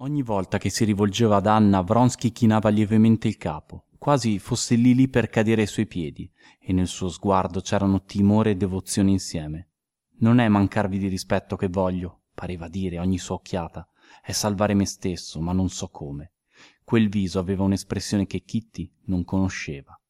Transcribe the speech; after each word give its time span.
Ogni 0.00 0.22
volta 0.22 0.58
che 0.58 0.70
si 0.70 0.84
rivolgeva 0.84 1.36
ad 1.38 1.48
Anna, 1.48 1.80
Vronsky 1.80 2.30
chinava 2.30 2.68
lievemente 2.68 3.26
il 3.26 3.36
capo, 3.36 3.86
quasi 3.98 4.38
fosse 4.38 4.76
lì 4.76 4.94
lì 4.94 5.08
per 5.08 5.28
cadere 5.28 5.62
ai 5.62 5.66
suoi 5.66 5.86
piedi, 5.86 6.30
e 6.60 6.72
nel 6.72 6.86
suo 6.86 7.08
sguardo 7.08 7.60
c'erano 7.60 8.04
timore 8.04 8.52
e 8.52 8.56
devozione 8.56 9.10
insieme. 9.10 9.70
Non 10.18 10.38
è 10.38 10.46
mancarvi 10.46 10.98
di 10.98 11.08
rispetto 11.08 11.56
che 11.56 11.66
voglio, 11.66 12.26
pareva 12.32 12.68
dire 12.68 13.00
ogni 13.00 13.18
sua 13.18 13.34
occhiata, 13.34 13.88
è 14.22 14.30
salvare 14.30 14.72
me 14.74 14.86
stesso, 14.86 15.40
ma 15.40 15.52
non 15.52 15.68
so 15.68 15.88
come. 15.88 16.34
Quel 16.84 17.08
viso 17.08 17.40
aveva 17.40 17.64
un'espressione 17.64 18.28
che 18.28 18.44
Kitty 18.44 18.88
non 19.06 19.24
conosceva. 19.24 20.00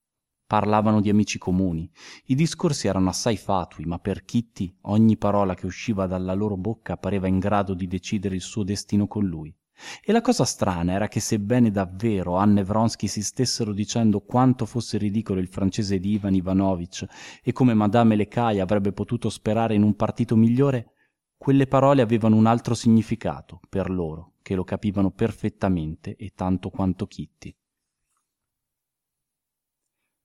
Parlavano 0.47 1.01
di 1.01 1.09
amici 1.09 1.39
comuni. 1.39 1.91
I 2.27 2.35
discorsi 2.35 2.89
erano 2.89 3.09
assai 3.09 3.39
fatui, 3.39 3.87
ma 3.87 3.99
per 3.99 4.27
Kitty 4.27 4.77
ogni 4.83 5.17
parola 5.17 5.55
che 5.55 5.65
usciva 5.65 6.07
dalla 6.07 6.35
loro 6.35 6.59
bocca 6.59 6.99
pareva 6.99 7.27
in 7.27 7.39
grado 7.39 7.73
di 7.73 7.87
decidere 7.87 8.35
il 8.35 8.43
suo 8.43 8.65
destino 8.65 9.07
con 9.07 9.25
lui. 9.25 9.57
E 10.05 10.11
la 10.11 10.21
cosa 10.21 10.45
strana 10.45 10.93
era 10.93 11.07
che 11.07 11.21
sebbene 11.21 11.71
davvero 11.71 12.37
Anne 12.37 12.61
e 12.61 12.65
Vronsky 12.65 13.07
si 13.07 13.23
stessero 13.23 13.73
dicendo 13.73 14.21
quanto 14.21 14.67
fosse 14.67 14.99
ridicolo 14.99 15.39
il 15.39 15.49
francese 15.49 15.99
di 15.99 16.13
Ivan 16.13 16.35
Ivanovich 16.35 17.07
e 17.43 17.53
come 17.53 17.75
Madame 17.75 18.17
Lecaille 18.17 18.61
avrebbe 18.61 18.93
potuto 18.93 19.31
sperare 19.31 19.75
in 19.75 19.83
un 19.83 19.95
partito 19.95 20.35
migliore, 20.35 20.95
quelle 21.37 21.69
parole 21.69 22.03
avevano 22.03 22.35
un 22.35 22.47
altro 22.47 22.75
significato 22.75 23.61
per 23.69 23.89
loro, 23.89 24.35
che 24.43 24.57
lo 24.57 24.65
capivano 24.65 25.13
perfettamente 25.13 26.17
e 26.17 26.33
tanto 26.35 26.71
quanto 26.71 27.07
Kitty. 27.07 27.57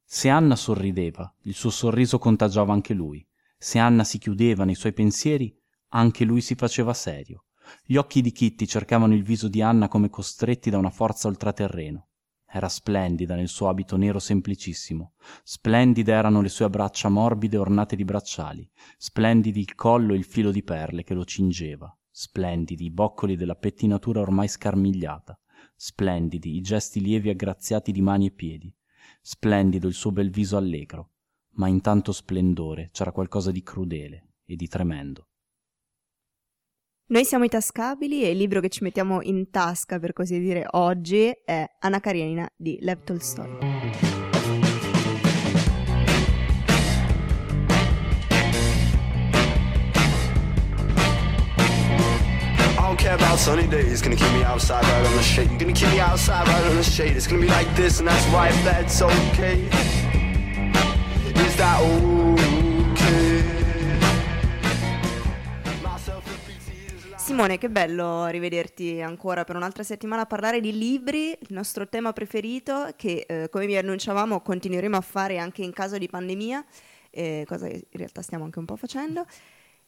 Se 0.04 0.30
Anna 0.30 0.56
sorrideva, 0.56 1.32
il 1.44 1.54
suo 1.54 1.70
sorriso 1.70 2.18
contagiava 2.18 2.74
anche 2.74 2.94
lui. 2.94 3.26
Se 3.58 3.78
Anna 3.78 4.04
si 4.04 4.18
chiudeva 4.18 4.64
nei 4.64 4.76
suoi 4.76 4.94
pensieri, 4.94 5.56
anche 5.90 6.26
lui 6.26 6.42
si 6.42 6.56
faceva 6.56 6.94
serio 6.94 7.46
gli 7.86 7.96
occhi 7.96 8.22
di 8.22 8.32
kitty 8.32 8.66
cercavano 8.66 9.14
il 9.14 9.24
viso 9.24 9.48
di 9.48 9.62
anna 9.62 9.88
come 9.88 10.10
costretti 10.10 10.70
da 10.70 10.78
una 10.78 10.90
forza 10.90 11.28
ultraterreno 11.28 12.08
era 12.56 12.70
splendida 12.70 13.34
nel 13.34 13.48
suo 13.48 13.68
abito 13.68 13.98
nero 13.98 14.20
semplicissimo. 14.20 15.14
Splendide 15.44 16.12
erano 16.12 16.40
le 16.40 16.50
sue 16.50 16.70
braccia 16.70 17.10
morbide 17.10 17.58
ornate 17.58 17.96
di 17.96 18.06
bracciali. 18.06 18.70
Splendidi 18.96 19.60
il 19.60 19.74
collo 19.74 20.14
e 20.14 20.18
il 20.18 20.24
filo 20.24 20.52
di 20.52 20.62
perle 20.62 21.04
che 21.04 21.16
lo 21.16 21.26
cingeva. 21.26 21.92
Splendidi 22.12 22.86
i 22.86 22.92
boccoli 22.92 23.36
della 23.36 23.56
pettinatura 23.56 24.20
ormai 24.20 24.48
scarmigliata. 24.48 25.36
Splendidi 25.76 26.56
i 26.56 26.62
gesti 26.62 27.02
lievi 27.02 27.30
e 27.30 27.32
aggraziati 27.32 27.92
di 27.92 28.02
mani 28.02 28.28
e 28.28 28.32
piedi. 28.32 28.72
Splendido 29.20 29.88
il 29.88 29.96
suo 29.96 30.12
bel 30.12 30.30
viso 30.30 30.56
allegro. 30.56 31.14
Ma 31.54 31.68
in 31.68 31.82
tanto 31.82 32.12
splendore 32.12 32.92
c'era 32.92 33.12
qualcosa 33.12 33.50
di 33.50 33.64
crudele 33.64 34.34
e 34.46 34.56
di 34.56 34.68
tremendo 34.68 35.30
noi 37.08 37.26
siamo 37.26 37.44
i 37.44 37.50
Tascabili 37.50 38.24
e 38.24 38.32
il 38.32 38.38
libro 38.38 38.60
che 38.60 38.70
ci 38.70 38.84
mettiamo 38.84 39.22
in 39.22 39.50
tasca, 39.50 40.00
per 40.00 40.14
così 40.14 40.40
dire, 40.40 40.66
oggi 40.72 41.32
è 41.44 41.70
Anna 41.80 42.00
Karenina 42.00 42.50
di 42.56 42.78
Lev 42.82 43.04
Tolstoi. 43.04 44.02
care 53.04 53.16
about 53.16 53.38
sunny 53.38 53.68
days. 53.68 54.02
Gonna 54.02 54.16
keep 54.16 54.32
me 54.32 54.44
outside 54.44 54.82
right 54.86 55.06
on 55.06 55.16
the 55.18 55.24
shade. 55.24 55.50
Gonna 55.60 55.74
keep 55.74 55.90
me 55.90 56.00
outside 56.00 56.48
right 56.48 56.66
on 56.68 56.78
the 56.78 56.84
shade. 56.84 57.18
It's 57.18 57.28
gonna 57.28 57.42
be 57.42 57.50
like 57.50 57.68
this, 57.76 58.00
and 58.00 58.08
that's 58.08 58.26
right, 58.28 58.54
that's 58.64 59.02
okay. 59.02 59.60
Is 61.36 61.56
that 61.58 61.82
okay? 61.82 62.43
Simone, 67.34 67.58
che 67.58 67.72
bello 67.72 68.28
rivederti 68.28 69.02
ancora 69.02 69.44
per 69.44 69.56
un'altra 69.56 69.82
settimana 69.82 70.22
a 70.22 70.26
parlare 70.28 70.62
di 70.62 70.72
libri, 70.78 71.32
il 71.32 71.48
nostro 71.50 71.90
tema 71.90 72.14
preferito 72.14 72.90
che 72.96 73.26
eh, 73.28 73.50
come 73.50 73.66
vi 73.66 73.76
annunciavamo 73.76 74.40
continueremo 74.42 74.96
a 74.96 75.02
fare 75.02 75.40
anche 75.40 75.64
in 75.64 75.74
caso 75.74 75.98
di 75.98 76.08
pandemia, 76.08 76.64
eh, 77.10 77.44
cosa 77.48 77.66
che 77.66 77.88
in 77.90 77.98
realtà 77.98 78.22
stiamo 78.22 78.44
anche 78.44 78.60
un 78.60 78.66
po' 78.66 78.76
facendo. 78.76 79.26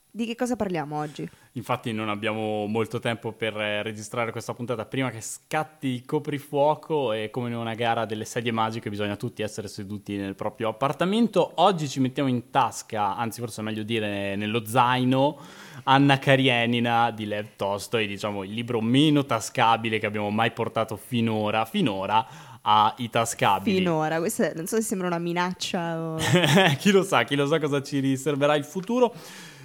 Di 0.10 0.26
che 0.26 0.34
cosa 0.34 0.56
parliamo 0.56 0.98
oggi? 0.98 1.30
Infatti 1.52 1.92
non 1.92 2.10
abbiamo 2.10 2.66
molto 2.66 2.98
tempo 2.98 3.32
per 3.32 3.56
eh, 3.60 3.84
registrare 3.84 4.32
questa 4.32 4.56
puntata 4.56 4.86
prima 4.86 5.12
che 5.12 5.22
scatti 5.22 5.88
il 5.88 6.04
coprifuoco 6.04 7.12
e 7.12 7.30
come 7.30 7.50
in 7.50 7.56
una 7.58 7.76
gara 7.76 8.06
delle 8.06 8.26
sedie 8.26 8.54
magiche 8.54 8.90
bisogna 8.90 9.18
tutti 9.18 9.44
essere 9.44 9.68
seduti 9.68 10.18
nel 10.18 10.34
proprio 10.34 10.70
appartamento. 10.70 11.52
Oggi 11.56 11.88
ci 11.90 12.00
mettiamo 12.00 12.28
in 12.28 12.50
tasca, 12.50 13.16
anzi 13.16 13.40
forse 13.40 13.62
è 13.62 13.64
meglio 13.64 13.84
dire 13.84 14.36
nello 14.36 14.66
zaino, 14.66 15.38
Anna 15.84 16.18
Karenina 16.20 17.12
di 17.12 17.26
Lev 17.26 17.50
Tolstoi, 17.56 18.08
diciamo 18.08 18.44
il 18.44 18.52
libro 18.52 18.82
meno 18.82 19.26
tascabile 19.26 20.00
che 20.00 20.06
abbiamo 20.06 20.30
mai 20.30 20.52
portato 20.52 20.98
finora, 20.98 21.66
finora 21.66 22.54
ai 22.62 23.10
tascabili. 23.10 23.78
Finora, 23.78 24.18
questa 24.18 24.52
non 24.54 24.66
so 24.66 24.78
se 24.78 24.82
sembra 24.82 25.08
una 25.08 25.20
minaccia 25.20 26.00
o... 26.00 26.18
chi 26.80 26.92
lo 26.92 27.04
sa, 27.04 27.24
chi 27.24 27.36
lo 27.36 27.46
sa 27.46 27.60
cosa 27.60 27.82
ci 27.84 28.00
riserverà 28.00 28.56
il 28.56 28.66
futuro. 28.66 29.14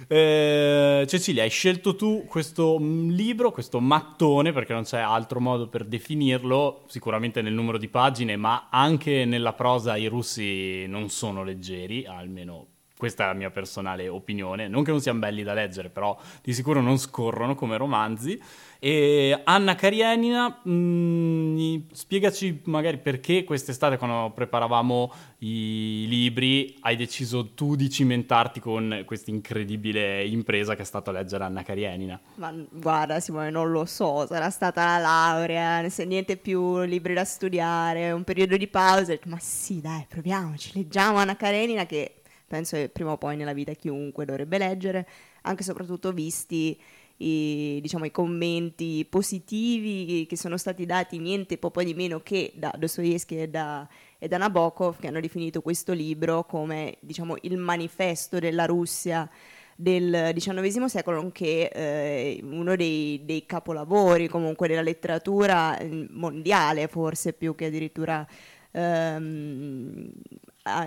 Eh, 0.07 1.05
Cecilia, 1.07 1.43
hai 1.43 1.49
scelto 1.49 1.95
tu 1.95 2.25
questo 2.27 2.77
mm, 2.79 3.09
libro, 3.11 3.51
questo 3.51 3.79
mattone, 3.79 4.51
perché 4.51 4.73
non 4.73 4.83
c'è 4.83 4.99
altro 4.99 5.39
modo 5.39 5.67
per 5.67 5.85
definirlo, 5.85 6.83
sicuramente 6.87 7.41
nel 7.41 7.53
numero 7.53 7.77
di 7.77 7.87
pagine, 7.87 8.35
ma 8.35 8.67
anche 8.69 9.25
nella 9.25 9.53
prosa 9.53 9.95
i 9.95 10.07
russi 10.07 10.85
non 10.87 11.09
sono 11.09 11.43
leggeri, 11.43 12.05
almeno 12.05 12.67
questa 13.01 13.23
è 13.23 13.27
la 13.29 13.33
mia 13.33 13.49
personale 13.49 14.07
opinione. 14.07 14.67
Non 14.67 14.83
che 14.83 14.91
non 14.91 15.01
siano 15.01 15.17
belli 15.17 15.41
da 15.41 15.55
leggere, 15.55 15.89
però 15.89 16.15
di 16.43 16.53
sicuro 16.53 16.81
non 16.81 16.99
scorrono 16.99 17.55
come 17.55 17.75
romanzi. 17.75 18.39
E 18.77 19.41
Anna 19.43 19.73
Karenina, 19.73 20.59
mh, 20.61 20.71
mm, 20.71 21.77
spiegaci 21.93 22.61
magari 22.65 22.99
perché 22.99 23.43
quest'estate 23.43 23.97
quando 23.97 24.31
preparavamo 24.35 25.13
i 25.39 26.05
libri 26.07 26.77
hai 26.81 26.95
deciso 26.95 27.55
tu 27.55 27.75
di 27.75 27.89
cimentarti 27.89 28.59
con 28.59 29.01
questa 29.05 29.31
incredibile 29.31 30.23
impresa 30.23 30.75
che 30.75 30.83
è 30.83 30.85
stata 30.85 31.11
leggere 31.11 31.43
Anna 31.43 31.63
Karenina. 31.63 32.21
Ma 32.35 32.53
guarda 32.69 33.19
Simone, 33.19 33.49
non 33.49 33.71
lo 33.71 33.85
so, 33.85 34.27
sarà 34.27 34.51
stata 34.51 34.85
la 34.85 34.99
laurea, 34.99 35.83
niente 36.05 36.37
più 36.37 36.81
libri 36.81 37.15
da 37.15 37.25
studiare, 37.25 38.11
un 38.11 38.23
periodo 38.23 38.57
di 38.57 38.67
pausa, 38.67 39.17
ma 39.25 39.39
sì 39.39 39.81
dai 39.81 40.05
proviamoci, 40.07 40.73
leggiamo 40.75 41.17
Anna 41.17 41.35
Karenina 41.35 41.87
che 41.87 42.20
penso 42.51 42.75
che 42.75 42.89
prima 42.89 43.13
o 43.13 43.17
poi 43.17 43.37
nella 43.37 43.53
vita 43.53 43.71
chiunque 43.71 44.25
dovrebbe 44.25 44.57
leggere, 44.57 45.07
anche 45.43 45.61
e 45.61 45.63
soprattutto 45.63 46.11
visti 46.11 46.77
i, 47.15 47.79
diciamo, 47.81 48.03
i 48.03 48.11
commenti 48.11 49.05
positivi 49.09 50.25
che 50.27 50.35
sono 50.35 50.57
stati 50.57 50.85
dati 50.85 51.17
niente 51.17 51.57
po' 51.57 51.71
di 51.81 51.93
meno 51.93 52.19
che 52.19 52.51
da 52.55 52.73
Dostoevsky 52.77 53.37
e 53.37 53.47
da, 53.47 53.87
e 54.19 54.27
da 54.27 54.37
Nabokov 54.37 54.99
che 54.99 55.07
hanno 55.07 55.21
definito 55.21 55.61
questo 55.61 55.93
libro 55.93 56.43
come 56.43 56.97
diciamo, 56.99 57.37
il 57.43 57.55
manifesto 57.55 58.37
della 58.37 58.65
Russia 58.65 59.29
del 59.73 60.33
XIX 60.35 60.85
secolo, 60.85 61.21
nonché 61.21 61.71
eh, 61.71 62.39
uno 62.43 62.75
dei, 62.75 63.21
dei, 63.23 63.45
capolavori 63.45 64.27
comunque 64.27 64.67
della 64.67 64.81
letteratura 64.81 65.79
mm, 65.81 66.07
mondiale, 66.09 66.89
forse 66.89 67.31
più 67.31 67.55
che 67.55 67.67
addirittura 67.67 68.27
ehm, 68.71 70.11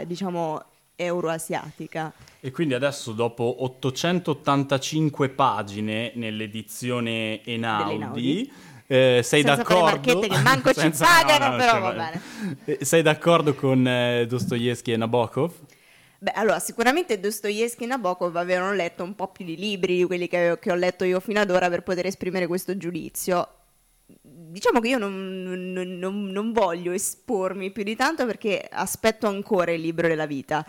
diciamo 0.04 0.62
euroasiatica. 0.96 2.12
E 2.40 2.50
quindi 2.50 2.74
adesso 2.74 3.12
dopo 3.12 3.62
885 3.64 5.28
pagine 5.30 6.12
nell'edizione 6.14 7.42
Enaudi, 7.44 8.50
eh, 8.86 9.20
sei 9.22 9.42
senza 9.42 9.56
d'accordo? 9.56 10.18
che 10.20 10.40
manco 10.40 10.72
ci 10.74 10.90
pagano, 10.90 11.46
no, 11.46 11.50
no, 11.52 11.56
però 11.56 11.80
va 11.80 11.92
bene. 11.92 12.22
Eh, 12.64 12.84
sei 12.84 13.02
d'accordo 13.02 13.54
con 13.54 13.86
eh, 13.86 14.26
Dostoevsky 14.26 14.92
e 14.92 14.96
Nabokov? 14.96 15.52
Beh, 16.18 16.32
allora, 16.32 16.58
sicuramente 16.58 17.18
Dostoevsky 17.18 17.84
e 17.84 17.86
Nabokov 17.86 18.36
avevano 18.36 18.72
letto 18.72 19.02
un 19.02 19.14
po' 19.14 19.28
più 19.28 19.44
di 19.44 19.56
libri 19.56 19.96
di 19.96 20.04
quelli 20.04 20.28
che, 20.28 20.58
che 20.60 20.70
ho 20.70 20.74
letto 20.74 21.04
io 21.04 21.20
fino 21.20 21.40
ad 21.40 21.50
ora 21.50 21.68
per 21.68 21.82
poter 21.82 22.06
esprimere 22.06 22.46
questo 22.46 22.76
giudizio 22.76 23.48
diciamo 24.06 24.80
che 24.80 24.88
io 24.88 24.98
non, 24.98 25.42
non, 25.42 25.98
non, 25.98 26.24
non, 26.26 26.52
voglio 26.52 26.92
espormi 26.92 27.70
più 27.70 27.82
di 27.82 27.96
tanto 27.96 28.26
perché 28.26 28.66
aspetto 28.70 29.26
ancora 29.26 29.72
il 29.72 29.80
libro 29.80 30.08
della 30.08 30.26
vita. 30.26 30.64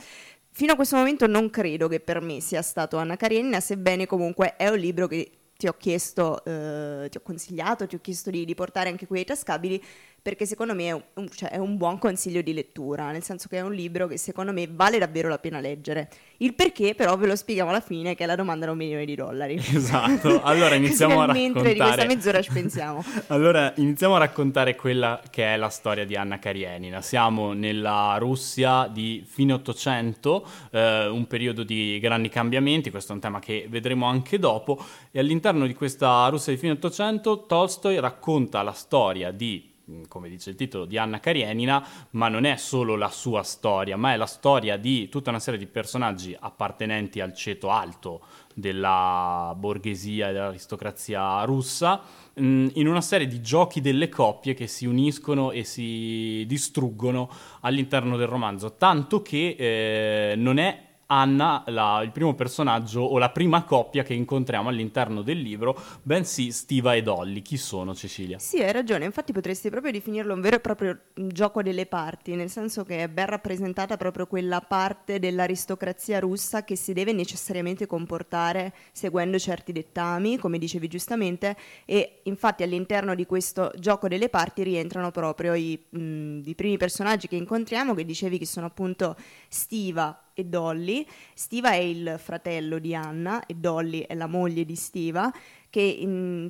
Fino 0.49 0.71
a 0.71 0.75
questo 0.75 0.95
momento 0.95 1.27
non 1.27 1.49
credo 1.49 1.87
che 1.87 1.99
per 1.99 2.21
me 2.21 2.39
sia 2.39 2.61
stato 2.61 2.97
Anna 2.97 3.17
Karenina, 3.17 3.59
sebbene 3.59 4.05
comunque 4.05 4.55
è 4.55 4.69
un 4.69 4.77
libro 4.77 5.07
che 5.07 5.31
ti 5.57 5.67
ho 5.67 5.73
chiesto, 5.77 6.43
eh, 6.45 7.09
ti 7.09 7.17
ho 7.17 7.21
consigliato, 7.21 7.87
ti 7.87 7.95
ho 7.95 8.01
chiesto 8.01 8.29
di, 8.29 8.45
di 8.45 8.55
portare 8.55 8.89
anche 8.89 9.07
qui 9.07 9.19
ai 9.19 9.25
tascabili 9.25 9.83
perché 10.25 10.47
secondo 10.47 10.73
me 10.73 10.87
è 10.87 10.91
un, 10.91 11.29
cioè 11.29 11.51
è 11.51 11.57
un, 11.57 11.77
buon 11.77 11.99
consiglio 11.99 12.41
di 12.41 12.51
lettura, 12.51 13.11
nel 13.11 13.21
senso 13.21 13.47
che 13.47 13.57
è 13.57 13.61
un 13.61 13.73
libro 13.73 14.07
che 14.07 14.17
secondo 14.17 14.51
me 14.51 14.67
vale 14.67 14.97
davvero 14.97 15.29
la 15.29 15.37
pena 15.37 15.59
leggere. 15.59 16.09
Il 16.37 16.55
perché 16.55 16.95
però 16.95 17.15
ve 17.15 17.27
lo 17.27 17.35
spieghiamo 17.35 17.69
alla 17.69 17.79
fine, 17.79 18.15
che 18.15 18.23
è 18.23 18.25
la 18.25 18.35
domanda 18.35 18.65
da 18.65 18.71
un 18.71 18.77
milione 18.79 19.05
di 19.05 19.13
dollari. 19.13 19.53
Esatto, 19.75 20.41
allora 20.41 20.73
iniziamo 20.73 21.21
a 21.21 21.25
raccontare... 21.27 21.39
Mentre 21.53 21.73
di 21.73 21.79
questa 21.79 22.05
mezz'ora 22.05 22.41
ci 22.41 22.51
pensiamo. 22.51 23.03
allora 23.27 23.71
iniziamo 23.75 24.15
a 24.15 24.17
raccontare 24.17 24.75
quella 24.75 25.21
che 25.29 25.53
è 25.53 25.57
la 25.57 25.69
storia 25.69 26.05
di 26.05 26.15
Anna 26.15 26.39
Karenina. 26.39 27.03
Siamo 27.03 27.53
nella 27.53 28.15
Russia 28.17 28.89
di 28.91 29.23
fine 29.27 29.53
Ottocento, 29.53 30.43
eh, 30.71 31.05
un 31.05 31.27
periodo 31.27 31.61
di 31.61 31.99
grandi 31.99 32.29
cambiamenti, 32.29 32.89
questo 32.89 33.11
è 33.11 33.15
un 33.15 33.21
tema 33.21 33.37
che 33.37 33.67
vedremo 33.69 34.07
anche 34.07 34.39
dopo, 34.39 34.83
e 35.11 35.19
all'interno 35.19 35.67
di 35.67 35.75
questa 35.75 36.27
Russia 36.29 36.51
di 36.51 36.57
fine 36.57 36.71
Ottocento 36.71 37.45
Tolstoi 37.45 37.99
racconta 37.99 38.63
la 38.63 38.73
storia 38.73 39.29
di 39.29 39.73
come 40.07 40.29
dice 40.29 40.51
il 40.51 40.55
titolo, 40.55 40.85
di 40.85 40.97
Anna 40.97 41.19
Karenina, 41.19 41.85
ma 42.11 42.27
non 42.27 42.45
è 42.45 42.55
solo 42.55 42.95
la 42.95 43.09
sua 43.09 43.43
storia, 43.43 43.97
ma 43.97 44.13
è 44.13 44.17
la 44.17 44.25
storia 44.25 44.77
di 44.77 45.09
tutta 45.09 45.29
una 45.29 45.39
serie 45.39 45.59
di 45.59 45.67
personaggi 45.67 46.35
appartenenti 46.37 47.19
al 47.19 47.33
ceto 47.33 47.69
alto 47.69 48.21
della 48.53 49.53
borghesia 49.57 50.29
e 50.29 50.33
dell'aristocrazia 50.33 51.43
russa, 51.43 52.01
in 52.37 52.87
una 52.87 53.01
serie 53.01 53.27
di 53.27 53.41
giochi 53.41 53.79
delle 53.79 54.09
coppie 54.09 54.53
che 54.53 54.67
si 54.67 54.85
uniscono 54.85 55.51
e 55.51 55.63
si 55.63 56.43
distruggono 56.47 57.29
all'interno 57.61 58.17
del 58.17 58.27
romanzo, 58.27 58.75
tanto 58.75 59.21
che 59.21 59.55
eh, 59.57 60.35
non 60.35 60.57
è 60.57 60.83
Anna, 61.07 61.63
la, 61.67 62.01
il 62.03 62.11
primo 62.11 62.33
personaggio 62.33 63.01
o 63.01 63.17
la 63.17 63.29
prima 63.29 63.63
coppia 63.63 64.03
che 64.03 64.13
incontriamo 64.13 64.69
all'interno 64.69 65.21
del 65.21 65.39
libro, 65.39 65.79
bensì 66.01 66.51
Stiva 66.51 66.95
e 66.95 67.03
Dolly. 67.03 67.41
Chi 67.41 67.57
sono, 67.57 67.93
Cecilia? 67.93 68.39
Sì, 68.39 68.61
hai 68.61 68.71
ragione, 68.71 69.05
infatti 69.05 69.31
potresti 69.31 69.69
proprio 69.69 69.91
definirlo 69.91 70.33
un 70.33 70.41
vero 70.41 70.55
e 70.55 70.59
proprio 70.59 70.99
gioco 71.13 71.61
delle 71.61 71.85
parti, 71.85 72.35
nel 72.35 72.49
senso 72.49 72.83
che 72.83 73.03
è 73.03 73.07
ben 73.07 73.27
rappresentata 73.27 73.97
proprio 73.97 74.25
quella 74.25 74.61
parte 74.61 75.19
dell'aristocrazia 75.19 76.19
russa 76.19 76.63
che 76.63 76.75
si 76.75 76.93
deve 76.93 77.13
necessariamente 77.13 77.85
comportare 77.85 78.73
seguendo 78.91 79.37
certi 79.37 79.71
dettami, 79.71 80.37
come 80.37 80.57
dicevi 80.57 80.87
giustamente, 80.87 81.55
e 81.85 82.21
infatti 82.23 82.63
all'interno 82.63 83.13
di 83.13 83.25
questo 83.25 83.71
gioco 83.77 84.07
delle 84.07 84.29
parti 84.29 84.63
rientrano 84.63 85.11
proprio 85.11 85.53
i, 85.53 85.79
mh, 85.87 86.41
i 86.45 86.55
primi 86.55 86.77
personaggi 86.77 87.27
che 87.27 87.35
incontriamo, 87.35 87.93
che 87.93 88.05
dicevi 88.05 88.39
che 88.39 88.45
sono 88.45 88.65
appunto 88.65 89.15
Stiva, 89.47 90.19
e 90.35 90.43
Dolly. 90.43 91.07
Stiva 91.33 91.71
è 91.71 91.77
il 91.77 92.15
fratello 92.19 92.77
di 92.77 92.93
Anna 92.93 93.45
e 93.47 93.55
Dolly 93.55 94.01
è 94.01 94.13
la 94.13 94.27
moglie 94.27 94.65
di 94.65 94.75
Stiva, 94.75 95.31
che 95.69 95.81
in, 95.81 96.47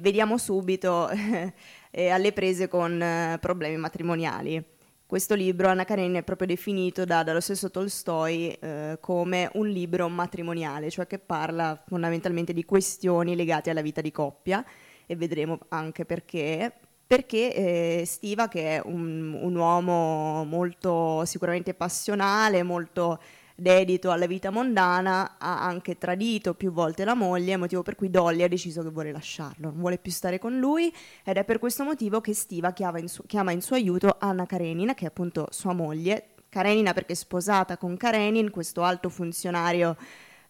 vediamo 0.00 0.38
subito 0.38 1.10
eh, 1.90 2.08
alle 2.08 2.32
prese 2.32 2.68
con 2.68 3.02
eh, 3.02 3.36
problemi 3.40 3.76
matrimoniali. 3.76 4.64
Questo 5.04 5.34
libro, 5.34 5.68
Anna 5.68 5.84
Karenina, 5.84 6.18
è 6.18 6.22
proprio 6.22 6.48
definito 6.48 7.04
da, 7.04 7.22
dallo 7.22 7.40
stesso 7.40 7.70
Tolstoi 7.70 8.52
eh, 8.52 8.98
come 9.00 9.50
un 9.54 9.66
libro 9.66 10.06
matrimoniale, 10.08 10.90
cioè 10.90 11.06
che 11.06 11.18
parla 11.18 11.82
fondamentalmente 11.86 12.52
di 12.52 12.64
questioni 12.64 13.34
legate 13.34 13.70
alla 13.70 13.80
vita 13.80 14.02
di 14.02 14.10
coppia 14.12 14.64
e 15.06 15.16
vedremo 15.16 15.58
anche 15.68 16.04
perché, 16.04 16.72
perché 17.08 17.54
eh, 17.54 18.02
Stiva, 18.04 18.48
che 18.48 18.76
è 18.76 18.82
un, 18.84 19.32
un, 19.32 19.56
uomo 19.56 20.44
molto 20.44 21.24
sicuramente 21.24 21.72
passionale, 21.72 22.62
molto 22.62 23.18
dedito 23.54 24.10
alla 24.10 24.26
vita 24.26 24.50
mondana, 24.50 25.38
ha 25.38 25.64
anche 25.64 25.96
tradito 25.96 26.52
più 26.52 26.70
volte 26.70 27.06
la 27.06 27.14
moglie, 27.14 27.56
motivo 27.56 27.82
per 27.82 27.94
cui 27.94 28.10
Dolly 28.10 28.42
ha 28.42 28.48
deciso 28.48 28.82
che 28.82 28.90
vuole 28.90 29.10
lasciarlo, 29.10 29.70
non 29.70 29.80
vuole 29.80 29.96
più 29.96 30.12
stare 30.12 30.38
con 30.38 30.58
lui 30.58 30.94
ed 31.24 31.38
è 31.38 31.44
per 31.44 31.58
questo 31.58 31.82
motivo 31.82 32.20
che 32.20 32.34
Stiva 32.34 32.72
chiama 32.74 32.98
in, 32.98 33.08
su- 33.08 33.24
chiama 33.24 33.52
in 33.52 33.62
suo 33.62 33.76
aiuto 33.76 34.14
Anna 34.18 34.44
Karenina, 34.44 34.92
che 34.92 35.06
è 35.06 35.08
appunto 35.08 35.48
sua 35.50 35.72
moglie, 35.72 36.34
Karenina 36.50 36.92
perché 36.92 37.14
è 37.14 37.16
sposata 37.16 37.78
con 37.78 37.96
Karenin, 37.96 38.50
questo 38.50 38.82
alto 38.82 39.08
funzionario 39.08 39.96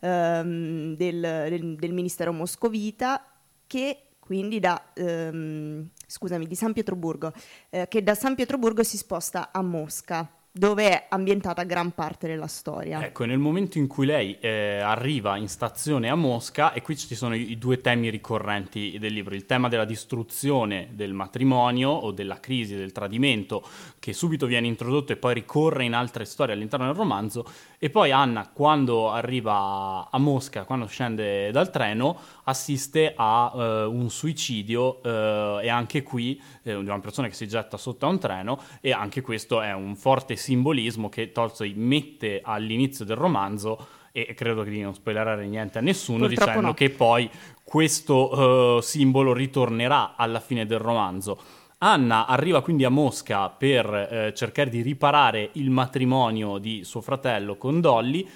ehm, 0.01 0.97
del, 0.97 1.21
del, 1.21 1.77
del 1.77 1.93
ministero 1.93 2.33
moscovita, 2.33 3.25
che 3.65 4.03
quindi 4.19 4.59
da, 4.59 4.91
ehm, 4.95 5.89
scusami, 6.09 6.47
di 6.47 6.55
San 6.55 6.73
Pietroburgo, 6.73 7.33
eh, 7.71 7.87
che 7.89 8.03
da 8.03 8.15
San 8.15 8.35
Pietroburgo 8.35 8.83
si 8.83 8.97
sposta 8.97 9.51
a 9.53 9.63
Mosca 9.63 10.29
dove 10.51 10.89
è 10.89 11.07
ambientata 11.11 11.63
gran 11.63 11.93
parte 11.93 12.27
della 12.27 12.49
storia. 12.49 13.05
Ecco, 13.05 13.25
nel 13.25 13.39
momento 13.39 13.79
in 13.79 13.87
cui 13.87 14.07
lei 14.07 14.39
eh, 14.41 14.81
arriva 14.81 15.37
in 15.37 15.49
stazione 15.49 16.09
a 16.09 16.17
Mosca, 16.17 16.73
e 16.73 16.83
qui 16.83 16.97
ci 16.97 17.15
sono 17.15 17.37
i, 17.37 17.53
i, 17.53 17.59
due 17.59 17.81
temi 17.81 18.11
ricorrenti 18.11 18.97
del 18.99 19.13
libro, 19.13 19.37
il 19.37 19.47
tema 19.47 19.69
della 19.69 19.85
distruzione 19.85 20.89
del 20.93 21.13
matrimonio 21.13 21.91
o 21.91 22.11
della 22.11 22.41
crisi 22.41 22.75
del 22.75 22.91
tradimento, 22.91 23.65
che 24.01 24.13
subito 24.13 24.47
viene 24.47 24.67
introdotto 24.67 25.13
e 25.13 25.17
poi 25.17 25.35
ricorre 25.35 25.85
in 25.85 25.95
altre 25.95 26.25
storie 26.25 26.55
all'interno 26.55 26.87
del 26.87 26.97
romanzo, 26.97 27.47
e 27.79 27.91
poi 27.91 28.11
Anna, 28.11 28.51
quando 28.53 29.09
arriva 29.11 30.09
a 30.11 30.19
Mosca, 30.19 30.65
quando 30.65 30.87
scende 30.87 31.53
dal 31.53 31.71
treno, 31.71 32.19
assiste 32.45 33.13
a 33.17 33.53
uh, 33.55 33.61
un 33.95 34.11
suicidio 34.11 35.01
uh, 35.01 35.61
e 35.61 35.69
anche 35.69 36.03
qui 36.03 36.41
eh, 36.65 36.73
di 36.73 36.89
una 36.89 36.99
persona 36.99 37.29
che 37.29 37.35
si 37.35 37.47
getta 37.47 37.77
sotto 37.77 38.07
a 38.07 38.09
un 38.09 38.19
treno 38.19 38.61
e 38.81 38.91
anche 38.91 39.21
questo 39.21 39.61
è 39.61 39.73
un 39.73 39.95
forte 39.95 40.35
simbolismo 40.35 41.09
che 41.09 41.31
Tolstoi 41.31 41.75
mette 41.77 42.41
all'inizio 42.43 43.05
del 43.05 43.17
romanzo 43.17 43.87
e 44.11 44.35
credo 44.35 44.65
di 44.65 44.81
non 44.81 44.95
spoilerare 44.95 45.47
niente 45.47 45.79
a 45.79 45.81
nessuno 45.81 46.27
Purtroppo 46.27 46.51
dicendo 46.51 46.67
no. 46.69 46.75
che 46.75 46.91
poi 46.91 47.31
questo 47.63 48.77
uh, 48.77 48.81
simbolo 48.81 49.33
ritornerà 49.33 50.17
alla 50.17 50.41
fine 50.41 50.67
del 50.67 50.81
romanzo. 50.81 51.39
Anna 51.81 52.27
arriva 52.27 52.61
quindi 52.61 52.85
a 52.85 52.89
Mosca 52.89 53.51
per 53.51 53.87
eh, 53.87 54.33
cercare 54.35 54.69
di 54.69 54.83
riparare 54.83 55.51
il 55.53 55.71
matrimonio 55.71 56.59
di 56.59 56.83
suo 56.83 57.01
fratello 57.01 57.57
con 57.57 57.81
Dolly, 57.81 58.29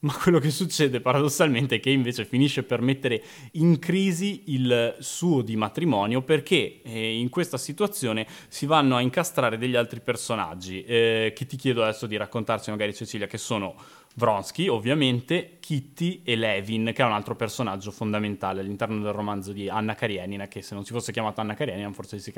ma 0.00 0.14
quello 0.14 0.38
che 0.38 0.50
succede 0.50 1.00
paradossalmente 1.00 1.76
è 1.76 1.80
che 1.80 1.90
invece 1.90 2.24
finisce 2.24 2.62
per 2.62 2.80
mettere 2.80 3.20
in 3.52 3.80
crisi 3.80 4.44
il 4.46 4.94
suo 5.00 5.42
di 5.42 5.56
matrimonio 5.56 6.22
perché 6.22 6.82
eh, 6.82 7.18
in 7.18 7.30
questa 7.30 7.56
situazione 7.58 8.28
si 8.46 8.64
vanno 8.64 8.94
a 8.94 9.00
incastrare 9.00 9.58
degli 9.58 9.74
altri 9.74 9.98
personaggi. 10.00 10.84
Eh, 10.84 11.32
che 11.34 11.46
ti 11.46 11.56
chiedo 11.56 11.82
adesso 11.82 12.06
di 12.06 12.16
raccontarci 12.16 12.70
magari 12.70 12.94
Cecilia 12.94 13.26
che 13.26 13.38
sono 13.38 13.74
Vronsky, 14.16 14.68
ovviamente, 14.68 15.56
Kitty 15.58 16.22
e 16.24 16.36
Levin, 16.36 16.92
che 16.94 17.02
è 17.02 17.04
un 17.04 17.12
altro 17.12 17.34
personaggio 17.34 17.90
fondamentale 17.90 18.60
all'interno 18.60 19.02
del 19.02 19.12
romanzo 19.12 19.52
di 19.52 19.68
Anna 19.68 19.94
Karenina, 19.94 20.46
che 20.46 20.62
se 20.62 20.74
non 20.74 20.84
si 20.84 20.92
fosse 20.92 21.10
chiamato 21.10 21.40
Anna 21.40 21.54
Karenina 21.54 21.90
forse 21.92 22.20
si 22.20 22.32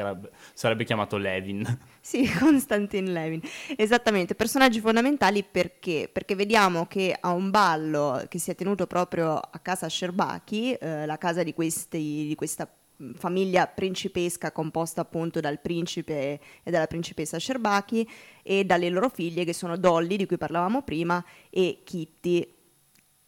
sarebbe, 0.55 0.85
chiamato 0.85 1.17
Levin. 1.17 1.65
Sì, 2.07 2.31
Konstantin 2.39 3.13
Levin. 3.13 3.41
Esattamente, 3.77 4.37
personaggi 4.37 4.81
fondamentali 4.81 5.43
perché? 5.43 6.09
Perché 6.11 6.37
vediamo 6.37 6.87
che 6.87 7.17
a 7.19 7.33
un 7.33 7.51
ballo 7.51 8.25
che 8.29 8.39
si 8.39 8.53
è 8.53 8.55
tenuto 8.55 8.87
proprio 8.87 9.35
a 9.35 9.59
casa 9.61 9.89
Sherbaki, 9.89 10.75
eh, 10.75 11.05
la 11.05 11.19
casa 11.19 11.43
di, 11.43 11.53
questi, 11.53 12.27
di 12.29 12.35
questa 12.37 12.71
famiglia 13.15 13.67
principesca 13.67 14.53
composta 14.53 15.03
appunto 15.03 15.41
dal 15.41 15.61
principe 15.61 16.41
e 16.63 16.71
dalla 16.71 16.87
principessa 16.87 17.39
Sherbaki 17.39 18.09
e 18.43 18.65
dalle 18.65 18.89
loro 18.89 19.09
figlie 19.09 19.45
che 19.45 19.53
sono 19.53 19.77
Dolly 19.77 20.17
di 20.17 20.27
cui 20.27 20.39
parlavamo 20.39 20.83
prima 20.83 21.25
e 21.51 21.81
Kitty. 21.85 22.55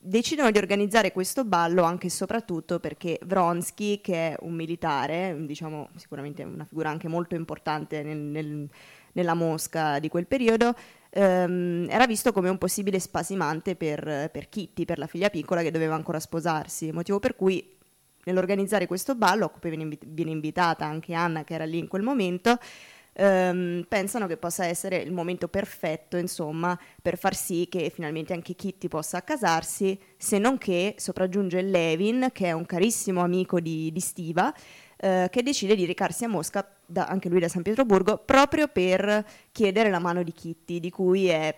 Decidono 0.00 0.50
di 0.50 0.58
organizzare 0.58 1.10
questo 1.10 1.44
ballo 1.44 1.82
anche 1.82 2.06
e 2.06 2.10
soprattutto 2.10 2.78
perché 2.78 3.18
Vronsky, 3.24 4.00
che 4.00 4.14
è 4.28 4.36
un 4.40 4.54
militare, 4.54 5.36
diciamo 5.40 5.90
sicuramente 5.96 6.44
una 6.44 6.64
figura 6.64 6.88
anche 6.88 7.08
molto 7.08 7.34
importante 7.34 8.02
nel, 8.04 8.16
nel, 8.16 8.68
nella 9.12 9.34
Mosca 9.34 9.98
di 9.98 10.08
quel 10.08 10.28
periodo, 10.28 10.72
ehm, 11.10 11.88
era 11.90 12.06
visto 12.06 12.32
come 12.32 12.48
un 12.48 12.58
possibile 12.58 13.00
spasimante 13.00 13.74
per, 13.74 14.30
per 14.32 14.48
Kitty, 14.48 14.84
per 14.84 14.98
la 14.98 15.08
figlia 15.08 15.30
piccola 15.30 15.62
che 15.62 15.72
doveva 15.72 15.96
ancora 15.96 16.20
sposarsi, 16.20 16.92
motivo 16.92 17.18
per 17.18 17.34
cui 17.34 17.76
nell'organizzare 18.28 18.86
questo 18.86 19.14
ballo, 19.14 19.46
a 19.46 19.50
cui 19.50 19.70
viene 20.06 20.30
invitata 20.30 20.84
anche 20.84 21.14
Anna 21.14 21.44
che 21.44 21.54
era 21.54 21.64
lì 21.64 21.78
in 21.78 21.88
quel 21.88 22.02
momento, 22.02 22.58
ehm, 23.14 23.84
pensano 23.88 24.26
che 24.26 24.36
possa 24.36 24.66
essere 24.66 24.98
il 24.98 25.12
momento 25.12 25.48
perfetto, 25.48 26.16
insomma, 26.16 26.78
per 27.00 27.18
far 27.18 27.34
sì 27.34 27.66
che 27.68 27.90
finalmente 27.90 28.32
anche 28.32 28.54
Kitty 28.54 28.88
possa 28.88 29.18
accasarsi, 29.18 29.98
se 30.16 30.38
non 30.38 30.58
che 30.58 30.94
sopraggiunge 30.98 31.62
Levin, 31.62 32.28
che 32.32 32.46
è 32.46 32.52
un 32.52 32.66
carissimo 32.66 33.22
amico 33.22 33.60
di, 33.60 33.90
di 33.92 34.00
Stiva, 34.00 34.54
eh, 34.96 35.28
che 35.30 35.42
decide 35.42 35.74
di 35.74 35.86
recarsi 35.86 36.24
a 36.24 36.28
Mosca, 36.28 36.68
da, 36.84 37.06
anche 37.06 37.28
lui 37.28 37.40
da 37.40 37.48
San 37.48 37.62
Pietroburgo, 37.62 38.18
proprio 38.18 38.68
per 38.68 39.24
chiedere 39.52 39.90
la 39.90 39.98
mano 39.98 40.22
di 40.22 40.32
Kitty, 40.32 40.80
di 40.80 40.90
cui 40.90 41.26
è 41.26 41.56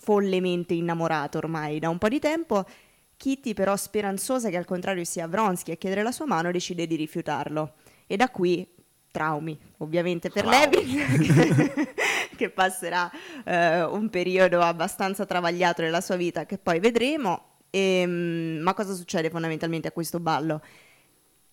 follemente 0.00 0.74
innamorato 0.74 1.38
ormai 1.38 1.78
da 1.78 1.90
un 1.90 1.98
po' 1.98 2.08
di 2.08 2.18
tempo 2.18 2.64
Kitty, 3.18 3.52
però 3.52 3.76
speranzosa 3.76 4.48
che 4.48 4.56
al 4.56 4.64
contrario 4.64 5.04
sia 5.04 5.26
Vronsky 5.26 5.72
a 5.72 5.74
chiedere 5.76 6.02
la 6.02 6.12
sua 6.12 6.24
mano, 6.24 6.50
decide 6.50 6.86
di 6.86 6.94
rifiutarlo. 6.94 7.74
E 8.06 8.16
da 8.16 8.30
qui 8.30 8.66
traumi, 9.10 9.58
ovviamente 9.78 10.30
per 10.30 10.44
wow. 10.44 10.52
Levin, 10.52 11.72
che 12.36 12.48
passerà 12.50 13.10
eh, 13.44 13.82
un 13.82 14.08
periodo 14.08 14.60
abbastanza 14.60 15.26
travagliato 15.26 15.82
nella 15.82 16.00
sua 16.00 16.16
vita, 16.16 16.46
che 16.46 16.58
poi 16.58 16.78
vedremo. 16.78 17.56
E, 17.70 18.00
ehm, 18.00 18.60
ma 18.62 18.72
cosa 18.72 18.94
succede 18.94 19.28
fondamentalmente 19.30 19.88
a 19.88 19.92
questo 19.92 20.20
ballo? 20.20 20.62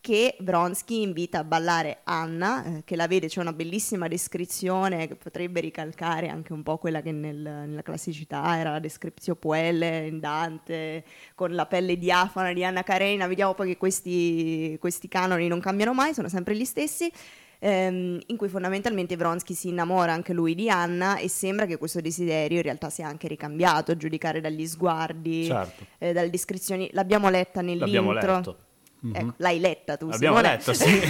Che 0.06 0.38
Vronsky 0.42 1.02
invita 1.02 1.40
a 1.40 1.44
ballare 1.44 2.02
Anna, 2.04 2.64
eh, 2.64 2.84
che 2.86 2.96
la 2.96 3.08
vede, 3.08 3.26
c'è 3.26 3.40
una 3.42 3.54
bellissima 3.54 4.08
descrizione 4.08 5.08
che 5.08 5.16
potrebbe 5.16 5.62
ricalcare 5.62 6.28
anche 6.28 6.54
un 6.54 6.62
po' 6.62 6.78
quella 6.78 7.02
che 7.02 7.12
nel, 7.12 7.36
nella 7.36 7.82
classicità 7.82 8.60
era 8.60 8.70
la 8.70 8.78
descrizione 8.78 9.40
Puelle 9.40 10.06
in 10.06 10.20
Dante, 10.20 11.04
con 11.34 11.56
la 11.56 11.66
pelle 11.66 11.98
diafana 11.98 12.54
di 12.54 12.64
Anna 12.64 12.84
Karenina, 12.84 13.26
vediamo 13.26 13.56
poi 13.56 13.70
che 13.70 13.78
questi, 13.78 14.78
questi 14.80 15.08
canoni 15.08 15.48
non 15.48 15.60
cambiano 15.60 15.96
mai, 15.96 16.14
sono 16.14 16.30
sempre 16.30 16.56
gli 16.56 16.66
stessi 16.66 17.12
ehm, 17.58 18.20
in 18.28 18.38
cui 18.38 18.48
fondamentalmente 18.48 19.16
Vronsky 19.16 19.56
si 19.56 19.70
innamora 19.70 20.14
anche 20.14 20.34
lui 20.34 20.54
di 20.54 20.70
Anna 20.70 21.18
e 21.18 21.28
sembra 21.30 21.66
che 21.66 21.78
questo 21.78 22.00
desiderio 22.00 22.58
in 22.58 22.64
realtà 22.64 22.92
sia 22.92 23.08
anche 23.08 23.28
ricambiato, 23.28 23.92
a 23.92 23.98
giudicare 23.98 24.40
dagli 24.40 24.68
sguardi, 24.68 25.46
certo. 25.46 25.84
eh, 25.98 26.14
dalle 26.14 26.30
descrizioni. 26.30 26.90
L'abbiamo 26.94 27.28
letta 27.30 27.62
nell'intro. 27.62 27.86
L'abbiamo 27.88 28.12
letto. 28.12 28.65
Ecco, 29.14 29.34
l'hai 29.38 29.60
letta 29.60 29.98
tu? 29.98 30.10
Abbiamo 30.10 30.38
Simone? 30.38 30.56
letto, 30.56 30.74
sì. 30.74 31.02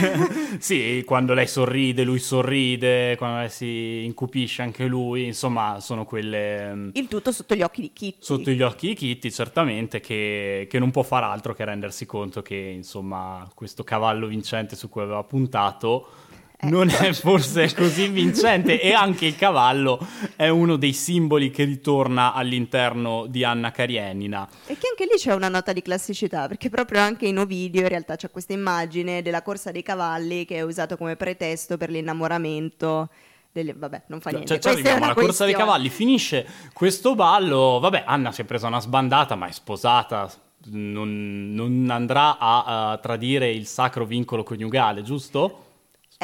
sì, 0.60 1.04
quando 1.06 1.34
lei 1.34 1.48
sorride, 1.48 2.04
lui 2.04 2.20
sorride, 2.20 3.16
quando 3.18 3.40
lei 3.40 3.50
si 3.50 4.04
incupisce 4.04 4.62
anche 4.62 4.86
lui, 4.86 5.26
insomma, 5.26 5.80
sono 5.80 6.06
quelle... 6.06 6.74
Mm, 6.74 6.90
Il 6.94 7.08
tutto 7.08 7.32
sotto 7.32 7.56
gli 7.56 7.62
occhi 7.62 7.82
di 7.82 7.92
Kitty. 7.94 8.18
Sotto 8.20 8.52
gli 8.52 8.62
occhi 8.62 8.88
di 8.88 8.96
Kitty, 8.96 9.32
certamente, 9.32 10.00
che, 10.00 10.68
che 10.70 10.80
non 10.80 10.92
può 10.92 11.04
far 11.04 11.24
altro 11.24 11.54
che 11.54 11.66
rendersi 11.66 12.06
conto 12.06 12.42
che, 12.42 12.56
insomma, 12.56 13.50
questo 13.54 13.84
cavallo 13.84 14.28
vincente 14.28 14.76
su 14.76 14.90
cui 14.90 15.02
aveva 15.02 15.24
puntato 15.24 16.08
Ecco. 16.58 16.70
non 16.70 16.90
è 16.90 17.12
forse 17.12 17.74
così 17.74 18.08
vincente 18.08 18.80
e 18.80 18.94
anche 18.94 19.26
il 19.26 19.36
cavallo 19.36 20.00
è 20.38 20.48
uno 20.48 20.78
dei 20.78 20.94
simboli 20.94 21.52
che 21.52 21.66
ritorna 21.66 22.34
all'interno 22.34 23.26
di 23.28 23.44
Anna 23.44 23.72
Karenina. 23.72 24.48
E 24.66 24.78
che 24.78 24.88
anche 24.88 25.04
lì 25.04 25.18
c'è 25.18 25.34
una 25.34 25.50
nota 25.50 25.74
di 25.74 25.82
classicità, 25.82 26.48
perché 26.48 26.70
proprio 26.70 27.02
anche 27.02 27.28
in 27.28 27.40
Ovidio 27.40 27.82
in 27.82 27.90
realtà 27.90 28.16
c'è 28.16 28.32
questa 28.32 28.54
immagine 28.54 29.22
della 29.22 29.42
corsa 29.42 29.72
dei 29.72 29.84
cavalli 29.84 30.46
che 30.46 30.56
è 30.56 30.62
usato 30.62 30.96
come 30.96 31.18
pretesto 31.18 31.76
per 31.78 31.90
l'innamoramento. 31.90 33.10
Delle, 33.52 33.74
vabbè, 33.74 34.04
non 34.08 34.20
fa 34.20 34.32
niente. 34.32 34.48
Cioè, 34.48 34.60
ci 34.60 34.68
arriviamo 34.68 35.06
alla 35.06 35.14
corsa 35.14 35.46
dei 35.46 35.54
cavalli, 35.54 35.90
finisce 35.90 36.46
questo 36.74 37.16
ballo, 37.16 37.80
vabbè, 37.80 38.04
Anna 38.06 38.32
si 38.32 38.42
è 38.42 38.44
presa 38.44 38.68
una 38.68 38.82
sbandata, 38.82 39.36
ma 39.36 39.48
è 39.48 39.52
sposata, 39.52 40.30
non, 40.72 41.54
non 41.54 41.88
andrà 41.90 42.38
a, 42.38 42.92
a 42.92 42.98
tradire 42.98 43.50
il 43.50 43.66
sacro 43.66 44.06
vincolo 44.06 44.44
coniugale, 44.44 45.04
giusto? 45.04 45.65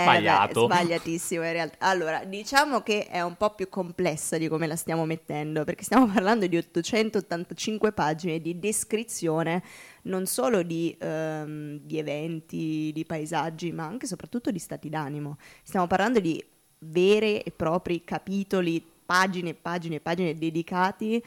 Sbagliato. 0.04 0.66
Eh, 0.66 0.68
beh, 0.68 0.74
sbagliatissimo 0.74 1.44
in 1.44 1.52
realtà. 1.52 1.78
Allora, 1.80 2.24
diciamo 2.24 2.82
che 2.82 3.08
è 3.08 3.22
un 3.22 3.36
po' 3.36 3.54
più 3.56 3.70
complessa 3.70 4.38
di 4.38 4.48
come 4.48 4.68
la 4.68 4.76
stiamo 4.76 5.06
mettendo, 5.06 5.64
perché 5.64 5.84
stiamo 5.84 6.08
parlando 6.08 6.48
di 6.48 6.58
885 6.58 7.92
pagine 7.92 8.40
di 8.40 8.60
descrizione 8.60 9.64
non 10.04 10.26
solo 10.26 10.64
di, 10.64 10.98
um, 11.02 11.80
di 11.80 11.98
eventi, 11.98 12.92
di 12.94 13.06
paesaggi, 13.06 13.72
ma 13.72 13.86
anche 13.86 14.06
e 14.06 14.08
soprattutto 14.08 14.52
di 14.52 14.60
stati 14.60 14.90
d'animo. 14.90 15.38
Stiamo 15.64 15.88
parlando 15.88 16.20
di 16.20 16.44
veri 16.80 17.40
e 17.40 17.52
propri 17.52 18.04
capitoli, 18.04 18.84
pagine 19.06 19.50
e 19.50 19.54
pagine 19.56 19.96
e 19.96 20.00
pagine 20.00 20.36
dedicati 20.36 21.24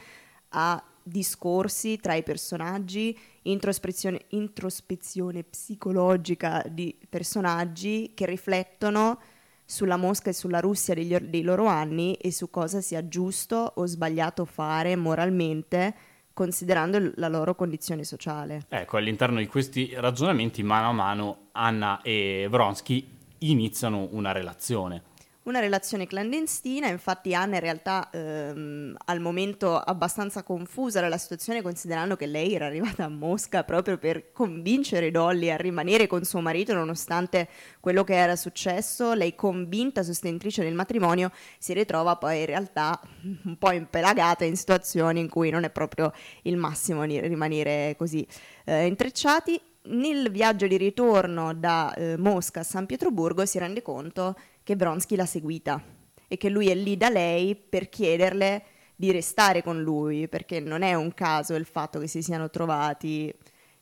a 0.49 0.83
discorsi 1.07 1.97
tra 1.97 2.15
i 2.15 2.23
personaggi, 2.23 3.15
introspezione, 3.43 4.21
introspezione 4.29 5.43
psicologica 5.43 6.63
di 6.67 6.97
personaggi 7.07 8.13
che 8.15 8.25
riflettono 8.25 9.19
sulla 9.63 9.97
Mosca 9.97 10.31
e 10.31 10.33
sulla 10.33 10.59
Russia 10.59 10.95
degli, 10.95 11.15
dei 11.15 11.43
loro 11.43 11.67
anni 11.67 12.15
e 12.15 12.31
su 12.31 12.49
cosa 12.49 12.81
sia 12.81 13.07
giusto 13.07 13.73
o 13.75 13.85
sbagliato 13.85 14.45
fare 14.45 14.95
moralmente 14.95 15.95
considerando 16.33 17.11
la 17.15 17.27
loro 17.27 17.55
condizione 17.55 18.03
sociale. 18.03 18.65
Ecco, 18.67 18.97
all'interno 18.97 19.37
di 19.37 19.47
questi 19.47 19.93
ragionamenti, 19.95 20.63
mano 20.63 20.89
a 20.89 20.91
mano, 20.91 21.37
Anna 21.53 22.01
e 22.01 22.47
Vronsky 22.49 23.07
iniziano 23.39 24.09
una 24.11 24.31
relazione 24.31 25.13
una 25.45 25.59
relazione 25.59 26.07
clandestina, 26.07 26.87
infatti 26.87 27.35
Anna 27.35 27.55
in 27.55 27.61
realtà 27.61 28.09
ehm, 28.11 28.95
al 29.05 29.19
momento 29.19 29.77
abbastanza 29.77 30.41
confusa 30.41 31.01
dalla 31.01 31.19
situazione 31.19 31.61
considerando 31.61 32.15
che 32.15 32.25
lei 32.25 32.55
era 32.55 32.65
arrivata 32.65 33.03
a 33.03 33.09
Mosca 33.09 33.63
proprio 33.63 33.97
per 33.97 34.31
convincere 34.31 35.11
Dolly 35.11 35.51
a 35.51 35.55
rimanere 35.55 36.07
con 36.07 36.23
suo 36.23 36.41
marito 36.41 36.73
nonostante 36.73 37.47
quello 37.79 38.03
che 38.03 38.15
era 38.15 38.35
successo, 38.35 39.13
lei 39.13 39.35
convinta 39.35 40.01
sostenitrice 40.01 40.63
del 40.63 40.73
matrimonio 40.73 41.31
si 41.59 41.73
ritrova 41.73 42.15
poi 42.15 42.39
in 42.39 42.45
realtà 42.47 42.99
un 43.43 43.57
po' 43.57 43.71
impelagata 43.71 44.45
in 44.45 44.55
situazioni 44.55 45.19
in 45.19 45.29
cui 45.29 45.51
non 45.51 45.63
è 45.63 45.69
proprio 45.69 46.11
il 46.43 46.57
massimo 46.57 47.03
rimanere 47.03 47.95
così 47.97 48.25
eh, 48.65 48.85
intrecciati. 48.85 49.61
Nel 49.87 50.31
viaggio 50.31 50.65
di 50.65 50.77
ritorno 50.77 51.53
da 51.53 51.93
eh, 51.93 52.17
Mosca 52.17 52.61
a 52.61 52.63
San 52.63 52.87
Pietroburgo 52.87 53.45
si 53.45 53.59
rende 53.59 53.83
conto 53.83 54.35
che 54.65 54.75
Bronsky 54.75 55.15
l'ha 55.15 55.27
seguita 55.27 55.79
e 56.27 56.37
che 56.37 56.49
lui 56.49 56.69
è 56.69 56.75
lì 56.75 56.97
da 56.97 57.09
lei 57.09 57.55
per 57.55 57.87
chiederle 57.87 58.63
di 58.95 59.11
restare 59.11 59.61
con 59.61 59.79
lui, 59.79 60.27
perché 60.27 60.59
non 60.59 60.81
è 60.81 60.95
un 60.95 61.13
caso 61.13 61.53
il 61.53 61.65
fatto 61.65 61.99
che 61.99 62.07
si 62.07 62.23
siano 62.23 62.49
trovati, 62.49 63.31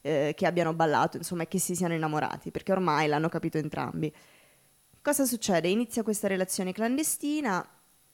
eh, 0.01 0.33
che 0.35 0.45
abbiano 0.45 0.73
ballato, 0.73 1.15
insomma, 1.15 1.43
e 1.43 1.47
che 1.47 1.57
si 1.57 1.73
siano 1.73 1.93
innamorati, 1.93 2.51
perché 2.51 2.73
ormai 2.73 3.07
l'hanno 3.07 3.29
capito 3.29 3.57
entrambi. 3.57 4.13
Cosa 5.01 5.23
succede? 5.23 5.69
Inizia 5.69 6.03
questa 6.03 6.27
relazione 6.27 6.73
clandestina 6.73 7.65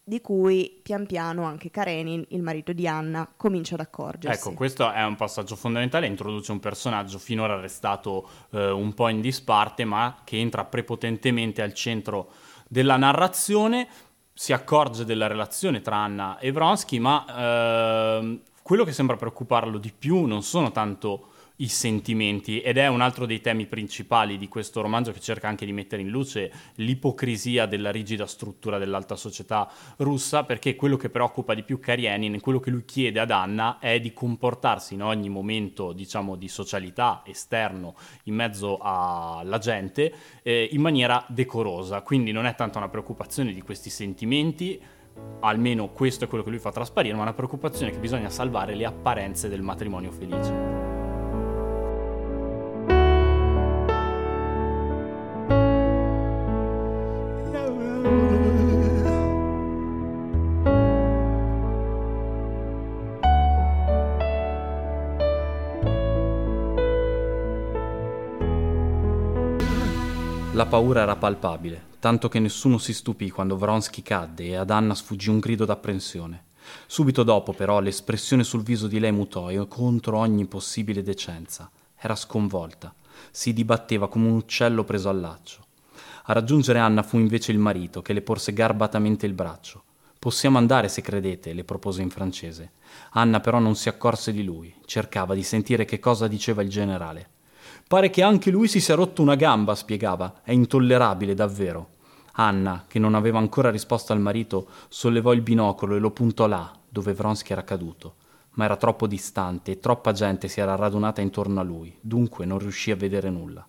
di 0.04 0.22
cui 0.22 0.80
pian 0.84 1.08
piano 1.08 1.44
anche 1.44 1.72
Karenin, 1.72 2.26
il 2.30 2.44
marito 2.44 2.72
di 2.72 2.88
Anna, 2.88 3.32
comincia 3.36 3.76
ad 3.76 3.82
accorgersi. 3.82 4.40
Ecco, 4.40 4.56
questo 4.56 4.92
è 4.92 5.04
un 5.04 5.16
passaggio 5.16 5.56
fondamentale, 5.56 6.06
introduce 6.06 6.52
un 6.52 6.60
personaggio 6.60 7.18
finora 7.18 7.60
restato 7.60 8.28
eh, 8.52 8.70
un 8.70 8.94
po' 8.94 9.08
in 9.08 9.22
disparte, 9.22 9.86
ma 9.86 10.22
che 10.24 10.38
entra 10.38 10.66
prepotentemente 10.66 11.64
al 11.64 11.74
centro 11.74 12.32
della 12.70 12.96
narrazione, 12.96 13.88
si 14.32 14.54
accorge 14.54 15.04
della 15.04 15.28
relazione 15.28 15.82
tra 15.82 15.98
Anna 15.98 16.38
e 16.38 16.52
Vronsky, 16.52 17.00
ma 17.00 17.26
eh, 17.28 18.42
quello 18.62 18.84
che 18.84 18.94
sembra 18.94 19.18
preoccuparlo 19.18 19.80
di 19.80 19.92
più 19.92 20.26
non 20.26 20.44
sono 20.44 20.72
tanto 20.72 21.29
i 21.62 21.68
sentimenti 21.68 22.62
ed 22.62 22.78
è 22.78 22.88
un 22.88 23.02
altro 23.02 23.26
dei 23.26 23.42
temi 23.42 23.66
principali 23.66 24.38
di 24.38 24.48
questo 24.48 24.82
romanzo 24.82 25.12
che 25.12 25.20
cerca 25.20 25.48
anche 25.48 25.66
di 25.66 25.74
mettere 25.74 26.02
in 26.02 26.10
luce 26.10 26.52
l'ipocrisia 26.76 27.66
della 27.66 27.92
rigida 27.92 28.26
struttura 28.26 28.78
dell'alta 28.78 29.16
società 29.16 29.70
russa 29.98 30.44
perché 30.44 30.76
quello 30.76 30.96
che 30.96 31.10
preoccupa 31.10 31.54
di 31.54 31.64
più 31.64 31.80
Karenin, 31.80 32.40
quello 32.40 32.60
che 32.60 32.70
lui 32.70 32.86
chiede 32.86 33.20
ad 33.20 33.32
Anna 33.32 33.80
è 33.80 34.00
di 34.00 34.14
comportarsi 34.14 34.94
in 34.94 35.04
ogni 35.04 35.30
momento 35.30 35.92
diciamo 35.92 36.36
di 36.36 36.48
socialità 36.48 37.24
esterno 37.26 37.96
in 38.24 38.36
mezzo 38.36 38.78
alla 38.82 39.58
gente 39.58 40.14
eh, 40.42 40.70
in 40.72 40.82
maniera 40.82 41.26
decorosa. 41.28 42.02
Quindi 42.02 42.32
non 42.32 42.46
è 42.46 42.56
tanto 42.56 42.78
una 42.78 42.90
preoccupazione 42.90 43.54
di 43.54 43.62
questi 43.62 43.90
sentimenti 43.90 44.82
almeno 45.42 45.90
questo 45.90 46.24
è 46.24 46.28
quello 46.30 46.46
che 46.46 46.50
lui 46.50 46.60
fa 46.60 46.72
trasparire 46.72 47.14
ma 47.16 47.24
una 47.24 47.34
preoccupazione 47.34 47.92
che 47.92 48.00
bisogna 48.00 48.30
salvare 48.30 48.74
le 48.74 48.86
apparenze 48.86 49.50
del 49.50 49.62
matrimonio 49.62 50.12
felice 50.12 50.89
La 70.60 70.66
paura 70.66 71.04
era 71.04 71.16
palpabile, 71.16 71.86
tanto 72.00 72.28
che 72.28 72.38
nessuno 72.38 72.80
si 72.80 72.94
stupì 72.94 73.30
quando 73.30 73.56
Vronsky 73.56 74.02
cadde 74.02 74.44
e 74.44 74.56
ad 74.56 74.72
Anna 74.72 74.94
sfuggì 74.94 75.30
un 75.30 75.40
grido 75.40 75.64
d'apprensione. 75.64 76.48
Subito 76.86 77.24
dopo, 77.24 77.54
però, 77.54 77.80
l'espressione 77.80 78.44
sul 78.44 78.62
viso 78.62 78.88
di 78.88 79.00
lei 79.00 79.14
mutò 79.14 79.48
contro 79.70 80.18
ogni 80.18 80.48
possibile 80.48 81.02
decenza. 81.02 81.72
Era 81.96 82.14
sconvolta. 82.14 82.94
Si 83.32 83.54
dibatteva 83.54 84.10
come 84.10 84.28
un 84.28 84.36
uccello 84.36 84.84
preso 84.84 85.08
al 85.08 85.22
laccio. 85.22 85.66
A 86.24 86.34
raggiungere 86.34 86.80
Anna 86.80 87.04
fu 87.04 87.18
invece 87.18 87.54
il 87.54 87.58
marito, 87.58 88.02
che 88.02 88.12
le 88.12 88.22
porse 88.22 88.52
garbatamente 88.52 89.26
il 89.26 89.34
braccio. 89.34 89.84
Possiamo 90.20 90.58
andare 90.58 90.90
se 90.90 91.02
credete, 91.02 91.54
le 91.54 91.64
propose 91.64 92.02
in 92.02 92.10
francese. 92.10 92.72
Anna 93.12 93.40
però 93.40 93.60
non 93.60 93.78
si 93.78 93.88
accorse 93.88 94.34
di 94.34 94.44
lui, 94.44 94.76
cercava 94.84 95.36
di 95.36 95.44
sentire 95.44 95.86
che 95.86 96.00
cosa 96.00 96.28
diceva 96.28 96.62
il 96.62 96.70
generale. 96.70 97.30
Pare 97.90 98.12
che 98.12 98.22
anche 98.22 98.52
lui 98.52 98.68
si 98.68 98.80
sia 98.80 98.94
rotto 98.94 99.24
una 99.24 99.34
gamba, 99.34 99.74
spiegava. 99.74 100.42
È 100.44 100.52
intollerabile, 100.52 101.34
davvero. 101.34 101.96
Anna, 102.34 102.86
che 102.88 103.00
non 103.00 103.16
aveva 103.16 103.40
ancora 103.40 103.72
risposto 103.72 104.14
al 104.14 104.20
marito, 104.20 104.68
sollevò 104.90 105.34
il 105.34 105.42
binocolo 105.42 105.96
e 105.96 106.00
lo 106.00 106.12
puntò 106.12 106.46
là, 106.46 106.72
dove 106.88 107.14
Vronsky 107.14 107.52
era 107.52 107.64
caduto. 107.64 108.14
Ma 108.52 108.66
era 108.66 108.76
troppo 108.76 109.08
distante 109.08 109.72
e 109.72 109.80
troppa 109.80 110.12
gente 110.12 110.48
si 110.50 110.60
era 110.60 110.76
radunata 110.76 111.22
intorno 111.22 111.62
a 111.62 111.64
lui, 111.64 111.98
dunque 112.00 112.46
non 112.46 112.60
riuscì 112.60 112.92
a 112.92 112.96
vedere 112.96 113.32
nulla. 113.32 113.68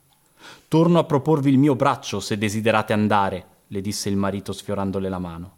Torno 0.68 0.98
a 0.98 1.04
proporvi 1.04 1.48
il 1.48 1.56
mio 1.56 1.74
braccio 1.74 2.20
se 2.20 2.36
desiderate 2.36 2.92
andare, 2.92 3.46
le 3.68 3.80
disse 3.80 4.10
il 4.10 4.16
marito 4.18 4.52
sfiorandole 4.52 5.08
la 5.08 5.18
mano. 5.18 5.52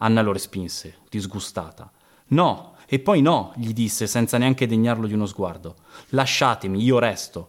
Anna 0.00 0.20
lo 0.20 0.32
respinse, 0.32 0.98
disgustata. 1.08 1.90
No, 2.26 2.74
e 2.84 2.98
poi 2.98 3.22
no, 3.22 3.54
gli 3.56 3.72
disse 3.72 4.06
senza 4.06 4.36
neanche 4.36 4.66
degnarlo 4.66 5.06
di 5.06 5.14
uno 5.14 5.24
sguardo. 5.24 5.76
Lasciatemi, 6.08 6.78
io 6.78 6.98
resto. 6.98 7.48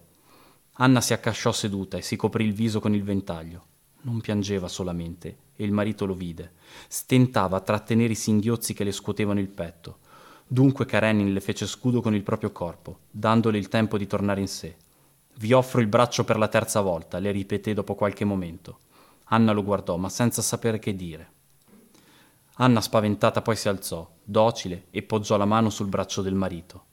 Anna 0.78 1.02
si 1.02 1.14
accasciò 1.14 1.52
seduta 1.52 1.98
e 1.98 2.02
si 2.02 2.16
coprì 2.16 2.46
il 2.46 2.54
viso 2.54 2.80
con 2.80 2.96
il 2.96 3.04
ventaglio. 3.04 3.66
Non 4.02 4.22
piangeva 4.22 4.68
solamente, 4.68 5.38
e 5.56 5.64
il 5.64 5.72
marito 5.72 6.06
lo 6.06 6.16
vide. 6.16 6.54
Stentava 6.88 7.58
a 7.58 7.62
trattenere 7.62 8.14
i 8.14 8.16
singhiozzi 8.16 8.74
che 8.74 8.84
le 8.84 8.92
scuotevano 8.92 9.40
il 9.40 9.50
petto. 9.50 10.00
Dunque 10.48 10.86
Karenin 10.86 11.32
le 11.32 11.42
fece 11.42 11.68
scudo 11.68 12.02
con 12.02 12.16
il 12.16 12.24
proprio 12.24 12.52
corpo, 12.52 13.00
dandole 13.12 13.58
il 13.58 13.70
tempo 13.70 13.98
di 13.98 14.08
tornare 14.08 14.42
in 14.42 14.48
sé. 14.48 14.76
Vi 15.36 15.54
offro 15.54 15.80
il 15.80 15.88
braccio 15.88 16.24
per 16.24 16.38
la 16.38 16.48
terza 16.48 16.82
volta, 16.82 17.20
le 17.20 17.32
ripeté 17.32 17.74
dopo 17.74 17.96
qualche 17.96 18.26
momento. 18.26 18.80
Anna 19.26 19.52
lo 19.52 19.64
guardò, 19.64 19.98
ma 19.98 20.10
senza 20.10 20.42
sapere 20.42 20.80
che 20.80 20.96
dire. 20.96 21.32
Anna 22.58 22.82
spaventata 22.82 23.42
poi 23.42 23.56
si 23.56 23.68
alzò, 23.68 24.08
docile, 24.24 24.86
e 24.90 25.04
poggiò 25.04 25.38
la 25.38 25.46
mano 25.46 25.70
sul 25.70 25.88
braccio 25.88 26.22
del 26.22 26.36
marito. 26.36 26.86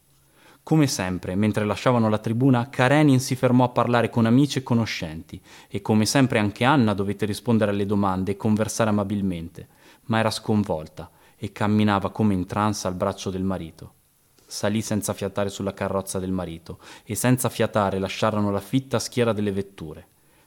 Come 0.63 0.87
sempre, 0.87 1.35
mentre 1.35 1.65
lasciavano 1.65 2.09
la 2.09 2.19
tribuna, 2.19 2.69
Karenin 2.69 3.19
si 3.19 3.35
fermò 3.35 3.65
a 3.65 3.71
parlare 3.71 4.09
con 4.09 4.27
amici 4.27 4.59
e 4.59 4.63
conoscenti, 4.63 5.41
e 5.69 5.81
come 5.81 6.07
sempre 6.07 6.39
anche 6.39 6.65
Anna 6.65 6.95
dovette 6.95 7.27
rispondere 7.27 7.73
alle 7.73 7.87
domande 7.87 8.33
e 8.33 8.37
conversare 8.37 8.91
amabilmente, 8.91 9.67
ma 10.07 10.19
era 10.19 10.31
sconvolta 10.31 11.11
e 11.37 11.51
camminava 11.51 12.11
come 12.11 12.35
in 12.35 12.47
trance 12.47 12.87
al 12.87 12.95
braccio 12.95 13.31
del 13.31 13.43
marito. 13.43 13.95
Salì 14.47 14.83
senza 14.83 15.15
fiatare 15.15 15.49
sulla 15.49 15.75
carrozza 15.75 16.19
del 16.19 16.31
marito, 16.31 16.79
e 17.05 17.15
senza 17.15 17.49
fiatare 17.49 17.99
lasciarono 17.99 18.51
la 18.51 18.61
fitta 18.61 18.99
schiera 18.99 19.33
delle 19.33 19.53
vetture. 19.53 20.07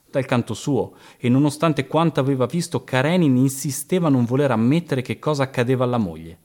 Dal 0.10 0.26
canto 0.26 0.54
suo, 0.54 0.94
e 1.18 1.28
nonostante 1.28 1.88
quanto 1.88 2.20
aveva 2.20 2.46
visto, 2.46 2.84
Karenin 2.84 3.36
insisteva 3.36 4.08
a 4.08 4.12
non 4.12 4.26
voler 4.26 4.52
ammettere 4.52 5.02
che 5.02 5.20
cosa 5.20 5.44
accadeva 5.44 5.84
alla 5.84 5.98
moglie. 5.98 6.38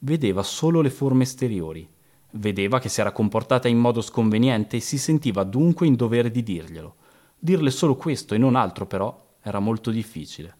Vedeva 0.00 0.42
solo 0.42 0.80
le 0.80 0.90
forme 0.90 1.22
esteriori 1.22 1.88
Vedeva 2.34 2.78
che 2.78 2.88
si 2.88 3.00
era 3.00 3.12
comportata 3.12 3.68
in 3.68 3.78
modo 3.78 4.00
sconveniente 4.00 4.76
e 4.76 4.80
si 4.80 4.96
sentiva 4.96 5.44
dunque 5.44 5.86
in 5.86 5.96
dovere 5.96 6.30
di 6.30 6.42
dirglielo. 6.42 6.96
Dirle 7.38 7.70
solo 7.70 7.94
questo 7.94 8.34
e 8.34 8.38
non 8.38 8.56
altro, 8.56 8.86
però, 8.86 9.34
era 9.42 9.58
molto 9.58 9.90
difficile. 9.90 10.56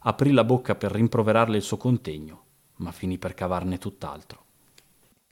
Aprì 0.00 0.32
la 0.32 0.44
bocca 0.44 0.74
per 0.74 0.92
rimproverarle 0.92 1.56
il 1.56 1.62
suo 1.62 1.78
contegno, 1.78 2.42
ma 2.76 2.92
finì 2.92 3.16
per 3.16 3.32
cavarne 3.32 3.78
tutt'altro. 3.78 4.44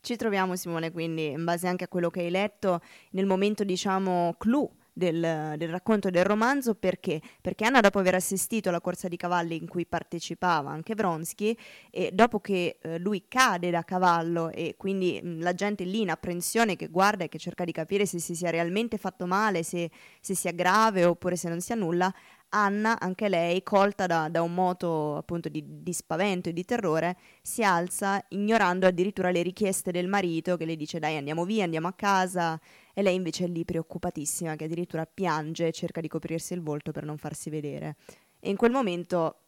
Ci 0.01 0.17
troviamo, 0.17 0.57
Simone, 0.57 0.93
quindi, 0.93 1.31
in 1.31 1.45
base 1.45 1.69
anche 1.69 1.85
a 1.85 1.89
quello 1.89 2.09
che 2.09 2.21
hai 2.21 2.31
letto, 2.31 2.81
nel 3.11 3.27
momento, 3.27 3.65
diciamo, 3.65 4.35
clou 4.39 4.71
del, 4.97 5.55
del, 5.59 5.69
racconto 5.69 6.09
del 6.09 6.25
romanzo 6.25 6.75
perché? 6.75 7.21
Perché 7.43 7.67
Anna 7.67 7.81
dopo 7.81 7.99
aver 7.99 8.15
assistito 8.15 8.71
alla 8.71 8.81
corsa 8.81 9.09
di 9.09 9.17
cavalli 9.19 9.55
in 9.55 9.69
cui 9.69 9.85
partecipava 9.85 10.71
anche 10.71 10.95
Vronsky 10.95 11.55
e 11.91 12.13
dopo 12.15 12.41
che 12.41 12.79
eh, 12.81 12.99
lui 12.99 13.25
cade 13.29 13.71
da 13.71 13.83
cavallo 13.83 14.51
e 14.51 14.75
quindi 14.79 15.21
mh, 15.23 15.43
la 15.43 15.53
gente 15.53 15.85
lì 15.85 16.01
in 16.01 16.09
apprensione 16.09 16.77
che 16.77 16.89
guarda 16.89 17.25
e 17.25 17.29
che 17.29 17.37
cerca 17.37 17.65
di 17.65 17.73
capire 17.73 18.07
se 18.07 18.19
si 18.19 18.35
sia 18.35 18.49
realmente 18.49 18.97
fatto 18.97 19.27
male, 19.27 19.63
se, 19.63 19.91
se 20.19 20.35
sia 20.35 20.53
grave 20.53 21.05
oppure 21.05 21.37
se 21.37 21.51
non 21.51 21.61
sia 21.61 21.75
nulla, 21.75 22.13
Anna, 22.51 22.99
anche 22.99 23.29
lei, 23.29 23.63
colta 23.63 24.07
da, 24.07 24.29
da 24.29 24.43
un 24.43 24.55
moto 24.55 25.17
appunto 25.17 25.49
di, 25.49 25.63
di, 25.67 25.93
spavento 25.93 26.49
e 26.49 26.53
di 26.53 26.65
terrore, 26.65 27.17
si 27.43 27.63
alza 27.63 28.25
ignorando 28.29 28.87
addirittura 28.87 29.31
le 29.31 29.43
richieste 29.43 29.91
del 29.91 30.09
marito 30.09 30.57
che 30.57 30.65
le 30.65 30.77
dice 30.77 30.99
dai 30.99 31.17
andiamo 31.17 31.45
via, 31.45 31.65
andiamo 31.65 31.89
a 31.89 31.93
casa 31.93 32.59
e 32.95 33.03
lei 33.03 33.15
invece 33.15 33.45
è 33.45 33.49
lì 33.49 33.65
preoccupatissima 33.65 34.57
che 34.57 34.65
addirittura 34.65 35.07
piange 35.07 35.67
e 35.67 35.73
cerca 35.73 36.01
di 36.01 36.09
coprirsi 36.09 36.55
il 36.55 36.63
volto 36.63 36.93
per 36.93 37.05
non 37.05 37.19
farsi 37.19 37.51
vedere. 37.51 37.97
E 38.41 38.49
in 38.49 38.57
quel 38.57 38.71
momento 38.71 39.41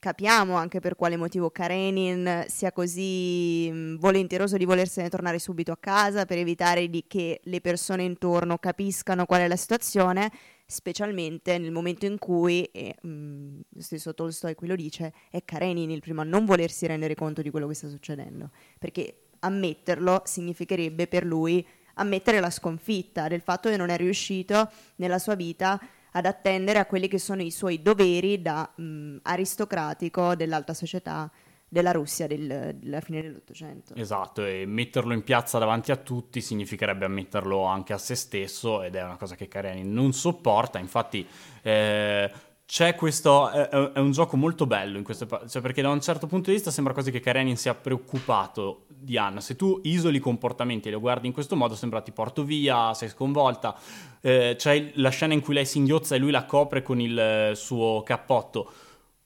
capiamo 0.00 0.54
anche 0.54 0.80
per 0.80 0.96
quale 0.96 1.18
motivo 1.18 1.50
Karenin 1.50 2.46
sia 2.48 2.72
così 2.72 3.96
volenteroso 3.98 4.56
di 4.56 4.64
volersene 4.64 5.10
tornare 5.10 5.38
subito 5.38 5.72
a 5.72 5.76
casa 5.78 6.24
per 6.24 6.38
evitare 6.38 6.88
che 7.06 7.40
le 7.44 7.60
persone 7.60 8.02
intorno 8.02 8.56
capiscano 8.56 9.26
qual 9.26 9.42
è 9.42 9.46
la 9.46 9.56
situazione 9.56 10.32
specialmente 10.70 11.58
nel 11.58 11.72
momento 11.72 12.06
in 12.06 12.16
cui, 12.16 12.62
e 12.66 12.96
mh, 13.02 13.60
lo 13.70 13.82
stesso 13.82 14.14
Tolstoi 14.14 14.54
qui 14.54 14.68
lo 14.68 14.76
dice, 14.76 15.12
è 15.28 15.44
Karenin 15.44 15.90
il 15.90 16.00
primo 16.00 16.20
a 16.20 16.24
non 16.24 16.44
volersi 16.44 16.86
rendere 16.86 17.16
conto 17.16 17.42
di 17.42 17.50
quello 17.50 17.66
che 17.66 17.74
sta 17.74 17.88
succedendo, 17.88 18.50
perché 18.78 19.22
ammetterlo 19.40 20.22
significherebbe 20.24 21.08
per 21.08 21.24
lui 21.24 21.66
ammettere 21.94 22.38
la 22.38 22.50
sconfitta 22.50 23.26
del 23.26 23.40
fatto 23.40 23.68
che 23.68 23.76
non 23.76 23.88
è 23.88 23.96
riuscito 23.96 24.70
nella 24.96 25.18
sua 25.18 25.34
vita 25.34 25.78
ad 26.12 26.24
attendere 26.24 26.78
a 26.78 26.86
quelli 26.86 27.08
che 27.08 27.18
sono 27.18 27.42
i 27.42 27.50
suoi 27.50 27.82
doveri 27.82 28.40
da 28.40 28.70
mh, 28.74 29.18
aristocratico 29.22 30.36
dell'alta 30.36 30.72
società 30.72 31.30
della 31.70 31.92
Russia 31.92 32.26
del, 32.26 32.76
della 32.78 33.00
fine 33.00 33.22
dell'Ottocento. 33.22 33.94
Esatto, 33.94 34.44
e 34.44 34.66
metterlo 34.66 35.14
in 35.14 35.22
piazza 35.22 35.58
davanti 35.58 35.92
a 35.92 35.96
tutti 35.96 36.40
significherebbe 36.40 37.04
ammetterlo 37.04 37.62
anche 37.62 37.92
a 37.92 37.98
se 37.98 38.16
stesso 38.16 38.82
ed 38.82 38.96
è 38.96 39.04
una 39.04 39.16
cosa 39.16 39.36
che 39.36 39.48
Karenin 39.48 39.90
non 39.90 40.12
sopporta, 40.12 40.78
infatti... 40.78 41.26
Eh, 41.62 42.30
c'è 42.70 42.94
questo, 42.94 43.50
è, 43.50 43.98
un 43.98 44.12
gioco 44.12 44.36
molto 44.36 44.64
bello 44.64 44.96
in 44.96 45.02
questo, 45.02 45.26
cioè 45.48 45.60
perché 45.60 45.82
da 45.82 45.88
un 45.88 46.00
certo 46.00 46.28
punto 46.28 46.50
di 46.50 46.54
vista 46.54 46.70
sembra 46.70 46.92
quasi 46.92 47.10
che 47.10 47.18
Karenin 47.18 47.56
sia 47.56 47.74
preoccupato 47.74 48.84
di 48.86 49.18
Anna. 49.18 49.40
Se 49.40 49.56
tu 49.56 49.80
isoli 49.82 50.18
i 50.18 50.20
comportamenti 50.20 50.86
e 50.86 50.92
lo 50.92 51.00
guardi 51.00 51.26
in 51.26 51.32
questo 51.32 51.56
modo 51.56 51.74
sembra 51.74 52.00
ti 52.00 52.12
porto 52.12 52.44
via, 52.44 52.94
sei 52.94 53.08
sconvolta. 53.08 53.76
Eh, 54.20 54.54
c'è 54.56 54.92
la 54.94 55.08
scena 55.08 55.34
in 55.34 55.40
cui 55.40 55.54
lei 55.54 55.66
singhiozza 55.66 56.14
e 56.14 56.18
lui 56.18 56.30
la 56.30 56.44
copre 56.44 56.80
con 56.82 57.00
il 57.00 57.50
suo 57.56 58.04
cappotto. 58.04 58.70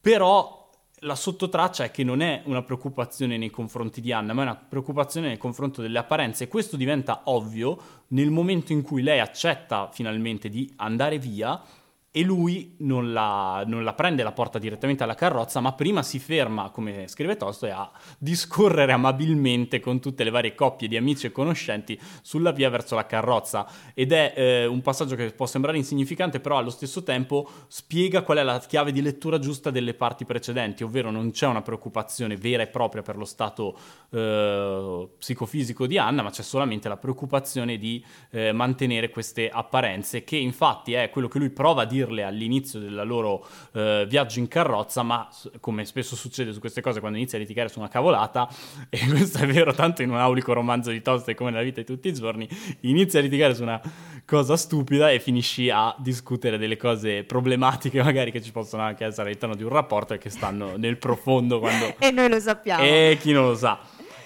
Però 0.01 0.64
la 1.05 1.15
sottotraccia 1.15 1.85
è 1.85 1.91
che 1.91 2.03
non 2.03 2.21
è 2.21 2.43
una 2.47 2.63
preoccupazione 2.63 3.37
nei 3.37 3.51
confronti 3.51 4.01
di 4.01 4.11
Anna, 4.13 4.33
ma 4.33 4.43
è 4.43 4.45
una 4.45 4.57
preoccupazione 4.57 5.29
nei 5.29 5.37
confronti 5.37 5.81
delle 5.81 5.99
apparenze. 5.99 6.45
E 6.45 6.49
questo 6.49 6.77
diventa 6.77 7.23
ovvio 7.25 7.79
nel 8.09 8.31
momento 8.31 8.73
in 8.73 8.83
cui 8.83 9.03
lei 9.03 9.21
accetta 9.21 9.89
finalmente 9.93 10.49
di 10.49 10.73
andare 10.77 11.19
via 11.19 11.61
e 12.17 12.23
lui 12.23 12.77
non 12.79 13.13
la, 13.13 13.65
non 13.67 13.83
la, 13.83 13.93
prende 13.93 14.23
la 14.23 14.31
porta 14.31 14.61
direttamente 14.61 15.03
alla 15.03 15.17
carrozza, 15.17 15.59
ma 15.59 15.73
prima 15.73 16.05
si 16.05 16.21
ferma, 16.21 16.71
come 16.71 17.09
scrive 17.09 17.37
Tolstoi, 17.37 17.71
a 17.71 17.91
discorrere 18.19 18.93
amabilmente 18.93 19.81
con 19.81 19.99
tutte 19.99 20.23
le 20.23 20.31
varie 20.31 20.55
coppie 20.55 20.87
di 20.87 20.97
amici 20.97 21.27
e 21.27 21.33
conoscenti 21.33 22.01
sulla 22.23 22.53
via 22.53 22.71
verso 22.71 22.95
la 22.95 23.05
carrozza. 23.05 23.67
Ed 23.95 24.13
è 24.13 24.33
eh, 24.37 24.67
un 24.67 24.81
passaggio 24.81 25.17
che 25.17 25.33
può 25.33 25.47
sembrare 25.47 25.77
insignificante, 25.77 26.39
però 26.39 26.57
allo 26.57 26.71
stesso 26.71 27.03
tempo 27.03 27.51
spiega 27.67 28.23
qual 28.23 28.39
è 28.39 28.45
la 28.45 28.61
chiave 28.61 28.93
di 28.93 29.03
lettura 29.03 29.41
giusta 29.41 29.73
delle 29.73 29.95
parti 29.95 30.25
precedenti, 30.25 30.85
ovvero 30.85 31.11
non 31.11 31.33
c'è 31.33 31.49
una 31.49 31.63
preoccupazione 31.63 32.37
vera 32.37 32.63
e 32.63 32.69
propria 32.69 33.03
per 33.03 33.17
lo 33.17 33.25
stato 33.25 33.77
eh, 34.11 35.09
psicofisico 35.19 35.89
di 35.89 35.99
Anna, 35.99 36.23
ma 36.23 36.31
c'è 36.31 36.43
solamente 36.43 36.89
la 36.89 36.97
preoccupazione 36.97 37.77
di 37.77 38.05
eh, 38.31 38.53
mantenere 38.53 39.11
queste 39.11 39.49
apparenze, 39.49 40.23
che 40.23 40.37
infatti 40.37 40.93
è 40.93 41.11
quello 41.11 41.27
che 41.27 41.41
lui 41.41 41.51
prova 41.51 41.83
a 41.83 41.85
dire 41.87 42.03
dirle 42.05 42.23
all'inizio 42.23 42.79
del 42.79 43.03
loro 43.05 43.47
eh, 43.73 44.07
viaggio 44.09 44.39
in 44.39 44.49
carrozza, 44.49 45.03
ma 45.03 45.29
come 45.61 45.85
spesso 45.85 46.17
succede 46.17 46.53
su 46.53 46.61
queste 46.61 46.81
cose 46.81 47.01
quando 47.01 47.19
inizi 47.19 47.37
a 47.37 47.39
litigare 47.39 47.69
su 47.69 47.79
una 47.79 47.89
cavolata, 47.89 48.49
e 48.89 49.07
questo 49.09 49.39
è 49.39 49.47
vero 49.47 49.73
tanto 49.73 50.03
in 50.03 50.11
un 50.11 50.17
aulico 50.17 50.53
romanzo 50.53 50.91
di 50.91 51.01
Tolstoi 51.03 51.35
come 51.35 51.51
nella 51.51 51.63
vita 51.63 51.81
di 51.81 51.87
tutti 51.87 52.09
i 52.09 52.15
giorni, 52.15 52.49
inizi 52.81 53.19
a 53.19 53.21
litigare 53.21 53.55
su 53.55 53.63
una 53.63 53.81
cosa 54.27 54.57
stupida 54.57 55.11
e 55.11 55.21
finisci 55.21 55.71
a 55.71 55.95
discutere 55.99 56.57
delle 56.59 56.77
cose 56.77 57.25
problematiche 57.25 58.03
magari 58.03 58.31
che 58.31 58.41
ci 58.41 58.53
possono 58.53 58.83
anche 58.83 59.05
essere 59.05 59.29
all'interno 59.29 59.55
di 59.55 59.63
un 59.63 59.69
rapporto 59.71 60.15
e 60.15 60.19
che 60.19 60.31
stanno 60.31 60.77
nel 60.77 60.97
profondo 60.97 61.59
quando... 61.59 61.95
e 61.99 62.11
noi 62.11 62.29
lo 62.29 62.41
sappiamo. 62.41 62.83
E 62.83 63.19
chi 63.21 63.33
non 63.33 63.47
lo 63.47 63.55
sa. 63.55 63.79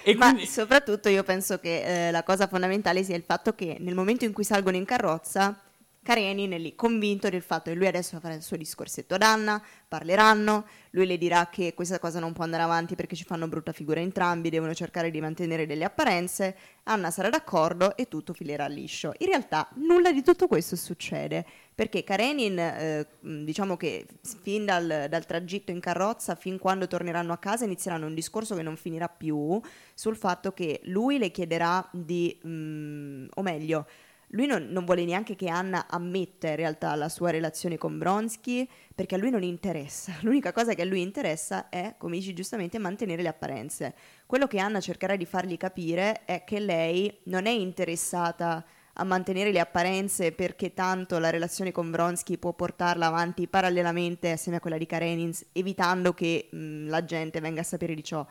E 0.03 0.15
Ma 0.15 0.29
quindi... 0.29 0.47
soprattutto 0.47 1.09
io 1.09 1.23
penso 1.23 1.59
che 1.59 2.07
eh, 2.07 2.11
la 2.11 2.23
cosa 2.23 2.47
fondamentale 2.47 3.03
sia 3.03 3.15
il 3.15 3.23
fatto 3.25 3.53
che 3.53 3.77
nel 3.79 3.95
momento 3.95 4.23
in 4.25 4.31
cui 4.31 4.43
salgono 4.43 4.77
in 4.77 4.85
carrozza 4.85 5.55
Karenin 6.01 6.51
è 6.51 6.57
lì 6.57 6.75
convinto 6.75 7.29
del 7.29 7.41
fatto 7.41 7.69
che 7.69 7.75
lui 7.75 7.85
adesso 7.85 8.19
farà 8.19 8.33
il 8.33 8.41
suo 8.41 8.55
discorsetto 8.55 9.15
ad 9.15 9.21
Anna, 9.21 9.61
parleranno, 9.87 10.65
lui 10.91 11.05
le 11.05 11.17
dirà 11.17 11.49
che 11.49 11.73
questa 11.73 11.99
cosa 11.99 12.19
non 12.19 12.33
può 12.33 12.45
andare 12.45 12.63
avanti 12.63 12.95
perché 12.95 13.15
ci 13.15 13.25
fanno 13.25 13.47
brutta 13.47 13.73
figura 13.73 13.99
entrambi, 13.99 14.49
devono 14.49 14.73
cercare 14.73 15.11
di 15.11 15.19
mantenere 15.19 15.65
delle 15.65 15.83
apparenze, 15.83 16.55
Anna 16.83 17.11
sarà 17.11 17.29
d'accordo 17.29 17.97
e 17.97 18.07
tutto 18.07 18.33
filerà 18.33 18.65
liscio. 18.67 19.13
In 19.17 19.27
realtà 19.27 19.67
nulla 19.75 20.11
di 20.11 20.23
tutto 20.23 20.47
questo 20.47 20.75
succede, 20.77 21.45
perché 21.75 22.03
Karenin, 22.03 22.57
eh, 22.57 23.07
diciamo 23.19 23.75
che 23.75 24.05
fin 24.21 24.65
dal, 24.65 25.07
dal, 25.09 25.25
tragitto 25.25 25.71
in 25.71 25.79
carrozza, 25.81 26.35
fin 26.35 26.57
quando 26.57 26.87
torneranno 26.87 27.33
a 27.33 27.37
casa, 27.37 27.65
inizieranno 27.65 28.07
un 28.07 28.15
discorso 28.15 28.55
che 28.55 28.63
non 28.63 28.77
finirà 28.77 29.09
più 29.09 29.61
sul 29.93 30.15
fatto 30.15 30.53
che 30.53 30.79
lui 30.85 31.17
le 31.17 31.29
chiederà 31.29 31.87
di, 31.91 32.39
mh, 32.41 33.27
o 33.35 33.41
meglio, 33.41 33.85
lui 34.29 34.45
non, 34.45 34.67
non, 34.69 34.85
vuole 34.85 35.05
neanche 35.05 35.35
che 35.35 35.47
Anna 35.47 35.87
ammetta 35.87 36.49
in 36.49 36.55
realtà 36.55 36.93
la 36.95 37.09
sua 37.09 37.31
relazione 37.31 37.77
con 37.77 37.97
Bronsky 37.97 38.67
perché 38.93 39.15
a 39.15 39.17
lui 39.17 39.31
non 39.31 39.41
interessa. 39.41 40.13
L'unica 40.21 40.51
cosa 40.51 40.73
che 40.73 40.83
a 40.83 40.85
lui 40.85 41.01
interessa 41.01 41.69
è, 41.69 41.95
come 41.97 42.17
dici 42.17 42.33
giustamente, 42.33 42.77
mantenere 42.77 43.23
le 43.23 43.29
apparenze. 43.29 43.95
Quello 44.25 44.45
che 44.45 44.59
Anna 44.59 44.79
cercherà 44.79 45.15
di 45.15 45.25
fargli 45.25 45.57
capire 45.57 46.25
è 46.25 46.43
che 46.43 46.59
lei 46.59 47.19
non 47.23 47.47
è 47.47 47.51
interessata 47.51 48.63
a 48.93 49.03
mantenere 49.03 49.51
le 49.51 49.61
apparenze 49.61 50.33
perché 50.33 50.73
tanto 50.73 51.17
la 51.19 51.29
relazione 51.29 51.71
con 51.71 51.89
Bronsky 51.89 52.37
può 52.37 52.53
portarla 52.53 53.07
avanti 53.07 53.47
parallelamente 53.47 54.31
assieme 54.31 54.57
a 54.57 54.61
quella 54.61 54.77
di 54.77 54.85
Karenins, 54.85 55.45
evitando 55.53 56.13
che 56.13 56.49
mh, 56.51 56.87
la 56.87 57.03
gente 57.03 57.39
venga 57.39 57.61
a 57.61 57.63
sapere 57.63 57.95
di 57.95 58.03
ciò. 58.03 58.25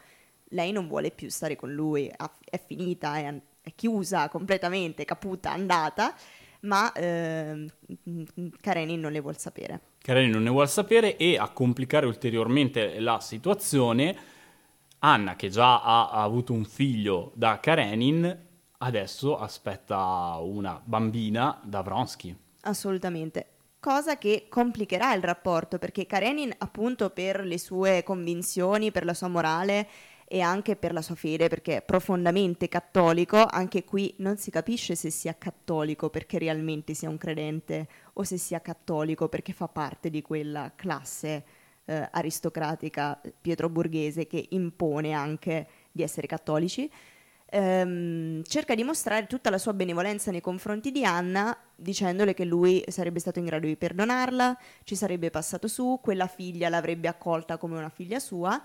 Lei 0.51 0.71
non 0.71 0.87
vuole 0.87 1.11
più 1.11 1.29
stare 1.29 1.57
con 1.57 1.73
lui, 1.73 2.09
è 2.09 2.61
finita, 2.65 3.17
è 3.17 3.41
chiusa 3.75 4.29
completamente, 4.29 5.05
caputa, 5.05 5.53
andata, 5.53 6.15
ma 6.61 6.93
eh, 6.93 7.67
Karenin 8.61 9.01
non 9.01 9.13
ne 9.13 9.21
vuol 9.21 9.39
sapere. 9.39 9.81
Karenin 10.03 10.31
non 10.31 10.43
ne 10.43 10.51
vuol 10.51 10.69
sapere 10.69 11.17
e 11.17 11.37
a 11.39 11.49
complicare 11.51 12.07
ulteriormente 12.07 12.99
la 13.01 13.21
situazione, 13.21 14.17
Anna, 15.01 15.37
che 15.37 15.49
già 15.49 15.83
ha, 15.83 16.11
ha 16.11 16.23
avuto 16.23 16.53
un 16.53 16.65
figlio 16.65 17.33
da 17.35 17.61
Karenin, 17.61 18.47
adesso 18.79 19.39
aspetta 19.39 20.39
una 20.41 20.81
bambina 20.83 21.61
da 21.63 21.83
Vronsky. 21.83 22.37
Assolutamente. 22.63 23.53
Cosa 23.81 24.19
che 24.19 24.47
complicherà 24.49 25.15
il 25.15 25.23
rapporto 25.23 25.79
perché 25.79 26.05
Karenin, 26.05 26.53
appunto, 26.59 27.11
per 27.11 27.45
le 27.45 27.59
sue 27.59 28.03
convinzioni, 28.03 28.91
per 28.91 29.05
la 29.05 29.15
sua 29.15 29.29
morale, 29.29 29.87
e 30.31 30.43
anche 30.43 30.77
per 30.77 30.93
la 30.93 31.01
sua 31.01 31.15
fede, 31.15 31.49
perché 31.49 31.79
è 31.79 31.83
profondamente 31.83 32.69
cattolico, 32.69 33.47
anche 33.47 33.85
qui 33.85 34.15
non 34.19 34.37
si 34.37 34.51
capisce 34.51 34.95
se 34.95 35.09
sia 35.09 35.35
cattolico 35.39 36.11
perché 36.11 36.39
realmente 36.39 36.93
sia 36.93 37.09
un 37.09 37.17
credente 37.17 37.89
o 38.13 38.23
se 38.25 38.37
sia 38.37 38.61
cattolico 38.61 39.29
perché 39.29 39.55
fa 39.55 39.69
parte 39.69 40.11
di 40.11 40.21
quella 40.21 40.73
classe 40.77 41.45
eh, 41.87 42.09
aristocratica 42.11 43.19
pietroburghese 43.41 44.27
che 44.27 44.49
impone 44.51 45.13
anche 45.13 45.67
di 45.91 46.03
essere 46.03 46.27
cattolici. 46.27 46.91
Ehm, 47.51 48.43
cerca 48.45 48.75
di 48.75 48.85
mostrare 48.85 49.27
tutta 49.27 49.49
la 49.49 49.57
sua 49.57 49.73
benevolenza 49.73 50.31
nei 50.31 50.43
confronti 50.43 50.91
di 50.91 51.07
Anna 51.07 51.57
dicendole 51.75 52.35
che 52.35 52.45
lui 52.45 52.85
sarebbe 52.89 53.21
stato 53.21 53.39
in 53.39 53.47
grado 53.47 53.67
di 53.67 53.77
perdonarla, 53.77 54.59
ci 54.85 54.95
sarebbe 54.95 55.31
passato 55.31 55.67
su, 55.69 55.99
quella 56.03 56.27
figlia 56.27 56.69
l'avrebbe 56.69 57.09
accolta 57.09 57.57
come 57.57 57.79
una 57.79 57.89
figlia 57.89 58.19
sua 58.19 58.61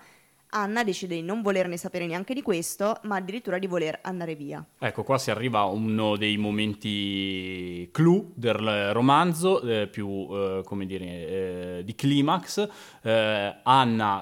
Anna 0.56 0.84
decide 0.84 1.16
di 1.16 1.22
non 1.22 1.42
volerne 1.42 1.76
sapere 1.76 2.06
neanche 2.06 2.32
di 2.32 2.40
questo, 2.40 2.98
ma 3.02 3.16
addirittura 3.16 3.58
di 3.58 3.66
voler 3.66 3.98
andare 4.02 4.36
via. 4.36 4.64
Ecco, 4.78 5.02
qua 5.02 5.18
si 5.18 5.32
arriva 5.32 5.58
a 5.60 5.66
uno 5.66 6.16
dei 6.16 6.36
momenti 6.36 7.88
clou 7.90 8.30
del 8.36 8.92
romanzo, 8.92 9.60
eh, 9.62 9.88
più, 9.88 10.28
eh, 10.30 10.62
come 10.64 10.86
dire, 10.86 11.04
eh, 11.06 11.82
di 11.84 11.96
climax. 11.96 12.68
Eh, 13.02 13.54
Anna 13.64 14.20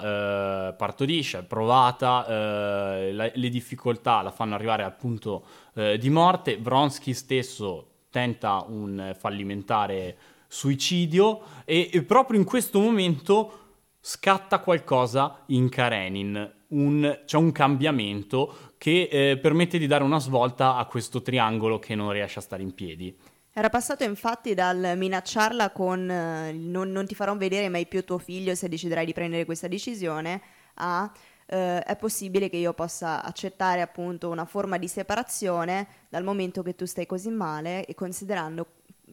eh, 0.69 0.73
partorisce, 0.73 1.39
è 1.39 1.43
provata, 1.43 2.25
eh, 2.25 3.13
la, 3.13 3.31
le 3.31 3.49
difficoltà 3.49 4.23
la 4.23 4.31
fanno 4.31 4.55
arrivare 4.55 4.83
al 4.83 4.95
punto 4.95 5.45
di 5.73 6.09
morte. 6.11 6.57
Vronsky 6.57 7.13
stesso 7.13 7.87
tenta 8.11 8.63
un 8.67 9.15
fallimentare 9.17 10.15
suicidio 10.47 11.41
e, 11.65 11.89
e 11.91 12.03
proprio 12.03 12.39
in 12.39 12.45
questo 12.45 12.79
momento 12.79 13.62
scatta 14.05 14.59
qualcosa 14.59 15.43
in 15.47 15.69
Karenin, 15.69 16.53
un, 16.69 17.21
c'è 17.23 17.37
un 17.37 17.53
cambiamento 17.53 18.73
che 18.77 19.07
eh, 19.09 19.37
permette 19.37 19.77
di 19.77 19.87
dare 19.87 20.03
una 20.03 20.19
svolta 20.19 20.75
a 20.75 20.85
questo 20.87 21.21
triangolo 21.21 21.79
che 21.79 21.95
non 21.95 22.11
riesce 22.11 22.39
a 22.39 22.41
stare 22.41 22.63
in 22.63 22.73
piedi. 22.73 23.17
Era 23.53 23.69
passato 23.69 24.03
infatti 24.03 24.53
dal 24.53 24.95
minacciarla 24.97 25.69
con 25.69 26.09
eh, 26.09 26.51
non, 26.51 26.91
non, 26.91 27.05
ti 27.05 27.15
farò 27.15 27.33
vedere 27.37 27.69
mai 27.69 27.85
più 27.85 28.03
tuo 28.03 28.17
figlio 28.17 28.55
se 28.55 28.67
deciderai 28.67 29.05
di 29.05 29.13
prendere 29.13 29.45
questa 29.45 29.69
decisione 29.69 30.41
a 30.75 31.09
eh, 31.45 31.81
è 31.81 31.95
possibile 31.95 32.49
che 32.49 32.57
io 32.57 32.73
possa 32.73 33.23
accettare 33.23 33.79
appunto 33.79 34.29
una 34.29 34.43
forma 34.43 34.77
di 34.77 34.89
separazione 34.89 35.87
dal 36.09 36.25
momento 36.25 36.61
che 36.61 36.75
tu 36.75 36.83
stai 36.83 37.05
così 37.05 37.29
male 37.29 37.85
e 37.85 37.95
considerando 37.95 38.67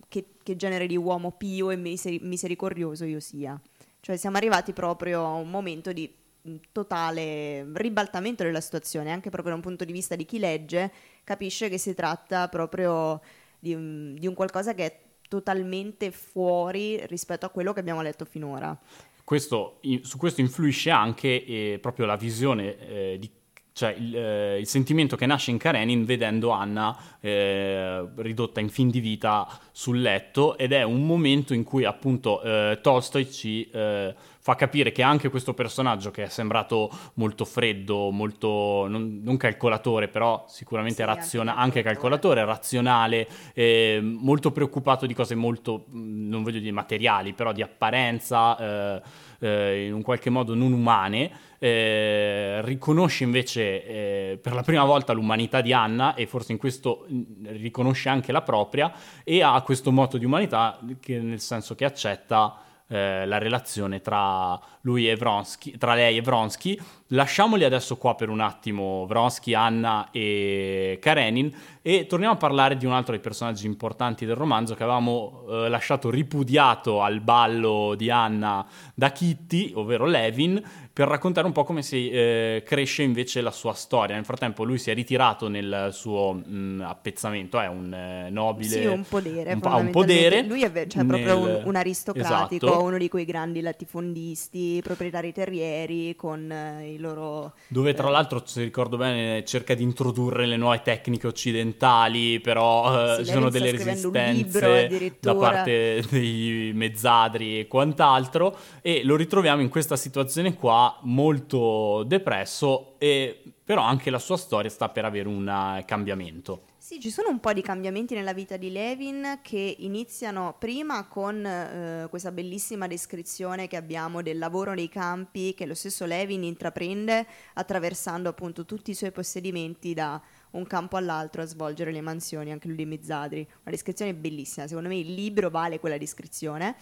che, 0.09 0.35
che 0.42 0.57
genere 0.57 0.88
di 0.88 0.96
uomo 0.96 1.31
pio 1.31 1.70
e 1.70 1.76
miseri- 1.76 2.18
misericordioso 2.22 3.05
io 3.05 3.20
sia. 3.20 3.61
Cioè 4.00 4.16
siamo 4.16 4.36
arrivati 4.36 4.72
proprio 4.72 5.24
a 5.24 5.34
un 5.34 5.50
momento 5.50 5.92
di 5.92 6.12
mm, 6.48 6.56
totale 6.72 7.66
ribaltamento 7.74 8.42
della 8.42 8.60
situazione, 8.60 9.12
anche 9.12 9.30
proprio 9.30 9.52
da 9.52 9.56
un 9.56 9.64
punto 9.64 9.84
di 9.84 9.92
vista 9.92 10.16
di 10.16 10.24
chi 10.24 10.38
legge, 10.38 10.90
capisce 11.24 11.68
che 11.68 11.78
si 11.78 11.94
tratta 11.94 12.48
proprio 12.48 13.20
di 13.58 13.74
un, 13.74 14.16
di 14.18 14.26
un 14.26 14.34
qualcosa 14.34 14.74
che 14.74 14.84
è 14.86 15.00
totalmente 15.28 16.10
fuori 16.10 17.06
rispetto 17.06 17.46
a 17.46 17.50
quello 17.50 17.72
che 17.72 17.80
abbiamo 17.80 18.02
letto 18.02 18.24
finora. 18.24 18.76
Questo, 19.22 19.78
su 20.02 20.18
questo 20.18 20.40
influisce 20.40 20.90
anche 20.90 21.44
eh, 21.44 21.78
proprio 21.80 22.04
la 22.04 22.16
visione 22.16 22.76
eh, 22.78 23.16
di 23.20 23.30
cioè 23.72 23.94
il, 23.98 24.16
eh, 24.16 24.59
il, 24.59 24.66
sentimento 24.66 25.16
che 25.16 25.26
nasce 25.26 25.50
in 25.50 25.59
Karenin 25.59 26.04
vedendo 26.04 26.50
Anna 26.50 26.96
eh, 27.20 28.06
ridotta 28.16 28.61
in 28.61 28.68
fin 28.68 28.90
di 28.90 29.00
vita 29.00 29.48
sul 29.70 30.00
letto 30.00 30.56
ed 30.59 30.72
è 30.72 30.83
un 30.83 31.06
momento 31.06 31.54
in 31.54 31.64
cui 31.64 31.85
appunto 31.85 32.42
eh, 32.42 32.78
Tolstoi 32.83 33.30
ci 33.30 33.68
eh, 33.70 34.14
fa 34.42 34.54
capire 34.54 34.90
che 34.90 35.02
anche 35.02 35.28
questo 35.28 35.52
personaggio 35.52 36.11
che 36.11 36.24
è 36.24 36.28
sembrato 36.28 36.90
molto 37.14 37.44
freddo, 37.44 38.11
molto 38.11 38.87
non, 38.88 39.20
non 39.22 39.37
calcolatore, 39.37 40.09
però 40.09 40.46
sicuramente 40.48 41.02
sì, 41.02 41.09
raziona- 41.09 41.56
anche, 41.56 41.83
calcolatore, 41.83 42.44
razionale, 42.44 43.28
eh, 43.52 44.00
molto 44.02 44.50
preoccupato 44.50 45.04
di 45.04 45.12
cose 45.14 45.35
molto, 45.35 45.85
non 45.90 46.42
voglio 46.42 46.59
dire 46.59 46.72
materiali, 46.72 47.35
però 47.35 47.52
di 47.52 47.61
apparenza, 47.62 49.02
eh, 49.40 49.87
in 49.87 49.94
un 49.94 50.03
qualche 50.03 50.31
modo 50.31 50.55
non 50.55 50.72
umane, 50.72 51.31
eh, 51.59 52.61
riconosce 52.62 53.24
invece 53.24 53.85
eh, 53.85 54.38
per 54.40 54.55
la 54.55 54.62
prima 54.62 54.85
volta 54.85 55.12
l'umanità 55.12 55.61
di 55.61 55.72
Anna 55.72 56.14
e 56.14 56.26
forse 56.26 56.53
in 56.53 56.59
questo 56.59 57.07
riconosce 57.44 58.09
anche 58.09 58.33
la 58.33 58.42
propria 58.42 58.92
e 59.24 59.42
ha 59.42 59.61
questo 59.62 59.90
moto 59.92 60.16
di 60.16 60.24
umanità 60.24 60.79
che, 61.00 61.18
nel 61.18 61.40
senso 61.40 61.74
che 61.74 61.85
accetta 61.85 62.57
eh, 62.90 63.24
la 63.24 63.38
relazione 63.38 64.00
tra 64.00 64.59
e 64.83 65.16
Vronsky, 65.16 65.76
tra 65.79 65.94
lei 65.94 66.16
e 66.16 66.22
Vronsky. 66.22 66.79
Lasciamoli 67.09 67.64
adesso 67.64 67.96
qua 67.96 68.14
per 68.16 68.29
un 68.29 68.40
attimo, 68.40 69.07
Vronsky, 69.07 69.55
Anna 69.55 70.09
e 70.11 70.98
Karenin, 71.00 71.55
e 71.83 72.07
torniamo 72.07 72.35
a 72.35 72.37
parlare 72.37 72.76
di 72.76 72.87
un 72.87 72.92
altro 72.92 73.12
dei 73.12 73.20
personaggi 73.20 73.66
importanti 73.66 74.26
del 74.26 74.37
romanzo 74.37 74.74
che 74.74 74.83
avevamo 74.83 75.44
eh, 75.48 75.68
lasciato 75.68 76.11
ripudiato 76.11 77.03
al 77.03 77.20
ballo 77.20 77.94
di 77.96 78.11
Anna 78.11 78.66
da 78.94 79.12
Kitty, 79.12 79.72
ovvero 79.74 80.07
Levin, 80.07 80.61
per 81.00 81.08
raccontare 81.08 81.46
un 81.46 81.54
po' 81.54 81.64
come 81.64 81.80
si 81.80 82.10
eh, 82.10 82.62
cresce 82.62 83.02
invece 83.02 83.40
la 83.40 83.50
sua 83.50 83.72
storia. 83.72 84.16
Nel 84.16 84.26
frattempo 84.26 84.64
lui 84.64 84.76
si 84.76 84.90
è 84.90 84.94
ritirato 84.94 85.48
nel 85.48 85.88
suo 85.92 86.34
mh, 86.34 86.42
mm, 86.46 86.80
appezzamento, 86.82 87.58
è 87.58 87.68
un 87.68 87.90
eh, 87.90 88.28
nobile... 88.28 88.68
Sì, 88.68 88.84
un 88.84 89.04
podere. 89.08 89.54
Un, 89.54 89.60
un 89.62 89.90
podere. 89.92 90.42
Lui 90.42 90.62
è 90.62 90.70
cioè, 90.88 91.02
nel... 91.02 91.22
proprio 91.22 91.38
un, 91.38 91.62
un 91.64 91.74
aristocratico, 91.74 92.66
esatto. 92.66 92.82
uno 92.82 92.98
di 92.98 93.08
quei 93.08 93.24
grandi 93.24 93.62
latifondisti, 93.62 94.82
proprietari 94.84 95.32
terrieri 95.32 96.14
con 96.16 96.52
eh, 96.52 96.92
i 96.92 96.98
loro... 96.98 97.54
Dove 97.68 97.94
tra 97.94 98.08
eh, 98.08 98.10
l'altro, 98.10 98.42
se 98.44 98.62
ricordo 98.62 98.98
bene, 98.98 99.42
cerca 99.46 99.72
di 99.72 99.82
introdurre 99.82 100.44
le 100.44 100.58
nuove 100.58 100.82
tecniche 100.82 101.26
occidentali, 101.26 102.40
però 102.40 103.16
eh, 103.16 103.24
ci 103.24 103.32
sono 103.32 103.48
delle 103.48 103.70
resistenze 103.70 105.16
da 105.18 105.34
parte 105.34 106.04
dei 106.10 106.72
mezzadri 106.74 107.60
e 107.60 107.66
quant'altro, 107.66 108.54
e 108.82 109.00
lo 109.02 109.16
ritroviamo 109.16 109.62
in 109.62 109.70
questa 109.70 109.96
situazione 109.96 110.52
qua 110.52 110.89
molto 111.03 112.03
depresso, 112.05 112.94
e, 112.98 113.42
però 113.64 113.83
anche 113.83 114.11
la 114.11 114.18
sua 114.18 114.37
storia 114.37 114.70
sta 114.70 114.88
per 114.88 115.05
avere 115.05 115.29
un 115.29 115.46
uh, 115.46 115.85
cambiamento. 115.85 116.62
Sì, 116.90 116.98
ci 116.98 117.11
sono 117.11 117.29
un 117.29 117.38
po' 117.38 117.53
di 117.53 117.62
cambiamenti 117.62 118.14
nella 118.14 118.33
vita 118.33 118.57
di 118.57 118.72
Levin 118.72 119.38
che 119.42 119.76
iniziano 119.79 120.57
prima 120.59 121.07
con 121.07 121.46
eh, 121.46 122.07
questa 122.11 122.33
bellissima 122.33 122.88
descrizione 122.88 123.68
che 123.68 123.76
abbiamo 123.76 124.22
del 124.22 124.38
lavoro 124.38 124.74
nei 124.74 124.88
campi 124.88 125.55
che 125.55 125.66
lo 125.66 125.74
stesso 125.74 126.05
Levin 126.05 126.42
intraprende 126.42 127.26
attraversando 127.55 128.29
appunto 128.29 128.64
tutti 128.64 128.90
i 128.90 128.94
suoi 128.94 129.12
possedimenti 129.12 129.94
da 129.94 130.20
un 130.53 130.66
campo 130.66 130.96
all'altro 130.96 131.42
a 131.42 131.46
svolgere 131.46 131.92
le 131.92 132.00
mansioni, 132.00 132.50
anche 132.50 132.66
lui 132.66 132.79
di 132.79 132.87
Mezzadri. 132.87 133.40
Una 133.40 133.70
descrizione 133.70 134.12
bellissima, 134.12 134.66
secondo 134.66 134.88
me 134.88 134.96
il 134.96 135.14
libro 135.14 135.48
vale 135.48 135.79
quella 135.79 135.98
descrizione. 135.98 136.74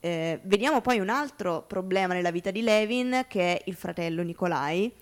Eh, 0.00 0.40
vediamo 0.44 0.80
poi 0.80 1.00
un 1.00 1.08
altro 1.08 1.64
problema 1.66 2.14
nella 2.14 2.30
vita 2.30 2.52
di 2.52 2.62
Levin 2.62 3.24
che 3.26 3.56
è 3.56 3.62
il 3.64 3.74
fratello 3.74 4.22
Nikolai 4.22 4.92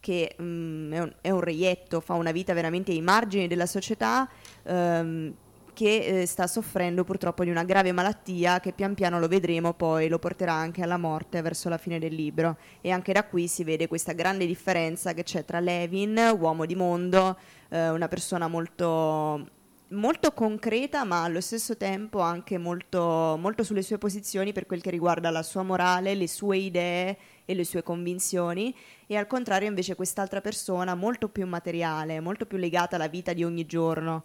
che 0.00 0.34
um, 0.38 0.90
è, 0.90 0.98
un, 1.00 1.12
è, 1.20 1.30
un, 1.30 1.40
reietto, 1.40 2.00
fa 2.00 2.14
una 2.14 2.32
vita 2.32 2.54
veramente 2.54 2.92
ai 2.92 3.02
margini 3.02 3.46
della 3.46 3.66
società 3.66 4.26
um, 4.62 5.34
che 5.74 6.22
eh, 6.22 6.26
sta 6.26 6.46
soffrendo 6.46 7.04
purtroppo 7.04 7.44
di 7.44 7.50
una 7.50 7.62
grave 7.62 7.92
malattia 7.92 8.58
che 8.58 8.72
pian 8.72 8.94
piano 8.94 9.20
lo 9.20 9.28
vedremo 9.28 9.74
poi 9.74 10.08
lo 10.08 10.18
porterà 10.18 10.52
anche 10.52 10.82
alla 10.82 10.96
morte 10.96 11.40
verso 11.40 11.68
la 11.68 11.78
fine 11.78 11.98
del 12.00 12.14
libro. 12.14 12.56
E 12.80 12.90
anche 12.90 13.12
da 13.12 13.24
qui 13.24 13.46
si 13.46 13.62
vede 13.64 13.86
questa 13.86 14.12
grande 14.12 14.46
differenza 14.46 15.12
che 15.12 15.22
c'è 15.22 15.44
tra 15.44 15.60
Levin, 15.60 16.36
uomo 16.36 16.64
di 16.64 16.74
mondo, 16.74 17.38
eh, 17.68 17.90
una 17.90 18.08
persona 18.08 18.48
molto 18.48 19.56
molto 19.90 20.32
concreta, 20.32 21.04
ma 21.04 21.24
allo 21.24 21.40
stesso 21.40 21.76
tempo 21.76 22.20
anche 22.20 22.58
molto, 22.58 23.36
molto, 23.38 23.62
sulle 23.62 23.82
sue 23.82 23.98
posizioni 23.98 24.52
per 24.52 24.66
quel 24.66 24.80
che 24.80 24.90
riguarda 24.90 25.30
la 25.30 25.42
sua 25.42 25.62
morale, 25.62 26.14
le 26.14 26.28
sue 26.28 26.58
idee 26.58 27.16
e 27.44 27.54
le 27.54 27.64
sue 27.64 27.82
convinzioni, 27.82 28.74
e 29.06 29.16
al 29.16 29.26
contrario 29.26 29.68
invece 29.68 29.94
quest'altra 29.94 30.40
persona 30.40 30.94
molto 30.94 31.28
più 31.28 31.46
materiale, 31.46 32.20
molto 32.20 32.46
più 32.46 32.58
legata 32.58 32.96
alla 32.96 33.08
vita 33.08 33.32
di 33.32 33.44
ogni 33.44 33.66
giorno. 33.66 34.24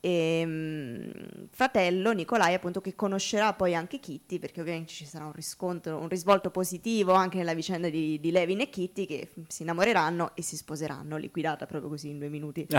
E 0.00 0.42
um, 0.44 1.10
fratello 1.50 2.12
Nicolai 2.12 2.54
appunto 2.54 2.80
che 2.80 2.94
conoscerà 2.94 3.52
poi 3.54 3.74
anche 3.74 3.98
Kitty 3.98 4.38
perché 4.38 4.60
ovviamente 4.60 4.92
ci 4.92 5.04
sarà 5.04 5.24
un 5.24 5.32
riscontro, 5.32 5.98
un 5.98 6.08
risvolto 6.08 6.50
positivo 6.50 7.12
anche 7.12 7.38
nella 7.38 7.54
vicenda 7.54 7.88
di, 7.88 8.20
di 8.20 8.30
Levin 8.30 8.60
e 8.60 8.68
Kitty 8.68 9.06
che 9.06 9.30
si 9.48 9.62
innamoreranno 9.62 10.32
e 10.34 10.42
si 10.42 10.56
sposeranno, 10.56 11.16
liquidata 11.16 11.66
proprio 11.66 11.90
così 11.90 12.10
in 12.10 12.18
due 12.18 12.28
minuti. 12.28 12.66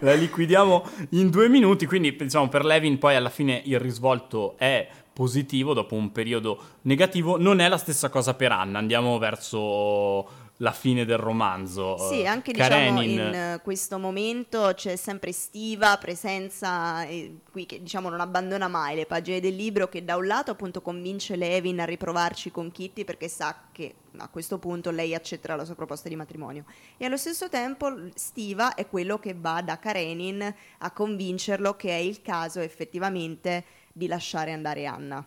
La 0.00 0.14
liquidiamo 0.14 0.84
in 1.10 1.30
due 1.30 1.48
minuti, 1.48 1.86
quindi 1.86 2.14
diciamo 2.16 2.48
per 2.48 2.64
Levin 2.64 2.98
poi 2.98 3.14
alla 3.14 3.30
fine 3.30 3.62
il 3.64 3.78
risvolto 3.78 4.56
è 4.58 4.88
positivo 5.12 5.72
dopo 5.72 5.94
un 5.94 6.12
periodo 6.12 6.60
negativo, 6.82 7.38
non 7.38 7.60
è 7.60 7.68
la 7.68 7.78
stessa 7.78 8.10
cosa 8.10 8.34
per 8.34 8.52
Anna, 8.52 8.78
andiamo 8.78 9.16
verso 9.16 10.45
la 10.58 10.72
fine 10.72 11.04
del 11.04 11.18
romanzo. 11.18 11.98
Sì, 11.98 12.26
anche 12.26 12.52
Karenin... 12.52 12.94
diciamo, 12.94 13.28
in 13.28 13.34
eh, 13.34 13.60
questo 13.62 13.98
momento 13.98 14.72
c'è 14.74 14.96
sempre 14.96 15.32
Stiva, 15.32 15.96
presenza 15.98 17.04
eh, 17.04 17.40
qui 17.50 17.66
che 17.66 17.82
diciamo 17.82 18.08
non 18.08 18.20
abbandona 18.20 18.68
mai 18.68 18.96
le 18.96 19.06
pagine 19.06 19.40
del 19.40 19.54
libro 19.54 19.88
che 19.88 20.04
da 20.04 20.16
un 20.16 20.26
lato 20.26 20.52
appunto 20.52 20.80
convince 20.80 21.36
Levin 21.36 21.80
a 21.80 21.84
riprovarci 21.84 22.50
con 22.50 22.72
Kitty 22.72 23.04
perché 23.04 23.28
sa 23.28 23.64
che 23.72 23.94
a 24.16 24.28
questo 24.28 24.58
punto 24.58 24.90
lei 24.90 25.14
accetterà 25.14 25.56
la 25.56 25.64
sua 25.64 25.74
proposta 25.74 26.08
di 26.08 26.16
matrimonio 26.16 26.64
e 26.96 27.04
allo 27.04 27.18
stesso 27.18 27.50
tempo 27.50 27.92
Stiva 28.14 28.74
è 28.74 28.88
quello 28.88 29.18
che 29.18 29.34
va 29.38 29.60
da 29.60 29.78
Karenin 29.78 30.54
a 30.78 30.90
convincerlo 30.90 31.76
che 31.76 31.90
è 31.90 32.00
il 32.00 32.22
caso 32.22 32.60
effettivamente 32.60 33.64
di 33.92 34.06
lasciare 34.06 34.52
andare 34.52 34.86
Anna. 34.86 35.24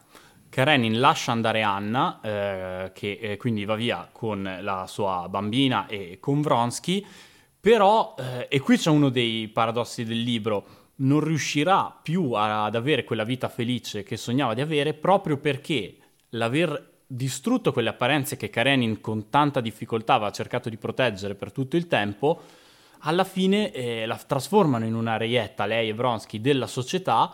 Karenin 0.50 1.00
lascia 1.00 1.32
andare 1.32 1.62
Anna, 1.62 2.20
eh, 2.22 2.92
che 2.94 3.20
eh, 3.22 3.38
quindi 3.38 3.66
va 3.66 3.76
via 3.76 4.10
con 4.12 4.58
la 4.62 4.88
sua 4.88 5.28
bambina 5.30 5.86
e 5.88 6.18
con 6.20 6.42
Vronsky, 6.42 7.06
però, 7.60 8.16
eh, 8.18 8.48
e 8.50 8.60
qui 8.60 8.78
c'è 8.78 8.90
uno 8.90 9.10
dei 9.10 9.48
paradossi 9.48 10.04
del 10.06 10.22
libro, 10.22 10.66
non 10.98 11.20
riuscirà 11.20 11.98
più 12.02 12.32
a, 12.34 12.66
ad 12.66 12.76
avere 12.76 13.04
quella 13.04 13.24
vita 13.24 13.48
felice 13.48 14.04
che 14.04 14.18
sognava 14.18 14.54
di 14.54 14.62
avere 14.62 14.94
proprio 14.94 15.38
perché 15.38 15.98
l'aver 16.30 16.98
distrutto 17.06 17.72
quelle 17.72 17.90
apparenze 17.90 18.38
che 18.38 18.50
Karenin 18.50 19.02
con 19.02 19.30
tanta 19.30 19.62
difficoltà 19.62 20.16
aveva 20.16 20.32
cercato 20.32 20.70
di 20.70 20.78
proteggere 20.78 21.36
per 21.36 21.52
tutto 21.52 21.76
il 21.76 21.88
tempo, 21.88 22.42
alla 23.00 23.24
fine 23.24 23.72
eh, 23.72 24.06
la 24.06 24.18
trasformano 24.18 24.86
in 24.86 24.94
una 24.94 25.18
reietta, 25.18 25.66
lei 25.66 25.90
e 25.90 25.94
Vronsky, 25.94 26.42
della 26.42 26.68
società, 26.68 27.34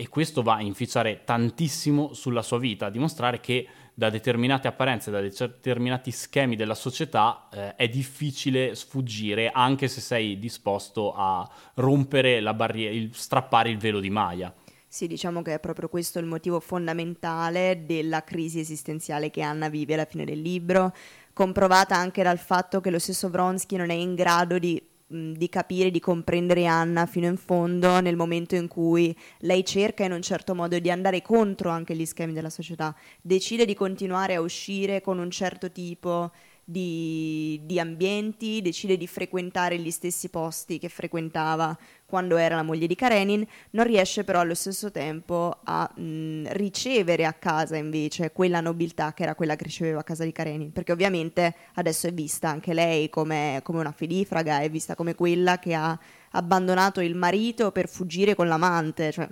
e 0.00 0.08
questo 0.08 0.42
va 0.42 0.54
a 0.54 0.62
inficiare 0.62 1.24
tantissimo 1.24 2.14
sulla 2.14 2.40
sua 2.40 2.58
vita, 2.58 2.86
a 2.86 2.90
dimostrare 2.90 3.38
che 3.38 3.68
da 3.92 4.08
determinate 4.08 4.66
apparenze, 4.66 5.10
da 5.10 5.20
determinati 5.20 6.10
schemi 6.10 6.56
della 6.56 6.74
società 6.74 7.50
eh, 7.52 7.74
è 7.74 7.86
difficile 7.86 8.74
sfuggire 8.74 9.50
anche 9.50 9.88
se 9.88 10.00
sei 10.00 10.38
disposto 10.38 11.12
a 11.14 11.46
rompere 11.74 12.40
la 12.40 12.54
barriera, 12.54 13.10
strappare 13.12 13.68
il 13.68 13.76
velo 13.76 14.00
di 14.00 14.08
Maya. 14.08 14.50
Sì, 14.88 15.06
diciamo 15.06 15.42
che 15.42 15.52
è 15.52 15.60
proprio 15.60 15.90
questo 15.90 16.18
il 16.18 16.24
motivo 16.24 16.60
fondamentale 16.60 17.84
della 17.84 18.24
crisi 18.24 18.58
esistenziale 18.58 19.28
che 19.28 19.42
Anna 19.42 19.68
vive 19.68 19.92
alla 19.92 20.06
fine 20.06 20.24
del 20.24 20.40
libro, 20.40 20.94
comprovata 21.34 21.94
anche 21.94 22.22
dal 22.22 22.38
fatto 22.38 22.80
che 22.80 22.88
lo 22.88 22.98
stesso 22.98 23.28
Vronsky 23.28 23.76
non 23.76 23.90
è 23.90 23.94
in 23.94 24.14
grado 24.14 24.58
di 24.58 24.82
di 25.12 25.48
capire, 25.48 25.90
di 25.90 25.98
comprendere 25.98 26.66
Anna 26.66 27.04
fino 27.04 27.26
in 27.26 27.36
fondo 27.36 28.00
nel 28.00 28.14
momento 28.14 28.54
in 28.54 28.68
cui 28.68 29.16
lei 29.40 29.64
cerca 29.64 30.04
in 30.04 30.12
un 30.12 30.22
certo 30.22 30.54
modo 30.54 30.78
di 30.78 30.88
andare 30.88 31.20
contro 31.20 31.68
anche 31.68 31.96
gli 31.96 32.06
schemi 32.06 32.32
della 32.32 32.48
società, 32.48 32.94
decide 33.20 33.64
di 33.64 33.74
continuare 33.74 34.34
a 34.36 34.40
uscire 34.40 35.00
con 35.00 35.18
un 35.18 35.28
certo 35.30 35.72
tipo 35.72 36.30
di, 36.64 37.60
di, 37.64 37.80
ambienti, 37.80 38.62
decide 38.62 38.96
di 38.96 39.06
frequentare 39.06 39.78
gli 39.78 39.90
stessi 39.90 40.28
posti 40.28 40.78
che 40.78 40.88
frequentava 40.88 41.76
quando 42.06 42.36
era 42.36 42.56
la 42.56 42.62
moglie 42.62 42.86
di 42.86 42.94
Karenin, 42.94 43.46
non 43.70 43.86
riesce 43.86 44.24
però 44.24 44.40
allo 44.40 44.54
stesso 44.54 44.90
tempo 44.90 45.60
a 45.64 45.90
mh, 45.94 46.52
ricevere 46.52 47.24
a 47.24 47.32
casa 47.32 47.76
invece 47.76 48.32
quella 48.32 48.60
nobiltà 48.60 49.12
che 49.14 49.22
era 49.22 49.34
quella 49.34 49.56
che 49.56 49.64
riceveva 49.64 50.00
a 50.00 50.04
casa 50.04 50.24
di 50.24 50.32
Karenin, 50.32 50.72
perché 50.72 50.92
ovviamente 50.92 51.54
adesso 51.74 52.06
è 52.06 52.12
vista 52.12 52.48
anche 52.48 52.74
lei 52.74 53.08
come, 53.08 53.60
come 53.62 53.80
una 53.80 53.92
filifraga, 53.92 54.60
è 54.60 54.70
vista 54.70 54.94
come 54.94 55.14
quella 55.14 55.58
che 55.58 55.74
ha 55.74 55.98
abbandonato 56.32 57.00
il 57.00 57.14
marito 57.14 57.72
per 57.72 57.88
fuggire 57.88 58.34
con 58.34 58.48
l'amante, 58.48 59.12
cioè 59.12 59.28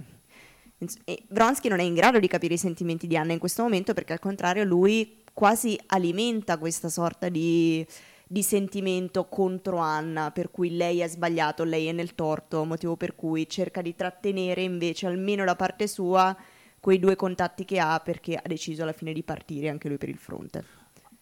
Vronsky 1.29 1.69
non 1.69 1.81
è 1.81 1.83
in 1.83 1.95
grado 1.95 2.21
di 2.21 2.29
capire 2.29 2.55
i 2.55 2.59
sentimenti 2.59 3.09
di 3.09 3.17
Anna 3.17 3.33
in 3.33 3.41
questo 3.41 3.62
momento 3.62 3.95
perché 3.95 4.12
al 4.12 4.21
contrario 4.21 4.62
lui 4.62 5.25
quasi 5.38 5.79
alimenta 5.87 6.59
questa 6.59 6.88
sorta 6.88 7.29
di, 7.29 7.87
di 8.27 8.42
sentimento 8.42 9.29
contro 9.29 9.77
Anna, 9.77 10.33
per 10.33 10.51
cui 10.51 10.77
lei 10.77 10.98
è 10.98 11.07
sbagliato, 11.07 11.62
lei 11.62 11.87
è 11.87 11.92
nel 11.92 12.16
torto, 12.16 12.64
motivo 12.64 12.96
per 12.96 13.14
cui 13.14 13.48
cerca 13.48 13.81
di 13.81 13.94
trattenere 13.94 14.62
invece 14.62 15.07
almeno 15.07 15.44
da 15.44 15.55
parte 15.55 15.87
sua 15.87 16.37
quei 16.81 16.98
due 16.98 17.14
contatti 17.14 17.64
che 17.64 17.79
ha 17.79 18.01
perché 18.01 18.35
ha 18.35 18.42
deciso 18.44 18.83
alla 18.83 18.92
fine 18.92 19.12
di 19.12 19.22
partire 19.22 19.68
anche 19.68 19.87
lui 19.87 19.96
per 19.96 20.09
il 20.09 20.18
fronte. 20.18 20.64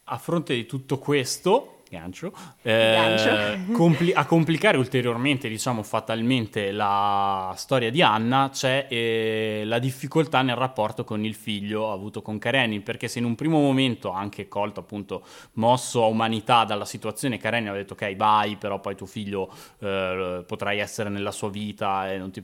A 0.05 0.17
fronte 0.17 0.55
di 0.55 0.65
tutto 0.65 0.99
questo, 0.99 1.76
gancio, 1.91 2.33
eh, 2.63 3.59
compli- 3.73 4.13
a 4.13 4.25
complicare 4.25 4.77
ulteriormente, 4.77 5.49
diciamo 5.49 5.83
fatalmente, 5.83 6.73
la 6.73 7.53
storia 7.57 7.91
di 7.91 8.03
Anna 8.03 8.51
c'è 8.53 8.87
eh, 8.89 9.63
la 9.65 9.79
difficoltà 9.79 10.43
nel 10.43 10.57
rapporto 10.57 11.05
con 11.05 11.25
il 11.25 11.35
figlio 11.35 11.93
avuto 11.93 12.23
con 12.23 12.39
Karenin, 12.39 12.83
perché 12.83 13.09
se 13.09 13.19
in 13.19 13.25
un 13.25 13.35
primo 13.35 13.61
momento, 13.61 14.11
anche 14.11 14.49
colto 14.49 14.81
appunto 14.81 15.25
mosso 15.55 16.03
a 16.03 16.07
umanità 16.07 16.65
dalla 16.65 16.85
situazione, 16.85 17.39
Karenin 17.39 17.69
aveva 17.69 17.83
detto 17.83 17.95
ok 17.95 18.17
vai, 18.17 18.57
però 18.57 18.81
poi 18.81 18.95
tuo 18.97 19.07
figlio 19.07 19.51
eh, 19.79 20.45
potrai 20.47 20.79
essere 20.79 21.09
nella 21.09 21.33
sua 21.33 21.51
vita 21.51 22.11
e 22.11 22.19
non 22.19 22.31
ti, 22.31 22.43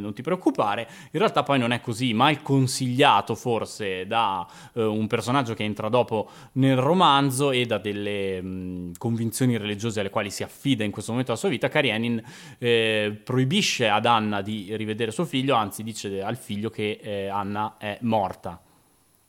non 0.00 0.12
ti, 0.14 0.22
preoccupare, 0.22 0.88
in 1.10 1.18
realtà 1.18 1.42
poi 1.42 1.58
non 1.58 1.72
è 1.72 1.80
così, 1.80 2.12
mal 2.12 2.42
consigliato 2.42 3.34
forse 3.34 4.06
da 4.06 4.46
eh, 4.74 4.82
un 4.82 5.06
personaggio 5.06 5.54
che 5.54 5.64
entra 5.64 5.88
dopo 5.88 6.28
nel 6.52 6.76
romanzo 6.76 7.50
e 7.50 7.64
da 7.66 7.78
delle... 7.78 8.66
Mh, 8.68 8.92
convinzioni 8.98 9.56
religiose 9.56 10.00
alle 10.00 10.10
quali 10.10 10.30
si 10.30 10.42
affida 10.42 10.84
in 10.84 10.90
questo 10.90 11.10
momento 11.10 11.32
della 11.32 11.40
sua 11.42 11.50
vita, 11.50 11.68
Karenin 11.68 12.22
eh, 12.58 13.18
proibisce 13.22 13.88
ad 13.88 14.06
Anna 14.06 14.42
di 14.42 14.76
rivedere 14.76 15.10
suo 15.10 15.24
figlio, 15.24 15.54
anzi 15.54 15.82
dice 15.82 16.22
al 16.22 16.36
figlio 16.36 16.70
che 16.70 17.00
eh, 17.02 17.28
Anna 17.28 17.76
è 17.78 17.98
morta. 18.02 18.60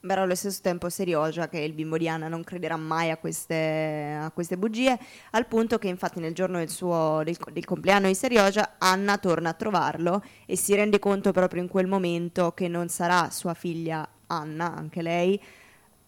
Però 0.01 0.21
allo 0.21 0.35
stesso 0.35 0.61
tempo 0.61 0.87
Serioja, 0.87 1.49
che 1.49 1.59
è 1.59 1.61
il 1.61 1.73
bimbo 1.73 1.97
di 1.97 2.07
Anna, 2.07 2.29
non 2.29 2.41
crederà 2.43 2.77
mai 2.77 3.09
a 3.09 3.17
queste, 3.17 4.17
a 4.17 4.31
queste 4.31 4.57
bugie, 4.57 4.97
al 5.31 5.45
punto 5.45 5.77
che 5.77 5.89
infatti 5.89 6.21
nel 6.21 6.33
giorno 6.33 6.57
del, 6.57 6.69
suo, 6.69 7.21
del, 7.25 7.35
del 7.51 7.65
compleanno 7.65 8.07
di 8.07 8.15
Serioja, 8.15 8.75
Anna 8.77 9.17
torna 9.17 9.49
a 9.49 9.53
trovarlo 9.53 10.23
e 10.45 10.55
si 10.55 10.73
rende 10.73 10.99
conto 10.99 11.33
proprio 11.33 11.61
in 11.61 11.67
quel 11.67 11.87
momento 11.87 12.53
che 12.53 12.69
non 12.69 12.87
sarà 12.87 13.29
sua 13.29 13.53
figlia 13.53 14.07
Anna, 14.27 14.73
anche 14.73 15.01
lei, 15.01 15.41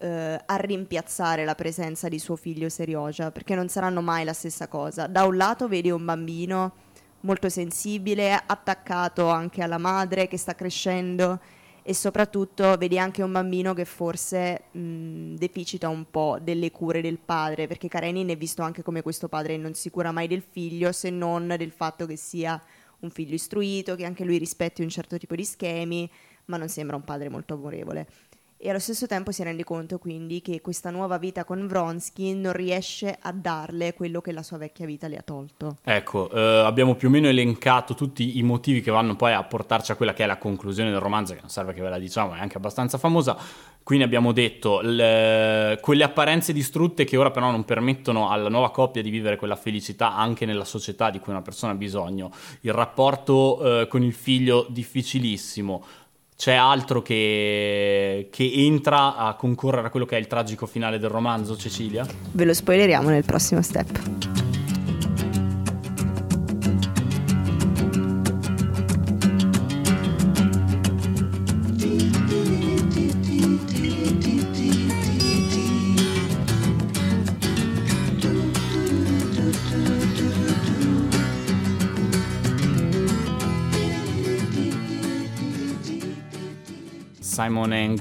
eh, 0.02 0.42
a 0.44 0.56
rimpiazzare 0.56 1.46
la 1.46 1.56
presenza 1.56 2.10
di 2.10 2.18
suo 2.18 2.36
figlio 2.36 2.70
Serioja, 2.70 3.32
perché 3.32 3.54
non 3.54 3.70
saranno 3.70 4.02
mai 4.02 4.24
la 4.24 4.34
stessa 4.34 4.68
cosa. 4.68 5.08
Da 5.08 5.26
un 5.26 5.38
lato 5.38 5.68
vedi 5.68 5.92
un 5.92 6.04
bambino 6.04 6.74
molto 7.22 7.50
sensibile, 7.50 8.34
attaccato 8.34 9.30
anche 9.30 9.62
alla 9.62 9.78
madre 9.78 10.28
che 10.28 10.38
sta 10.38 10.56
crescendo 10.56 11.40
e 11.84 11.94
soprattutto 11.94 12.76
vedi 12.78 12.98
anche 12.98 13.24
un 13.24 13.32
bambino 13.32 13.74
che 13.74 13.86
forse 13.86 14.64
mh, 14.72 15.36
deficita 15.36 15.88
un 15.88 16.06
po' 16.10 16.38
delle 16.42 16.72
cure 16.72 17.02
del 17.02 17.20
padre, 17.20 17.68
perché 17.68 17.88
Karenin 17.88 18.30
è 18.30 18.38
visto 18.38 18.64
anche 18.64 18.84
come 18.84 19.02
questo 19.02 19.28
padre 19.28 19.58
non 19.58 19.74
si 19.74 19.90
cura 19.90 20.12
mai 20.12 20.28
del 20.28 20.44
figlio 20.48 20.92
se 20.92 21.10
non 21.10 21.48
del 21.58 21.72
fatto 21.72 22.06
che 22.06 22.16
sia 22.16 22.62
un 23.00 23.10
figlio 23.10 23.36
istruito, 23.36 23.96
che 23.96 24.06
anche 24.06 24.24
lui 24.24 24.38
rispetti 24.38 24.82
un 24.82 24.90
certo 24.90 25.18
tipo 25.18 25.36
di 25.36 25.46
schemi, 25.46 26.10
ma 26.46 26.58
non 26.58 26.70
sembra 26.70 26.96
un 26.96 27.04
padre 27.04 27.30
molto 27.30 27.54
amorevole 27.54 28.08
e 28.64 28.70
allo 28.70 28.80
stesso 28.80 29.08
tempo 29.08 29.32
si 29.32 29.42
rende 29.42 29.64
conto 29.64 29.98
quindi 29.98 30.40
che 30.42 30.62
questa 30.62 30.92
nuova 30.92 31.18
vita 31.18 31.44
con 31.44 31.66
Vronsky 31.66 32.36
non 32.36 32.54
riesce 32.54 33.18
a 33.20 33.32
darle 33.32 33.96
quello 33.96 34.22
che 34.22 34.32
la 34.32 34.44
sua 34.44 34.58
vecchia 34.58 34.86
vita 34.86 35.08
le 35.08 35.18
ha 35.18 35.24
tolto. 35.24 35.78
Ecco, 35.84 36.30
eh, 36.30 36.40
abbiamo 36.40 36.94
più 36.94 37.08
o 37.08 37.12
meno 37.12 37.28
elencato 37.28 37.96
tutti 37.96 38.38
i 38.38 38.44
motivi 38.44 38.82
che 38.82 38.92
vanno 38.92 39.16
poi 39.16 39.34
a 39.34 39.44
portarci 39.44 39.92
a 39.92 39.96
quella 39.96 40.14
che 40.14 40.24
è 40.24 40.28
la 40.28 40.38
conclusione 40.38 40.92
del 40.92 41.00
romanzo, 41.00 41.34
che 41.34 41.40
non 41.40 41.50
serve 41.50 41.74
che 41.74 41.82
ve 41.82 41.90
la 41.90 41.98
diciamo, 41.98 42.36
è 42.36 42.40
anche 42.40 42.58
abbastanza 42.58 43.00
famosa. 43.00 43.36
Quindi 43.84 44.06
abbiamo 44.06 44.32
detto 44.32 44.80
le, 44.82 45.80
quelle 45.82 46.04
apparenze 46.04 46.54
distrutte 46.54 47.04
che 47.04 47.18
ora 47.18 47.32
però 47.32 47.50
non 47.50 47.66
permettono 47.66 48.30
alla 48.30 48.48
nuova 48.48 48.70
coppia 48.70 49.02
di 49.02 49.10
vivere 49.10 49.38
quella 49.38 49.56
felicità 49.56 50.16
anche 50.16 50.46
nella 50.46 50.66
società 50.66 51.10
di 51.10 51.20
cui 51.20 51.32
una 51.32 51.42
persona 51.42 51.72
ha 51.72 51.76
bisogno. 51.76 52.32
Il 52.62 52.74
rapporto 52.74 53.82
eh, 53.82 53.88
con 53.88 54.04
il 54.04 54.14
figlio 54.14 54.68
difficilissimo, 54.70 55.84
c'è 56.42 56.56
altro 56.56 57.04
che, 57.04 58.30
che, 58.32 58.52
entra 58.52 59.16
a 59.16 59.36
concorrere 59.36 59.86
a 59.86 59.90
quello 59.92 60.08
che 60.08 60.16
è 60.16 60.20
il 60.20 60.26
tragico 60.26 60.66
finale 60.66 60.98
del 60.98 61.12
romanzo, 61.12 61.56
Cecilia? 61.56 62.04
Ve 62.32 62.46
lo 62.46 62.54
spoileriamo 62.56 63.10
nel 63.10 63.24
prossimo 63.24 63.62
step. 63.62 64.51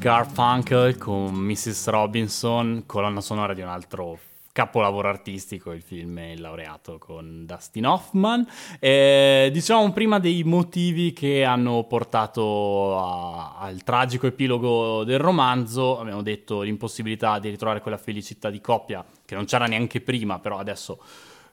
Garfunkel 0.01 0.97
con 0.97 1.35
Mrs. 1.35 1.89
Robinson, 1.89 2.85
colonna 2.87 3.21
sonora 3.21 3.53
di 3.53 3.61
un 3.61 3.69
altro 3.69 4.19
capolavoro 4.51 5.09
artistico, 5.09 5.73
il 5.73 5.83
film 5.83 6.19
è 6.19 6.37
laureato 6.37 6.97
con 6.97 7.45
Dustin 7.45 7.85
Hoffman. 7.85 8.47
Eh, 8.79 9.51
diciamo 9.53 9.93
prima 9.93 10.19
dei 10.19 10.43
motivi 10.43 11.13
che 11.13 11.45
hanno 11.45 11.85
portato 11.85 12.99
a, 12.99 13.59
al 13.59 13.83
tragico 13.83 14.27
epilogo 14.27 15.05
del 15.05 15.19
romanzo, 15.19 16.01
abbiamo 16.01 16.23
detto 16.23 16.63
l'impossibilità 16.63 17.39
di 17.39 17.51
ritrovare 17.51 17.83
quella 17.83 17.99
felicità 17.99 18.49
di 18.49 18.63
coppia 18.63 19.05
che 19.27 19.35
non 19.35 19.45
c'era 19.45 19.67
neanche 19.67 20.01
prima, 20.01 20.39
però 20.39 20.57
adesso 20.57 20.99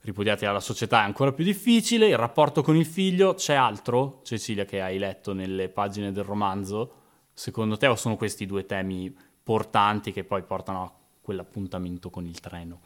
ripudiati 0.03 0.45
dalla 0.45 0.61
società 0.61 1.01
è 1.01 1.03
ancora 1.03 1.33
più 1.33 1.43
difficile, 1.43 2.07
il 2.07 2.17
rapporto 2.17 2.61
con 2.63 2.77
il 2.77 2.85
figlio, 2.85 3.33
c'è 3.33 3.55
altro, 3.55 4.21
Cecilia, 4.23 4.63
che 4.63 4.79
hai 4.79 4.97
letto 4.97 5.33
nelle 5.33 5.67
pagine 5.67 6.13
del 6.13 6.23
romanzo? 6.23 7.06
Secondo 7.37 7.77
te 7.77 7.85
o 7.85 7.95
sono 7.95 8.15
questi 8.17 8.47
due 8.47 8.65
temi 8.65 9.15
portanti 9.43 10.11
che 10.11 10.23
poi 10.23 10.41
portano 10.41 10.83
a 10.83 10.91
quell'appuntamento 11.21 12.09
con 12.09 12.25
il 12.25 12.39
treno? 12.39 12.81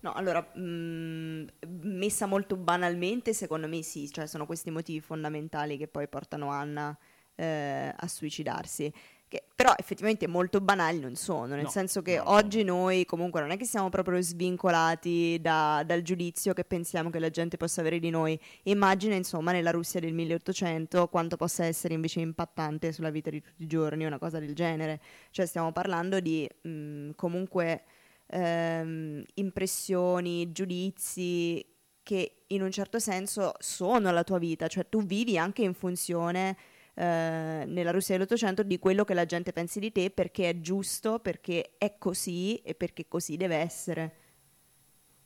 No, 0.00 0.12
allora, 0.12 0.42
mh, 0.42 0.60
mm, 0.60 1.46
messa 1.84 2.26
molto 2.26 2.56
banalmente, 2.56 3.32
secondo 3.32 3.66
me 3.66 3.82
sì, 3.82 4.10
cioè 4.10 4.26
sono 4.26 4.44
questi 4.44 4.70
motivi 4.70 5.00
fondamentali 5.00 5.78
che 5.78 5.88
poi 5.88 6.06
portano 6.06 6.50
Anna 6.50 6.94
eh, 7.34 7.94
a 7.96 8.06
suicidarsi 8.06 8.92
che 9.28 9.44
però 9.54 9.72
effettivamente 9.76 10.26
molto 10.26 10.60
banali 10.60 11.00
non 11.00 11.14
sono, 11.14 11.54
nel 11.54 11.64
no, 11.64 11.68
senso 11.68 12.02
che 12.02 12.16
no, 12.16 12.30
oggi 12.30 12.62
no. 12.62 12.74
noi 12.74 13.04
comunque 13.04 13.40
non 13.40 13.50
è 13.50 13.56
che 13.56 13.64
siamo 13.64 13.88
proprio 13.88 14.20
svincolati 14.20 15.38
da, 15.40 15.82
dal 15.86 16.02
giudizio 16.02 16.52
che 16.52 16.64
pensiamo 16.64 17.10
che 17.10 17.18
la 17.18 17.30
gente 17.30 17.56
possa 17.56 17.80
avere 17.80 17.98
di 17.98 18.10
noi. 18.10 18.38
Immagina 18.64 19.14
insomma 19.14 19.52
nella 19.52 19.70
Russia 19.70 20.00
del 20.00 20.12
1800 20.12 21.08
quanto 21.08 21.36
possa 21.36 21.64
essere 21.64 21.94
invece 21.94 22.20
impattante 22.20 22.92
sulla 22.92 23.10
vita 23.10 23.30
di 23.30 23.40
tutti 23.40 23.62
i 23.62 23.66
giorni, 23.66 24.04
una 24.04 24.18
cosa 24.18 24.38
del 24.38 24.54
genere. 24.54 25.00
Cioè 25.30 25.46
stiamo 25.46 25.72
parlando 25.72 26.20
di 26.20 26.48
mh, 26.62 26.68
mm, 26.68 27.10
comunque 27.16 27.84
ehm, 28.26 29.22
impressioni, 29.34 30.52
giudizi 30.52 31.64
che 32.02 32.44
in 32.48 32.62
un 32.62 32.70
certo 32.70 32.98
senso 32.98 33.54
sono 33.58 34.12
la 34.12 34.22
tua 34.22 34.38
vita, 34.38 34.68
cioè 34.68 34.86
tu 34.88 35.02
vivi 35.02 35.38
anche 35.38 35.62
in 35.62 35.74
funzione 35.74 36.56
eh, 36.94 37.64
nella 37.66 37.90
Russia 37.90 38.14
dell'Ottocento 38.14 38.62
di 38.62 38.78
quello 38.78 39.04
che 39.04 39.14
la 39.14 39.24
gente 39.24 39.52
pensi 39.52 39.80
di 39.80 39.90
te 39.90 40.10
perché 40.10 40.48
è 40.48 40.60
giusto, 40.60 41.18
perché 41.18 41.74
è 41.78 41.96
così 41.98 42.56
e 42.58 42.74
perché 42.74 43.06
così 43.08 43.36
deve 43.36 43.56
essere. 43.56 44.14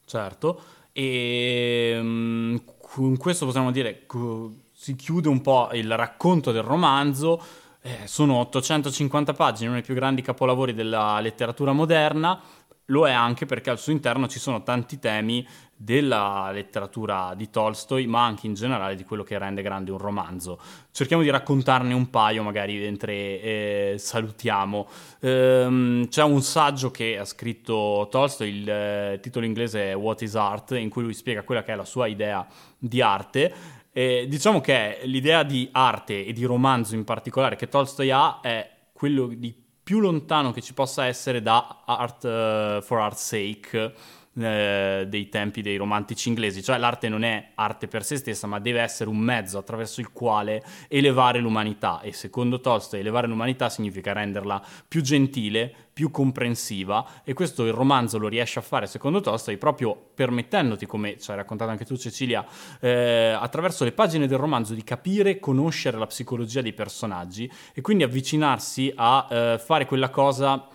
Certo, 0.05 0.63
e 0.93 1.97
um, 2.01 2.63
con 2.81 3.17
questo 3.19 3.45
possiamo 3.45 3.71
dire 3.71 4.07
che 4.07 4.49
si 4.73 4.97
chiude 4.97 5.29
un 5.29 5.43
po' 5.43 5.69
il 5.73 5.95
racconto 5.95 6.51
del 6.51 6.63
romanzo. 6.63 7.41
Eh, 7.81 8.07
sono 8.07 8.37
850 8.39 9.35
pagine, 9.35 9.67
uno 9.67 9.77
dei 9.77 9.85
più 9.85 9.95
grandi 9.95 10.23
capolavori 10.23 10.75
della 10.75 11.21
letteratura 11.21 11.73
moderna 11.73 12.41
lo 12.91 13.07
è 13.07 13.13
anche 13.13 13.47
perché 13.47 13.71
al 13.71 13.79
suo 13.79 13.93
interno 13.93 14.29
ci 14.29 14.39
sono 14.39 14.63
tanti 14.63 14.99
temi 14.99 15.47
della 15.77 16.51
letteratura 16.53 17.35
di 17.37 17.51
Tolstoi, 17.51 18.07
ma 18.07 18.25
anche 18.25 18.47
in 18.47 18.55
generale 18.55 18.97
di 18.97 19.05
quello 19.05 19.23
che 19.23 19.39
rende 19.39 19.63
grande 19.63 19.91
un 19.91 19.99
romanzo. 19.99 20.59
Cerchiamo 20.91 21.23
di 21.23 21.31
raccontarne 21.31 21.95
un 21.95 22.11
paio, 22.11 22.43
magari 22.43 22.79
mentre 22.79 23.13
eh, 23.13 23.95
salutiamo. 23.97 24.89
Ehm, 25.21 26.09
c'è 26.09 26.25
un 26.25 26.43
saggio 26.43 26.91
che 26.91 27.19
ha 27.19 27.25
scritto 27.25 28.09
Tolstoi, 28.11 28.49
il 28.49 28.69
eh, 28.69 29.19
titolo 29.23 29.47
inglese 29.47 29.91
è 29.91 29.97
What 29.97 30.23
is 30.23 30.35
Art, 30.35 30.73
in 30.73 30.89
cui 30.89 31.03
lui 31.03 31.15
spiega 31.15 31.43
quella 31.43 31.63
che 31.63 31.73
è 31.73 31.77
la 31.77 31.85
sua 31.85 32.07
idea 32.07 32.45
di 32.77 33.01
arte. 33.01 33.55
E 33.93 34.27
diciamo 34.29 34.61
che 34.61 35.01
l'idea 35.05 35.43
di 35.43 35.69
arte 35.73 36.25
e 36.25 36.33
di 36.33 36.45
romanzo 36.45 36.95
in 36.95 37.05
particolare 37.05 37.57
che 37.57 37.69
Tolstoi 37.69 38.11
ha 38.11 38.41
è 38.41 38.69
quello 38.93 39.29
di 39.29 39.67
più 39.89 40.01
lontano 40.01 40.53
che 40.53 40.61
ci 40.61 40.75
possa 40.75 41.07
essere 41.07 41.41
da 41.41 41.79
Art 41.87 42.25
uh, 42.25 42.83
for 42.83 43.01
Art's 43.01 43.25
Sake 43.27 43.95
eh, 44.39 45.07
dei 45.09 45.29
tempi 45.29 45.63
dei 45.63 45.77
romantici 45.77 46.29
inglesi, 46.29 46.63
cioè 46.63 46.79
l'arte 46.79 47.09
non 47.09 47.25
è 47.25 47.51
arte 47.55 47.89
per 47.89 48.05
se 48.05 48.17
stessa, 48.17 48.47
ma 48.47 48.59
deve 48.59 48.81
essere 48.81 49.11
un 49.11 49.19
mezzo 49.19 49.59
attraverso 49.59 50.01
il 50.01 50.13
quale 50.13 50.63
elevare 50.89 51.41
l'umanità. 51.41 52.01
E 52.01 52.13
secondo 52.13 52.61
Tolstoi 52.61 53.01
elevare 53.01 53.27
l'umanità 53.27 53.69
significa 53.69 54.13
renderla 54.13 54.63
più 54.87 55.01
gentile, 55.01 55.75
più 55.93 56.11
comprensiva. 56.11 57.23
E 57.25 57.33
questo 57.33 57.67
il 57.67 57.73
romanzo 57.73 58.19
lo 58.19 58.29
riesce 58.29 58.61
a 58.61 58.63
fare 58.63 58.87
secondo 58.87 59.21
Tolstoi 59.21 59.57
proprio 59.57 59.97
permettendoti, 60.15 60.87
come 60.87 61.19
ci 61.19 61.31
hai 61.31 61.37
raccontato 61.37 61.71
anche 61.71 61.85
tu 61.85 61.97
Cecilia, 61.97 62.47
eh, 62.81 63.37
attraverso 63.37 63.85
le 63.85 63.93
pagine 63.93 64.27
del 64.27 64.39
romanzo 64.39 64.75
di 64.75 64.85
capire 64.85 65.41
conoscere 65.41 65.99
la 65.99 66.07
psicologia 66.07 66.63
dei 66.63 66.73
personaggi 66.73 67.51
e 67.75 67.81
quindi 67.81 68.05
avvicinarsi 68.05 68.93
a 68.95 69.27
eh, 69.29 69.59
fare 69.59 69.87
quella 69.87 70.11
cosa 70.11 70.69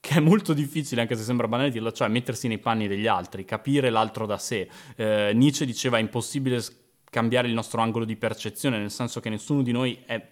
che 0.00 0.14
è 0.14 0.20
molto 0.20 0.52
difficile, 0.52 1.00
anche 1.00 1.16
se 1.16 1.22
sembra 1.22 1.48
banale 1.48 1.70
dirlo, 1.70 1.92
cioè 1.92 2.08
mettersi 2.08 2.48
nei 2.48 2.58
panni 2.58 2.86
degli 2.86 3.06
altri, 3.06 3.44
capire 3.44 3.90
l'altro 3.90 4.26
da 4.26 4.38
sé. 4.38 4.68
Eh, 4.94 5.32
Nietzsche 5.34 5.66
diceva 5.66 5.98
è 5.98 6.00
impossibile 6.00 6.62
cambiare 7.10 7.48
il 7.48 7.54
nostro 7.54 7.80
angolo 7.80 8.04
di 8.04 8.16
percezione, 8.16 8.78
nel 8.78 8.90
senso 8.90 9.20
che 9.20 9.30
nessuno 9.30 9.62
di 9.62 9.72
noi 9.72 9.98
è, 10.06 10.22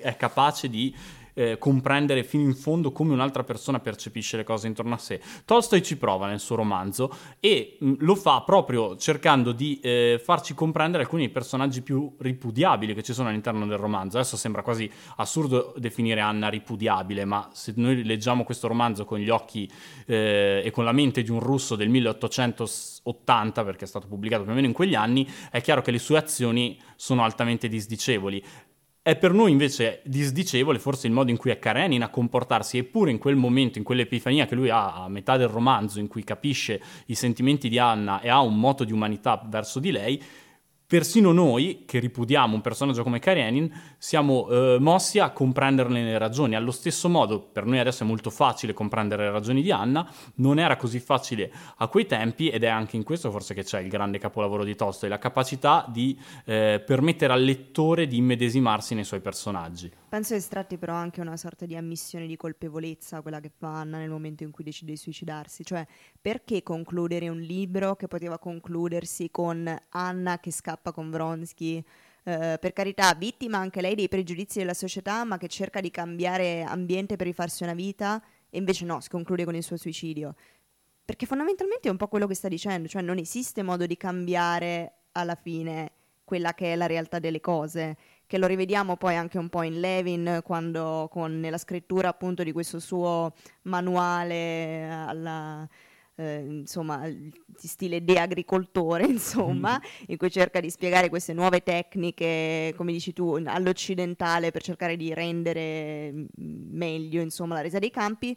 è 0.00 0.16
capace 0.16 0.68
di 0.68 0.94
eh, 1.36 1.58
comprendere 1.58 2.24
fino 2.24 2.44
in 2.44 2.54
fondo 2.54 2.92
come 2.92 3.12
un'altra 3.12 3.44
persona 3.44 3.78
percepisce 3.78 4.38
le 4.38 4.44
cose 4.44 4.66
intorno 4.66 4.94
a 4.94 4.98
sé. 4.98 5.20
Tolstoi 5.44 5.82
ci 5.82 5.98
prova 5.98 6.26
nel 6.26 6.40
suo 6.40 6.56
romanzo 6.56 7.14
e 7.38 7.76
mh, 7.78 7.92
lo 7.98 8.14
fa 8.14 8.40
proprio 8.40 8.96
cercando 8.96 9.52
di 9.52 9.78
eh, 9.80 10.18
farci 10.22 10.54
comprendere 10.54 11.02
alcuni 11.02 11.24
dei 11.24 11.32
personaggi 11.32 11.82
più 11.82 12.14
ripudiabili 12.18 12.94
che 12.94 13.02
ci 13.02 13.12
sono 13.12 13.28
all'interno 13.28 13.66
del 13.66 13.76
romanzo. 13.76 14.16
Adesso 14.16 14.36
sembra 14.36 14.62
quasi 14.62 14.90
assurdo 15.16 15.74
definire 15.76 16.20
Anna 16.20 16.48
ripudiabile, 16.48 17.26
ma 17.26 17.50
se 17.52 17.74
noi 17.76 18.02
leggiamo 18.02 18.44
questo 18.44 18.66
romanzo 18.66 19.04
con 19.04 19.18
gli 19.18 19.28
occhi 19.28 19.70
eh, 20.06 20.62
e 20.64 20.70
con 20.70 20.84
la 20.84 20.92
mente 20.92 21.22
di 21.22 21.30
un 21.30 21.40
russo 21.40 21.76
del 21.76 21.90
1880, 21.90 23.62
perché 23.62 23.84
è 23.84 23.88
stato 23.88 24.06
pubblicato 24.06 24.42
più 24.42 24.52
o 24.52 24.54
meno 24.54 24.66
in 24.66 24.72
quegli 24.72 24.94
anni, 24.94 25.28
è 25.50 25.60
chiaro 25.60 25.82
che 25.82 25.90
le 25.90 25.98
sue 25.98 26.16
azioni 26.16 26.78
sono 26.96 27.22
altamente 27.22 27.68
disdicevoli. 27.68 28.42
È 29.06 29.14
per 29.14 29.32
noi 29.32 29.52
invece 29.52 30.00
disdicevole 30.04 30.80
forse 30.80 31.06
il 31.06 31.12
modo 31.12 31.30
in 31.30 31.36
cui 31.36 31.52
è 31.52 31.60
Karenin 31.60 32.02
a 32.02 32.08
comportarsi, 32.08 32.76
eppure 32.76 33.12
in 33.12 33.18
quel 33.18 33.36
momento, 33.36 33.78
in 33.78 33.84
quell'epifania 33.84 34.46
che 34.46 34.56
lui 34.56 34.68
ha 34.68 35.04
a 35.04 35.08
metà 35.08 35.36
del 35.36 35.46
romanzo, 35.46 36.00
in 36.00 36.08
cui 36.08 36.24
capisce 36.24 36.82
i 37.06 37.14
sentimenti 37.14 37.68
di 37.68 37.78
Anna 37.78 38.20
e 38.20 38.28
ha 38.28 38.40
un 38.40 38.58
moto 38.58 38.82
di 38.82 38.90
umanità 38.90 39.40
verso 39.48 39.78
di 39.78 39.92
lei, 39.92 40.20
Persino 40.88 41.32
noi, 41.32 41.82
che 41.84 41.98
ripudiamo 41.98 42.54
un 42.54 42.60
personaggio 42.60 43.02
come 43.02 43.18
Karenin, 43.18 43.95
siamo 44.06 44.48
eh, 44.48 44.76
mossi 44.78 45.18
a 45.18 45.30
comprenderne 45.30 46.04
le 46.04 46.16
ragioni. 46.16 46.54
Allo 46.54 46.70
stesso 46.70 47.08
modo, 47.08 47.40
per 47.40 47.64
noi 47.64 47.80
adesso 47.80 48.04
è 48.04 48.06
molto 48.06 48.30
facile 48.30 48.72
comprendere 48.72 49.24
le 49.24 49.32
ragioni 49.32 49.62
di 49.62 49.72
Anna, 49.72 50.08
non 50.36 50.60
era 50.60 50.76
così 50.76 51.00
facile 51.00 51.50
a 51.78 51.88
quei 51.88 52.06
tempi 52.06 52.48
ed 52.48 52.62
è 52.62 52.68
anche 52.68 52.94
in 52.94 53.02
questo 53.02 53.32
forse 53.32 53.52
che 53.52 53.64
c'è 53.64 53.80
il 53.80 53.88
grande 53.88 54.18
capolavoro 54.18 54.62
di 54.62 54.76
Tolstoi, 54.76 55.08
la 55.08 55.18
capacità 55.18 55.84
di 55.88 56.16
eh, 56.44 56.80
permettere 56.86 57.32
al 57.32 57.42
lettore 57.42 58.06
di 58.06 58.18
immedesimarsi 58.18 58.94
nei 58.94 59.02
suoi 59.02 59.18
personaggi. 59.18 59.90
Penso 60.08 60.34
che 60.34 60.38
estratti 60.38 60.78
però 60.78 60.94
anche 60.94 61.20
una 61.20 61.36
sorta 61.36 61.66
di 61.66 61.74
ammissione 61.74 62.28
di 62.28 62.36
colpevolezza, 62.36 63.22
quella 63.22 63.40
che 63.40 63.50
fa 63.50 63.80
Anna 63.80 63.98
nel 63.98 64.08
momento 64.08 64.44
in 64.44 64.52
cui 64.52 64.62
decide 64.62 64.92
di 64.92 64.98
suicidarsi. 64.98 65.64
Cioè, 65.64 65.84
perché 66.20 66.62
concludere 66.62 67.28
un 67.28 67.40
libro 67.40 67.96
che 67.96 68.06
poteva 68.06 68.38
concludersi 68.38 69.32
con 69.32 69.68
Anna 69.88 70.38
che 70.38 70.52
scappa 70.52 70.92
con 70.92 71.10
Vronsky? 71.10 71.84
Eh, 72.28 72.58
per 72.60 72.72
carità, 72.72 73.14
vittima 73.14 73.58
anche 73.58 73.80
lei 73.80 73.94
dei 73.94 74.08
pregiudizi 74.08 74.58
della 74.58 74.74
società, 74.74 75.22
ma 75.22 75.38
che 75.38 75.46
cerca 75.46 75.80
di 75.80 75.92
cambiare 75.92 76.64
ambiente 76.64 77.14
per 77.14 77.28
rifarsi 77.28 77.62
una 77.62 77.72
vita, 77.72 78.20
e 78.50 78.58
invece 78.58 78.84
no, 78.84 79.00
si 79.00 79.08
conclude 79.08 79.44
con 79.44 79.54
il 79.54 79.62
suo 79.62 79.76
suicidio. 79.76 80.34
Perché 81.04 81.24
fondamentalmente 81.24 81.86
è 81.86 81.90
un 81.92 81.96
po' 81.96 82.08
quello 82.08 82.26
che 82.26 82.34
sta 82.34 82.48
dicendo, 82.48 82.88
cioè 82.88 83.00
non 83.00 83.18
esiste 83.18 83.62
modo 83.62 83.86
di 83.86 83.96
cambiare 83.96 84.94
alla 85.12 85.36
fine 85.36 85.92
quella 86.24 86.52
che 86.54 86.72
è 86.72 86.76
la 86.76 86.86
realtà 86.86 87.20
delle 87.20 87.40
cose 87.40 87.96
che 88.26 88.38
lo 88.38 88.48
rivediamo 88.48 88.96
poi 88.96 89.14
anche 89.14 89.38
un 89.38 89.48
po' 89.48 89.62
in 89.62 89.78
Levin 89.78 90.40
quando 90.42 91.08
con, 91.08 91.38
nella 91.38 91.58
scrittura 91.58 92.08
appunto 92.08 92.42
di 92.42 92.50
questo 92.50 92.80
suo 92.80 93.32
manuale 93.62 94.90
alla, 94.90 95.68
eh, 96.16 96.38
insomma, 96.38 97.08
di 97.08 97.68
stile 97.68 98.02
de 98.02 98.18
agricoltore, 98.18 99.04
insomma, 99.06 99.78
mm. 99.78 100.04
in 100.08 100.16
cui 100.16 100.30
cerca 100.30 100.60
di 100.60 100.70
spiegare 100.70 101.08
queste 101.08 101.32
nuove 101.32 101.62
tecniche, 101.62 102.72
come 102.76 102.92
dici 102.92 103.12
tu, 103.12 103.40
all'occidentale 103.44 104.50
per 104.50 104.62
cercare 104.62 104.96
di 104.96 105.12
rendere 105.12 106.12
meglio, 106.36 107.20
insomma, 107.20 107.54
la 107.54 107.62
resa 107.62 107.78
dei 107.78 107.90
campi 107.90 108.36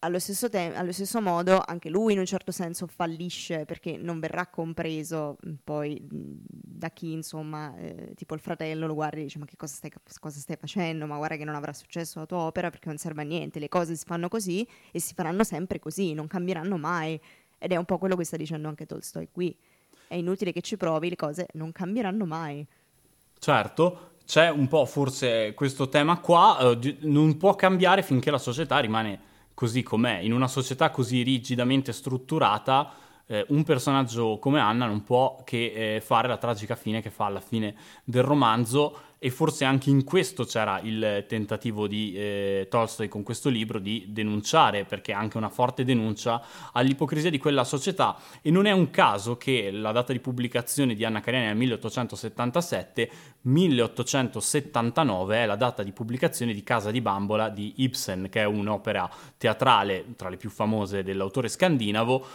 allo 0.00 0.18
stesso, 0.18 0.50
te- 0.50 0.74
allo 0.74 0.92
stesso, 0.92 1.20
modo 1.20 1.62
anche 1.64 1.88
lui 1.88 2.12
in 2.12 2.18
un 2.18 2.26
certo 2.26 2.52
senso 2.52 2.86
fallisce 2.86 3.64
perché 3.64 3.96
non 3.96 4.20
verrà 4.20 4.46
compreso 4.46 5.38
poi 5.64 5.98
da 6.02 6.90
chi 6.90 7.12
insomma 7.12 7.74
eh, 7.76 8.12
tipo 8.14 8.34
il 8.34 8.40
fratello 8.40 8.86
lo 8.86 8.94
guarda 8.94 9.18
e 9.18 9.22
dice 9.22 9.38
ma 9.38 9.46
che 9.46 9.56
cosa 9.56 9.74
stai, 9.74 9.90
cosa 10.20 10.38
stai, 10.38 10.56
facendo? 10.56 11.06
Ma 11.06 11.16
guarda 11.16 11.36
che 11.36 11.44
non 11.44 11.54
avrà 11.54 11.72
successo 11.72 12.18
la 12.18 12.26
tua 12.26 12.38
opera 12.38 12.70
perché 12.70 12.88
non 12.88 12.98
serve 12.98 13.22
a 13.22 13.24
niente. 13.24 13.58
Le 13.58 13.68
cose 13.68 13.96
si 13.96 14.04
fanno 14.04 14.28
così 14.28 14.66
e 14.90 15.00
si 15.00 15.14
faranno 15.14 15.44
sempre 15.44 15.78
così 15.78 16.12
non 16.12 16.26
cambieranno 16.26 16.76
mai. 16.76 17.18
Ed 17.58 17.72
è 17.72 17.76
un 17.76 17.84
po' 17.84 17.98
quello 17.98 18.16
che 18.16 18.24
sta 18.24 18.36
dicendo 18.36 18.68
anche 18.68 18.86
Tolstoi 18.86 19.28
qui. 19.32 19.56
È 20.06 20.16
inutile 20.16 20.52
che 20.52 20.60
ci 20.60 20.76
provi 20.76 21.08
le 21.08 21.16
cose 21.16 21.46
non 21.54 21.72
cambieranno 21.72 22.26
mai. 22.26 22.66
Certo 23.38 24.10
c'è 24.24 24.48
un 24.50 24.68
po' 24.68 24.86
forse 24.86 25.52
questo 25.54 25.88
tema 25.88 26.18
qua, 26.20 26.58
eh, 26.80 26.98
non 27.00 27.36
può 27.36 27.54
cambiare 27.54 28.02
finché 28.02 28.30
la 28.30 28.38
società 28.38 28.78
rimane 28.78 29.30
così 29.54 29.82
com'è. 29.82 30.18
In 30.18 30.32
una 30.32 30.48
società 30.48 30.90
così 30.90 31.22
rigidamente 31.22 31.92
strutturata, 31.92 32.90
eh, 33.26 33.44
un 33.48 33.64
personaggio 33.64 34.38
come 34.38 34.60
Anna 34.60 34.86
non 34.86 35.02
può 35.02 35.42
che 35.44 35.96
eh, 35.96 36.00
fare 36.00 36.28
la 36.28 36.36
tragica 36.36 36.76
fine 36.76 37.00
che 37.00 37.10
fa 37.10 37.26
alla 37.26 37.40
fine 37.40 37.74
del 38.04 38.22
romanzo 38.22 39.10
e 39.24 39.30
forse 39.30 39.64
anche 39.64 39.88
in 39.88 40.02
questo 40.02 40.42
c'era 40.42 40.80
il 40.82 41.26
tentativo 41.28 41.86
di 41.86 42.12
eh, 42.12 42.66
Tolstoi 42.68 43.06
con 43.06 43.22
questo 43.22 43.50
libro 43.50 43.78
di 43.78 44.06
denunciare, 44.08 44.84
perché 44.84 45.12
è 45.12 45.14
anche 45.14 45.36
una 45.36 45.48
forte 45.48 45.84
denuncia 45.84 46.42
all'ipocrisia 46.72 47.30
di 47.30 47.38
quella 47.38 47.62
società. 47.62 48.16
E 48.40 48.50
non 48.50 48.66
è 48.66 48.72
un 48.72 48.90
caso 48.90 49.36
che 49.36 49.70
la 49.70 49.92
data 49.92 50.12
di 50.12 50.18
pubblicazione 50.18 50.96
di 50.96 51.04
Anna 51.04 51.20
Karenina 51.20 51.52
è 51.52 51.54
1877, 51.54 53.10
1879 53.42 55.36
è 55.36 55.46
la 55.46 55.54
data 55.54 55.84
di 55.84 55.92
pubblicazione 55.92 56.52
di 56.52 56.64
Casa 56.64 56.90
di 56.90 57.00
Bambola 57.00 57.48
di 57.48 57.74
Ibsen, 57.76 58.26
che 58.28 58.40
è 58.40 58.44
un'opera 58.44 59.08
teatrale 59.38 60.04
tra 60.16 60.30
le 60.30 60.36
più 60.36 60.50
famose 60.50 61.04
dell'autore 61.04 61.46
scandinavo, 61.46 62.26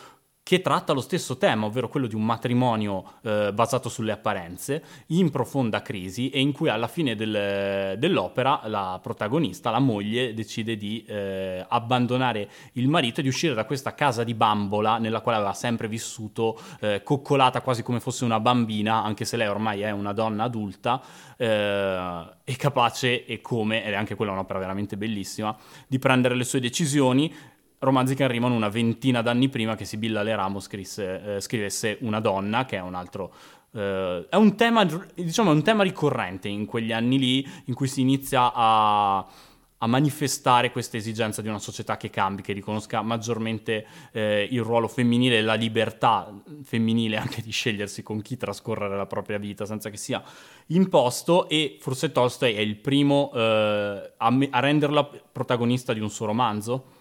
che 0.48 0.62
tratta 0.62 0.94
lo 0.94 1.02
stesso 1.02 1.36
tema, 1.36 1.66
ovvero 1.66 1.90
quello 1.90 2.08
di 2.08 2.16
un 2.16 2.24
matrimonio 2.24 3.16
eh, 3.22 3.52
basato 3.54 3.90
sulle 3.90 4.14
apparenze, 4.14 4.82
in 5.08 5.30
profonda 5.30 5.82
crisi 5.82 6.30
e 6.30 6.40
in 6.40 6.54
cui 6.54 6.70
alla 6.70 6.88
fine 6.88 7.18
del, 7.18 7.98
dell'opera 7.98 8.62
la 8.68 8.98
protagonista, 9.04 9.72
la 9.72 9.80
moglie, 9.80 10.34
decide 10.34 10.78
di 10.78 11.04
eh, 11.06 11.66
abbandonare 11.68 12.50
il 12.74 12.88
marito 12.88 13.20
e 13.20 13.24
di 13.24 13.28
uscire 13.28 13.54
da 13.54 13.66
questa 13.66 13.94
casa 13.94 14.24
di 14.24 14.34
bambola 14.36 15.00
nella 15.00 15.20
quale 15.20 15.40
aveva 15.40 15.52
sempre 15.54 15.90
vissuto, 15.90 16.58
eh, 16.80 17.04
coccolata 17.04 17.60
quasi 17.60 17.84
come 17.84 18.00
fosse 18.00 18.24
una 18.24 18.40
bambina, 18.40 19.04
anche 19.04 19.26
se 19.26 19.36
lei 19.36 19.48
ormai 19.48 19.82
è 19.82 19.92
una 19.92 20.14
donna 20.14 20.46
adulta, 20.46 21.02
eh, 21.36 22.26
e 22.46 22.56
capace 22.56 23.26
e 23.26 23.42
come, 23.42 23.84
ed 23.84 23.92
è 23.92 23.98
anche 23.98 24.16
quella 24.16 24.32
un'opera 24.32 24.60
veramente 24.60 24.96
bellissima, 24.96 25.54
di 25.88 26.00
prendere 26.00 26.36
le 26.36 26.46
sue 26.46 26.62
decisioni 26.62 27.36
romanzi 27.80 28.16
che 28.16 28.24
arrivano 28.24 28.56
una 28.56 28.70
ventina 28.70 29.22
d'anni 29.22 29.50
prima 29.50 29.76
che 29.76 29.86
Sibilla 29.86 30.24
Le 30.24 30.36
Ramo 30.36 30.60
scrisse, 30.60 31.36
eh, 31.36 31.42
scrivesse 31.42 31.98
Una 32.02 32.20
donna, 32.20 32.66
che 32.66 32.78
è 32.78 32.82
un 32.82 32.96
altro... 32.96 33.34
Eh, 33.72 34.26
è, 34.30 34.36
un 34.36 34.56
tema, 34.56 34.86
diciamo, 35.14 35.52
un 35.52 35.64
tema 35.64 35.84
ricorrente 35.84 36.48
in 36.48 36.66
quegli 36.66 36.92
anni 36.92 37.20
lì 37.20 37.48
in 37.66 37.74
cui 37.74 37.88
si 37.88 38.02
inizia 38.02 38.52
a, 38.54 39.18
a 39.18 39.88
manifestare 39.88 40.72
questa 40.72 40.98
esigenza 40.98 41.44
di 41.44 41.50
una 41.50 41.60
società 41.60 41.98
che 41.98 42.10
cambi, 42.10 42.42
che 42.42 42.54
riconosca 42.54 43.04
maggiormente 43.04 43.86
eh, 44.12 44.48
il 44.50 44.64
ruolo 44.64 44.88
femminile 44.88 45.38
e 45.38 45.42
la 45.42 45.54
libertà 45.54 46.34
femminile 46.64 47.18
anche 47.18 47.44
di 47.44 47.52
scegliersi 47.52 48.02
con 48.02 48.22
chi 48.22 48.38
trascorrere 48.38 48.98
la 48.98 49.06
propria 49.06 49.38
vita 49.38 49.66
senza 49.66 49.92
che 49.92 49.98
sia 49.98 50.24
imposto. 50.68 51.48
E 51.48 51.78
forse 51.80 52.12
Tolstoi 52.12 52.56
è 52.56 52.60
il 52.60 52.78
primo 52.78 53.32
eh, 53.36 54.14
a, 54.18 54.38
a 54.50 54.60
renderla 54.60 55.08
protagonista 55.32 55.94
di 55.94 56.00
un 56.00 56.10
suo 56.10 56.26
romanzo 56.26 56.96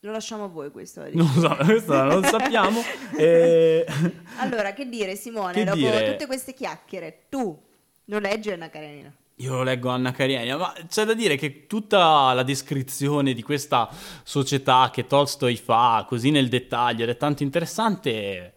lo 0.00 0.12
lasciamo 0.12 0.44
a 0.44 0.48
voi 0.48 0.70
questo. 0.70 1.06
Non 1.12 1.28
so, 1.28 1.54
questo 1.62 1.94
non 1.94 2.20
lo 2.20 2.22
sappiamo. 2.22 2.80
e... 3.16 3.86
Allora, 4.38 4.72
che 4.72 4.88
dire 4.88 5.16
Simone, 5.16 5.52
che 5.52 5.64
dopo 5.64 5.76
dire... 5.76 6.12
tutte 6.12 6.26
queste 6.26 6.54
chiacchiere, 6.54 7.26
tu 7.28 7.58
non 8.06 8.22
leggi 8.22 8.50
Anna 8.50 8.70
Karenina? 8.70 9.14
Io 9.36 9.54
lo 9.54 9.62
leggo 9.62 9.88
Anna 9.88 10.12
Karenina, 10.12 10.56
ma 10.56 10.72
c'è 10.88 11.04
da 11.04 11.14
dire 11.14 11.36
che 11.36 11.66
tutta 11.66 12.32
la 12.32 12.42
descrizione 12.42 13.32
di 13.32 13.42
questa 13.42 13.88
società 14.22 14.90
che 14.92 15.06
Tolstoi 15.06 15.56
fa 15.56 16.04
così 16.06 16.30
nel 16.30 16.48
dettaglio 16.48 17.04
ed 17.04 17.10
è 17.10 17.16
tanto 17.16 17.42
interessante... 17.42 18.54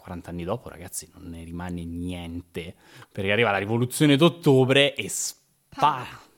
40 0.00 0.24
cioè, 0.24 0.34
anni 0.34 0.44
dopo, 0.44 0.68
ragazzi, 0.68 1.10
non 1.14 1.28
ne 1.28 1.44
rimane 1.44 1.84
niente. 1.84 2.74
Perché 3.12 3.32
arriva 3.32 3.50
la 3.50 3.58
rivoluzione 3.58 4.16
d'ottobre 4.16 4.94
e 4.94 5.08
spara 5.08 6.28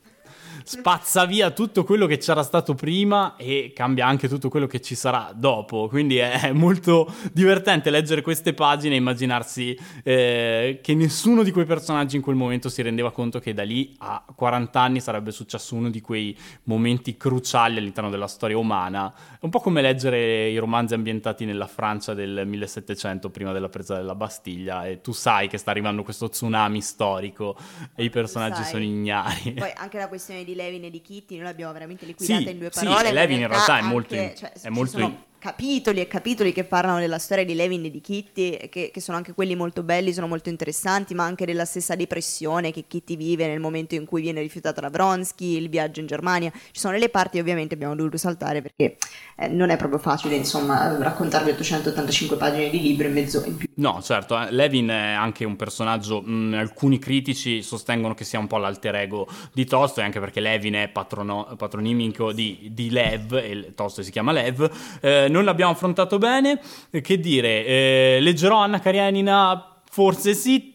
spazza 0.64 1.24
via 1.24 1.50
tutto 1.50 1.84
quello 1.84 2.06
che 2.06 2.18
c'era 2.18 2.42
stato 2.42 2.74
prima 2.74 3.36
e 3.36 3.72
cambia 3.74 4.06
anche 4.06 4.28
tutto 4.28 4.48
quello 4.48 4.66
che 4.66 4.80
ci 4.80 4.94
sarà 4.94 5.32
dopo. 5.34 5.88
Quindi 5.88 6.16
è 6.16 6.52
molto 6.52 7.12
divertente 7.32 7.90
leggere 7.90 8.22
queste 8.22 8.54
pagine 8.54 8.94
e 8.94 8.98
immaginarsi 8.98 9.78
eh, 10.02 10.80
che 10.82 10.94
nessuno 10.94 11.42
di 11.42 11.50
quei 11.50 11.64
personaggi 11.64 12.16
in 12.16 12.22
quel 12.22 12.36
momento 12.36 12.68
si 12.68 12.82
rendeva 12.82 13.10
conto 13.12 13.38
che 13.38 13.52
da 13.52 13.62
lì 13.62 13.94
a 13.98 14.24
40 14.34 14.80
anni 14.80 15.00
sarebbe 15.00 15.30
successo 15.30 15.74
uno 15.74 15.90
di 15.90 16.00
quei 16.00 16.36
momenti 16.64 17.16
cruciali 17.16 17.78
all'interno 17.78 18.10
della 18.10 18.28
storia 18.28 18.58
umana. 18.58 19.12
È 19.34 19.44
un 19.44 19.50
po' 19.50 19.60
come 19.60 19.82
leggere 19.82 20.48
i 20.48 20.58
romanzi 20.58 20.94
ambientati 20.94 21.44
nella 21.44 21.66
Francia 21.66 22.14
del 22.14 22.44
1700 22.46 23.30
prima 23.30 23.52
della 23.52 23.68
presa 23.68 23.96
della 23.96 24.14
Bastiglia 24.14 24.86
e 24.86 25.00
tu 25.00 25.12
sai 25.12 25.48
che 25.48 25.58
sta 25.58 25.70
arrivando 25.70 26.02
questo 26.02 26.28
tsunami 26.28 26.80
storico 26.80 27.56
e 27.94 28.04
i 28.04 28.10
personaggi 28.10 28.62
sono 28.64 28.82
ignari. 28.82 29.52
Poi 29.52 29.72
anche 29.74 29.98
la 29.98 30.08
questione 30.08 30.44
di 30.44 30.51
di 30.52 30.54
Levin 30.54 30.84
e 30.84 30.90
di 30.90 31.00
Kitty 31.00 31.36
noi 31.36 31.44
l'abbiamo 31.44 31.72
veramente 31.72 32.06
liquidata 32.06 32.40
sì, 32.40 32.50
in 32.50 32.58
due 32.58 32.70
parole. 32.70 33.08
Sì, 33.08 33.12
Levin 33.12 33.40
in 33.40 33.48
realtà, 33.48 33.78
è 33.78 33.82
molto... 33.82 34.14
Anche, 34.14 34.34
cioè, 34.36 34.52
è 34.52 34.68
molto 34.68 35.30
capitoli 35.42 35.98
e 35.98 36.06
capitoli 36.06 36.52
che 36.52 36.62
parlano 36.62 37.00
della 37.00 37.18
storia 37.18 37.44
di 37.44 37.54
Levin 37.54 37.84
e 37.84 37.90
di 37.90 38.00
Kitty, 38.00 38.68
che, 38.68 38.92
che, 38.92 39.00
sono 39.00 39.16
anche 39.16 39.32
quelli 39.32 39.56
molto 39.56 39.82
belli, 39.82 40.12
sono 40.12 40.28
molto 40.28 40.48
interessanti, 40.50 41.14
ma 41.14 41.24
anche 41.24 41.44
della 41.44 41.64
stessa 41.64 41.96
depressione 41.96 42.70
che 42.70 42.84
Kitty 42.86 43.16
vive 43.16 43.48
nel 43.48 43.58
momento 43.58 43.96
in 43.96 44.04
cui 44.04 44.22
viene 44.22 44.40
rifiutata 44.40 44.80
da 44.80 44.88
Vronsky, 44.88 45.56
il 45.56 45.68
viaggio 45.68 45.98
in 45.98 46.06
Germania. 46.06 46.52
Ci 46.52 46.78
sono 46.78 46.92
delle 46.92 47.08
parti 47.08 47.40
ovviamente 47.40 47.74
abbiamo 47.74 47.96
dovuto 47.96 48.18
saltare 48.18 48.62
perché 48.62 48.98
eh, 49.36 49.48
non 49.48 49.70
è 49.70 49.76
proprio 49.76 49.98
facile, 49.98 50.36
insomma, 50.36 50.96
raccontarvi 50.96 51.50
885 51.50 52.36
pagine 52.36 52.70
di 52.70 52.80
libro 52.80 53.08
in 53.08 53.12
mezzo 53.12 53.42
in 53.44 53.56
più. 53.56 53.68
No, 53.74 54.00
certo, 54.00 54.40
eh, 54.40 54.52
Levin 54.52 54.90
è 54.90 55.10
anche 55.10 55.44
un 55.44 55.56
personaggio, 55.56 56.22
mh, 56.22 56.54
alcuni 56.54 57.00
critici 57.00 57.62
sostengono 57.62 58.14
che 58.14 58.22
sia 58.22 58.38
un 58.38 58.46
po' 58.46 58.58
l'alter 58.58 58.94
ego 58.94 59.26
di 59.52 59.64
Tolstoi, 59.64 60.04
anche 60.04 60.20
perché 60.20 60.38
Levin 60.38 60.74
è 60.74 60.88
patrono, 60.88 61.52
patronimico 61.56 62.30
di, 62.30 62.70
di, 62.70 62.90
Lev, 62.90 63.32
e 63.32 63.72
Tolstoi 63.74 64.04
si 64.04 64.12
chiama 64.12 64.30
Lev. 64.30 64.70
Eh, 65.00 65.30
non 65.32 65.44
l'abbiamo 65.44 65.72
affrontato 65.72 66.18
bene. 66.18 66.60
Che 66.90 67.18
dire, 67.18 67.66
eh, 67.66 68.18
leggerò 68.20 68.58
Anna 68.58 68.78
Karenina? 68.78 69.80
Forse 69.90 70.34
sì. 70.34 70.70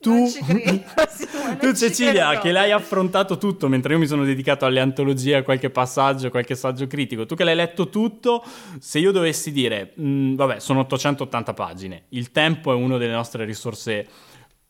Tu, 0.00 0.26
tu 1.58 1.74
Cecilia, 1.74 2.38
che 2.38 2.52
l'hai 2.52 2.70
affrontato 2.70 3.36
tutto, 3.36 3.66
mentre 3.66 3.94
io 3.94 3.98
mi 3.98 4.06
sono 4.06 4.24
dedicato 4.24 4.64
alle 4.64 4.78
antologie, 4.78 5.36
a 5.36 5.42
qualche 5.42 5.70
passaggio, 5.70 6.30
qualche 6.30 6.54
saggio 6.54 6.86
critico, 6.86 7.26
tu 7.26 7.34
che 7.34 7.42
l'hai 7.42 7.56
letto 7.56 7.88
tutto, 7.88 8.44
se 8.78 9.00
io 9.00 9.10
dovessi 9.10 9.50
dire, 9.50 9.92
mh, 9.96 10.08
mm, 10.08 10.34
vabbè, 10.36 10.60
sono 10.60 10.80
880 10.80 11.52
pagine, 11.52 12.04
il 12.10 12.30
tempo 12.30 12.70
è 12.70 12.76
una 12.76 12.96
delle 12.96 13.12
nostre 13.12 13.44
risorse 13.44 14.06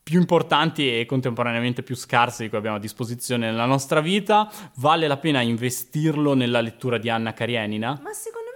più 0.01 0.19
importanti 0.19 0.99
e 0.99 1.05
contemporaneamente 1.05 1.83
più 1.83 1.95
scarse 1.95 2.41
di 2.41 2.49
cui 2.49 2.57
abbiamo 2.57 2.77
a 2.77 2.79
disposizione 2.79 3.51
nella 3.51 3.65
nostra 3.65 4.01
vita, 4.01 4.51
vale 4.77 5.05
la 5.05 5.17
pena 5.17 5.41
investirlo 5.41 6.33
nella 6.33 6.61
lettura 6.61 6.97
di 6.97 7.11
Anna 7.11 7.33
Karenina? 7.33 7.89
Ma 8.01 8.11
secondo 8.13 8.48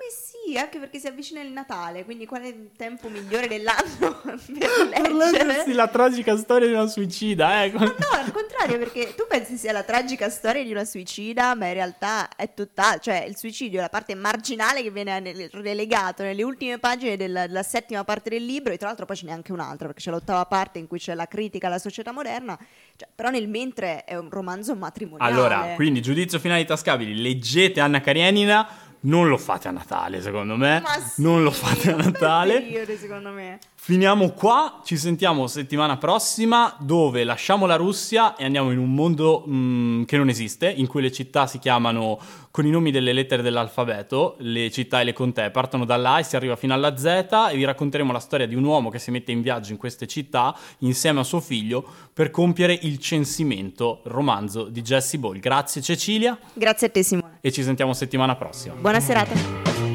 anche 0.58 0.78
perché 0.78 1.00
si 1.00 1.08
avvicina 1.08 1.42
il 1.42 1.52
Natale, 1.52 2.04
quindi 2.04 2.26
qual 2.26 2.42
è 2.42 2.48
il 2.48 2.72
tempo 2.76 3.08
migliore 3.08 3.48
dell'anno 3.48 4.22
per 4.24 5.12
leggere? 5.12 5.74
la 5.74 5.88
tragica 5.88 6.36
storia 6.38 6.68
di 6.68 6.74
una 6.74 6.88
suicida, 6.88 7.64
eh. 7.64 7.72
Ma 7.72 7.86
no, 7.86 8.08
al 8.12 8.32
contrario, 8.32 8.78
perché 8.78 9.14
tu 9.16 9.26
pensi 9.28 9.58
sia 9.58 9.72
la 9.72 9.84
tragica 9.84 10.30
storia 10.30 10.64
di 10.64 10.72
una 10.72 10.86
suicida, 10.86 11.56
ma 11.56 11.68
in 11.68 11.74
realtà 11.74 12.30
è 12.36 12.54
tutta, 12.54 12.98
cioè 13.00 13.24
il 13.28 13.38
suicidio 13.38 13.80
è 13.80 13.82
la 13.82 13.90
parte 13.90 14.16
marginale 14.16 14.84
che 14.84 14.92
viene 14.92 15.22
relegato 15.52 16.24
nelle 16.24 16.44
ultime 16.44 16.78
pagine 16.78 17.16
della, 17.16 17.48
della 17.48 17.64
settima 17.64 18.04
parte 18.04 18.30
del 18.30 18.46
libro 18.46 18.74
e 18.74 18.78
tra 18.78 18.88
l'altro 18.88 19.06
poi 19.06 19.16
ce 19.16 19.26
n'è 19.26 19.32
anche 19.32 19.52
un'altra, 19.52 19.88
perché 19.88 20.02
c'è 20.02 20.12
l'ottava 20.12 20.46
parte 20.46 20.80
in 20.80 20.88
cui 20.88 21.00
c'è 21.00 21.14
la 21.14 21.28
critica 21.28 21.68
alla 21.68 21.80
società 21.80 22.12
moderna, 22.12 22.58
cioè, 22.96 23.08
però 23.14 23.30
nel 23.30 23.48
mentre 23.48 24.04
è 24.04 24.16
un 24.16 24.30
romanzo 24.30 24.76
matrimoniale. 24.76 25.32
Allora, 25.32 25.74
quindi 25.76 26.02
giudizio 26.02 26.38
finale 26.40 26.62
di 26.62 26.68
Tascabili, 26.68 27.22
leggete 27.22 27.80
Anna 27.80 28.02
Karenina 28.02 28.92
non 29.04 29.28
lo 29.28 29.38
fate 29.38 29.68
a 29.68 29.72
Natale, 29.72 30.22
secondo 30.22 30.56
me. 30.56 30.82
Ma 30.82 31.00
sì, 31.00 31.22
non 31.22 31.44
lo 31.44 31.52
fate 31.52 31.92
a 31.92 31.96
Natale. 31.96 32.62
Periodo, 32.62 32.96
secondo 32.98 33.30
me. 33.32 33.60
Finiamo 33.86 34.30
qua, 34.30 34.80
ci 34.86 34.96
sentiamo 34.96 35.46
settimana 35.46 35.98
prossima 35.98 36.74
dove 36.80 37.26
lasciamo 37.26 37.66
la 37.66 37.76
Russia 37.76 38.34
e 38.38 38.46
andiamo 38.46 38.72
in 38.72 38.78
un 38.78 38.94
mondo 38.94 39.44
mh, 39.46 39.54
mm, 39.54 40.04
che 40.04 40.16
non 40.16 40.30
esiste, 40.30 40.72
in 40.72 40.88
cui 40.88 41.02
le 41.02 41.12
città 41.12 41.48
si 41.48 41.60
chiamano 41.60 42.18
con 42.50 42.66
i 42.66 42.70
nomi 42.70 42.92
delle 42.92 43.12
lettere 43.12 43.42
dell'alfabeto, 43.42 44.38
le 44.40 44.72
città 44.72 45.02
e 45.02 45.04
le 45.04 45.12
contee 45.12 45.52
partono 45.52 45.84
dalla 45.84 46.14
A 46.14 46.20
e 46.20 46.24
si 46.24 46.38
arriva 46.38 46.56
fino 46.56 46.74
alla 46.74 46.96
Z 46.96 47.50
e 47.52 47.56
vi 47.58 47.66
racconteremo 47.66 48.14
la 48.14 48.20
storia 48.20 48.48
di 48.48 48.56
un 48.56 48.64
uomo 48.64 48.90
che 48.90 49.00
si 49.00 49.12
mette 49.12 49.34
in 49.34 49.42
viaggio 49.42 49.74
in 49.74 49.78
queste 49.78 50.08
città 50.08 50.58
insieme 50.78 51.20
a 51.20 51.24
suo 51.24 51.42
figlio 51.42 51.86
per 52.14 52.32
compiere 52.32 52.80
il 52.84 53.00
censimento, 53.00 54.00
romanzo 54.06 54.64
di 54.70 54.82
Jesse 54.82 55.18
Ball. 55.18 55.40
Grazie 55.40 55.82
Cecilia. 55.82 56.40
Grazie 56.54 56.88
a 56.88 56.90
te 56.90 57.04
Simone. 57.04 57.40
E 57.42 57.52
ci 57.52 57.64
sentiamo 57.64 57.92
settimana 57.92 58.38
prossima. 58.38 58.76
Buona 58.76 59.02
serata. 59.02 59.93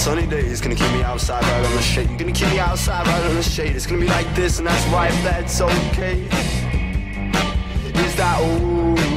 sunny 0.00 0.26
day, 0.26 0.40
is 0.40 0.62
gonna 0.62 0.74
keep 0.74 0.90
me 0.92 1.02
outside 1.02 1.42
right 1.42 1.66
on 1.66 1.76
the 1.76 1.82
shade. 1.82 2.08
You're 2.08 2.20
gonna 2.20 2.32
keep 2.32 2.48
me 2.48 2.58
outside 2.58 3.06
right 3.06 3.22
on 3.26 3.34
the 3.34 3.42
shade. 3.42 3.76
It's 3.76 3.84
gonna 3.86 4.00
be 4.00 4.08
like 4.08 4.34
this, 4.34 4.58
and 4.58 4.66
that's 4.66 4.82
why 4.86 5.08
if 5.08 5.22
that's 5.22 5.60
okay. 5.60 6.22
Is 8.06 8.16
that 8.16 8.40
ooh? 8.40 9.09